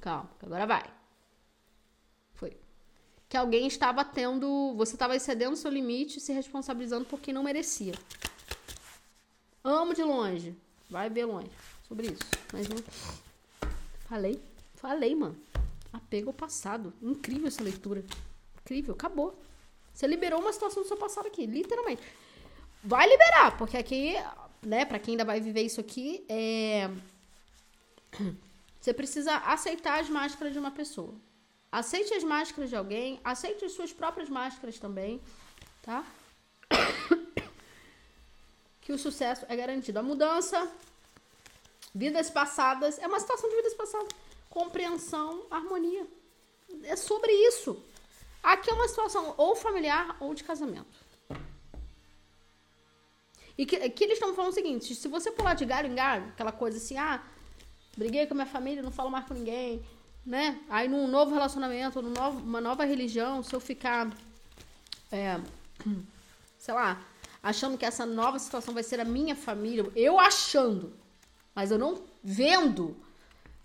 Calma, 0.00 0.30
agora 0.42 0.66
vai. 0.66 0.90
Foi. 2.34 2.56
Que 3.28 3.36
alguém 3.36 3.66
estava 3.66 4.04
tendo. 4.04 4.74
Você 4.76 4.94
estava 4.94 5.14
excedendo 5.14 5.56
seu 5.56 5.70
limite 5.70 6.18
e 6.18 6.20
se 6.20 6.32
responsabilizando 6.32 7.04
por 7.04 7.20
quem 7.20 7.34
não 7.34 7.42
merecia. 7.42 7.94
Amo 9.62 9.94
de 9.94 10.02
longe. 10.02 10.54
Vai 10.88 11.10
ver 11.10 11.24
longe. 11.24 11.50
Sobre 11.86 12.08
isso. 12.08 12.22
Mas 12.52 12.68
não. 12.68 12.76
Falei. 14.08 14.40
Falei, 14.74 15.14
mano. 15.14 15.36
Apego 15.92 16.30
ao 16.30 16.34
passado. 16.34 16.92
Incrível 17.02 17.48
essa 17.48 17.62
leitura. 17.62 18.04
Incrível. 18.62 18.94
Acabou. 18.94 19.38
Você 19.92 20.06
liberou 20.06 20.40
uma 20.40 20.52
situação 20.52 20.82
do 20.82 20.88
seu 20.88 20.96
passado 20.96 21.26
aqui, 21.26 21.44
literalmente. 21.44 22.02
Vai 22.84 23.08
liberar, 23.08 23.56
porque 23.58 23.76
aqui, 23.76 24.14
né, 24.62 24.84
pra 24.84 24.98
quem 24.98 25.14
ainda 25.14 25.24
vai 25.24 25.40
viver 25.40 25.62
isso 25.62 25.80
aqui, 25.80 26.24
é. 26.28 26.88
Você 28.80 28.94
precisa 28.94 29.34
aceitar 29.38 29.98
as 29.98 30.08
máscaras 30.08 30.52
de 30.52 30.58
uma 30.58 30.70
pessoa. 30.70 31.12
Aceite 31.70 32.14
as 32.14 32.22
máscaras 32.22 32.70
de 32.70 32.76
alguém, 32.76 33.20
aceite 33.24 33.64
as 33.64 33.72
suas 33.72 33.92
próprias 33.92 34.28
máscaras 34.28 34.78
também, 34.78 35.20
tá? 35.82 36.04
que 38.88 38.92
o 38.94 38.98
sucesso 38.98 39.44
é 39.50 39.54
garantido. 39.54 39.98
A 39.98 40.02
mudança, 40.02 40.66
vidas 41.94 42.30
passadas, 42.30 42.98
é 42.98 43.06
uma 43.06 43.20
situação 43.20 43.50
de 43.50 43.56
vidas 43.56 43.74
passadas. 43.74 44.08
Compreensão, 44.48 45.44
harmonia. 45.50 46.06
É 46.84 46.96
sobre 46.96 47.30
isso. 47.30 47.84
Aqui 48.42 48.70
é 48.70 48.72
uma 48.72 48.88
situação 48.88 49.34
ou 49.36 49.54
familiar 49.54 50.16
ou 50.18 50.32
de 50.32 50.42
casamento. 50.42 50.96
E 53.58 53.66
que, 53.66 53.90
que 53.90 54.04
eles 54.04 54.14
estão 54.14 54.34
falando 54.34 54.52
o 54.52 54.54
seguinte: 54.54 54.94
se 54.94 55.06
você 55.06 55.30
pular 55.30 55.52
de 55.52 55.66
galho 55.66 55.88
em 55.92 55.94
galho, 55.94 56.28
aquela 56.28 56.50
coisa 56.50 56.78
assim, 56.78 56.96
ah, 56.96 57.22
briguei 57.94 58.26
com 58.26 58.32
a 58.32 58.36
minha 58.36 58.46
família, 58.46 58.82
não 58.82 58.90
falo 58.90 59.10
mais 59.10 59.26
com 59.26 59.34
ninguém, 59.34 59.84
né? 60.24 60.58
Aí 60.70 60.88
num 60.88 61.06
novo 61.06 61.34
relacionamento, 61.34 62.00
numa 62.00 62.60
nova 62.62 62.86
religião, 62.86 63.42
se 63.42 63.54
eu 63.54 63.60
ficar, 63.60 64.10
é, 65.12 65.38
sei 66.58 66.72
lá, 66.72 66.98
achando 67.42 67.78
que 67.78 67.84
essa 67.84 68.04
nova 68.04 68.38
situação 68.38 68.74
vai 68.74 68.82
ser 68.82 69.00
a 69.00 69.04
minha 69.04 69.36
família, 69.36 69.90
eu 69.94 70.18
achando, 70.18 70.92
mas 71.54 71.70
eu 71.70 71.78
não 71.78 72.02
vendo, 72.22 72.96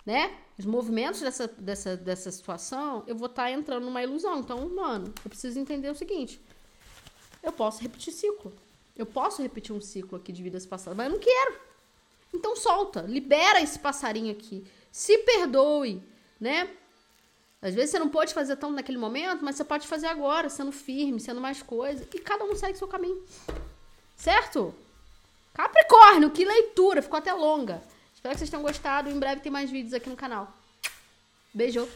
né? 0.05 0.37
Os 0.57 0.65
movimentos 0.65 1.21
dessa, 1.21 1.47
dessa, 1.47 1.97
dessa 1.97 2.31
situação, 2.31 3.03
eu 3.07 3.15
vou 3.15 3.27
estar 3.27 3.43
tá 3.43 3.51
entrando 3.51 3.85
numa 3.85 4.03
ilusão. 4.03 4.39
Então, 4.39 4.69
mano, 4.69 5.11
eu 5.23 5.29
preciso 5.29 5.59
entender 5.59 5.89
o 5.89 5.95
seguinte: 5.95 6.39
eu 7.41 7.51
posso 7.51 7.81
repetir 7.81 8.13
ciclo. 8.13 8.53
Eu 8.95 9.05
posso 9.05 9.41
repetir 9.41 9.75
um 9.75 9.81
ciclo 9.81 10.17
aqui 10.17 10.31
de 10.31 10.43
vidas 10.43 10.65
passadas, 10.65 10.95
mas 10.95 11.07
eu 11.07 11.13
não 11.13 11.19
quero. 11.19 11.59
Então 12.33 12.55
solta, 12.55 13.01
libera 13.01 13.61
esse 13.61 13.77
passarinho 13.79 14.31
aqui. 14.31 14.63
Se 14.91 15.19
perdoe, 15.19 16.01
né? 16.39 16.69
Às 17.63 17.73
vezes 17.73 17.91
você 17.91 17.99
não 17.99 18.09
pode 18.09 18.33
fazer 18.33 18.57
tanto 18.57 18.73
naquele 18.73 18.97
momento, 18.97 19.43
mas 19.43 19.55
você 19.55 19.63
pode 19.63 19.87
fazer 19.87 20.07
agora, 20.07 20.49
sendo 20.49 20.73
firme, 20.73 21.17
sendo 21.21 21.39
mais 21.39 21.61
coisa. 21.61 22.05
E 22.13 22.19
cada 22.19 22.43
um 22.43 22.53
segue 22.53 22.77
seu 22.77 22.89
caminho. 22.89 23.23
Certo? 24.17 24.75
Capricórnio, 25.53 26.29
que 26.29 26.43
leitura! 26.43 27.01
Ficou 27.01 27.19
até 27.19 27.31
longa. 27.33 27.81
Espero 28.13 28.33
que 28.33 28.39
vocês 28.39 28.49
tenham 28.49 28.61
gostado. 28.61 29.09
Em 29.09 29.17
breve 29.17 29.39
tem 29.39 29.51
mais 29.51 29.71
vídeos 29.71 29.93
aqui 29.93 30.09
no 30.09 30.15
canal. 30.17 30.53
Beijo! 31.53 31.87